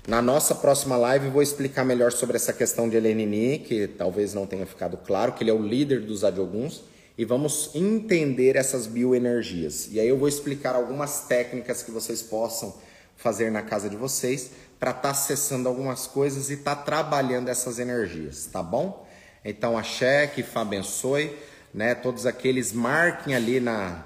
Na 0.09 0.22
nossa 0.22 0.55
próxima 0.55 0.97
live 0.97 1.28
vou 1.28 1.42
explicar 1.42 1.84
melhor 1.84 2.10
sobre 2.10 2.36
essa 2.36 2.52
questão 2.52 2.88
de 2.88 2.97
Elenini, 2.97 3.59
que 3.59 3.86
talvez 3.86 4.32
não 4.32 4.47
tenha 4.47 4.64
ficado 4.64 4.97
claro, 4.97 5.32
que 5.32 5.42
ele 5.42 5.51
é 5.51 5.55
o 5.55 5.62
líder 5.62 6.01
dos 6.01 6.24
Adioguns 6.24 6.82
e 7.20 7.24
vamos 7.26 7.70
entender 7.74 8.56
essas 8.56 8.86
bioenergias. 8.86 9.88
E 9.92 10.01
aí 10.01 10.09
eu 10.09 10.16
vou 10.16 10.26
explicar 10.26 10.74
algumas 10.74 11.26
técnicas 11.26 11.82
que 11.82 11.90
vocês 11.90 12.22
possam 12.22 12.74
fazer 13.14 13.51
na 13.51 13.60
casa 13.60 13.90
de 13.90 13.97
vocês 13.97 14.52
para 14.78 14.92
estar 14.92 15.02
tá 15.02 15.10
acessando 15.10 15.68
algumas 15.68 16.06
coisas 16.06 16.48
e 16.48 16.55
estar 16.55 16.76
tá 16.76 16.82
trabalhando 16.82 17.51
essas 17.51 17.78
energias, 17.78 18.47
tá 18.47 18.62
bom? 18.62 19.06
Então, 19.44 19.76
axé, 19.76 20.28
que 20.28 20.42
Fá 20.42 20.62
abençoe, 20.62 21.36
né? 21.74 21.94
Todos 21.94 22.24
aqueles 22.24 22.72
marquem 22.72 23.34
ali 23.34 23.60
na, 23.60 24.02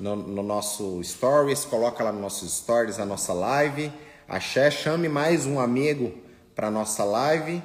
no, 0.00 0.16
no 0.16 0.42
nosso 0.42 1.00
stories, 1.04 1.64
coloca 1.64 2.02
lá 2.02 2.10
no 2.10 2.20
nosso 2.20 2.44
stories, 2.48 2.98
a 2.98 3.06
nossa 3.06 3.32
live. 3.32 3.92
Axé, 4.28 4.72
chame 4.72 5.08
mais 5.08 5.46
um 5.46 5.60
amigo 5.60 6.12
para 6.52 6.68
nossa 6.68 7.04
live 7.04 7.62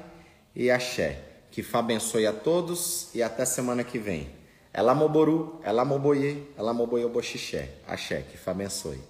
e 0.54 0.70
axé. 0.70 1.18
Que 1.50 1.60
Fá 1.60 1.80
abençoe 1.80 2.24
a 2.24 2.32
todos 2.32 3.08
e 3.12 3.20
até 3.20 3.44
semana 3.44 3.82
que 3.82 3.98
vem. 3.98 4.41
Ela 4.74 4.94
moboru, 4.94 5.60
ela 5.62 5.84
moboye, 5.84 6.48
ela 6.56 6.72
moboye 6.72 7.06
boxixé. 7.06 7.68
Axé, 7.86 8.22
que 8.22 8.38
abençoe. 8.48 9.00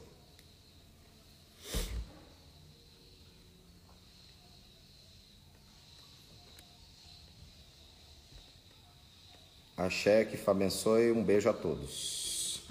Axé, 9.77 10.25
que 10.25 10.51
abençoe. 10.51 11.13
Um 11.13 11.23
beijo 11.23 11.49
a 11.49 11.53
todos. 11.53 12.63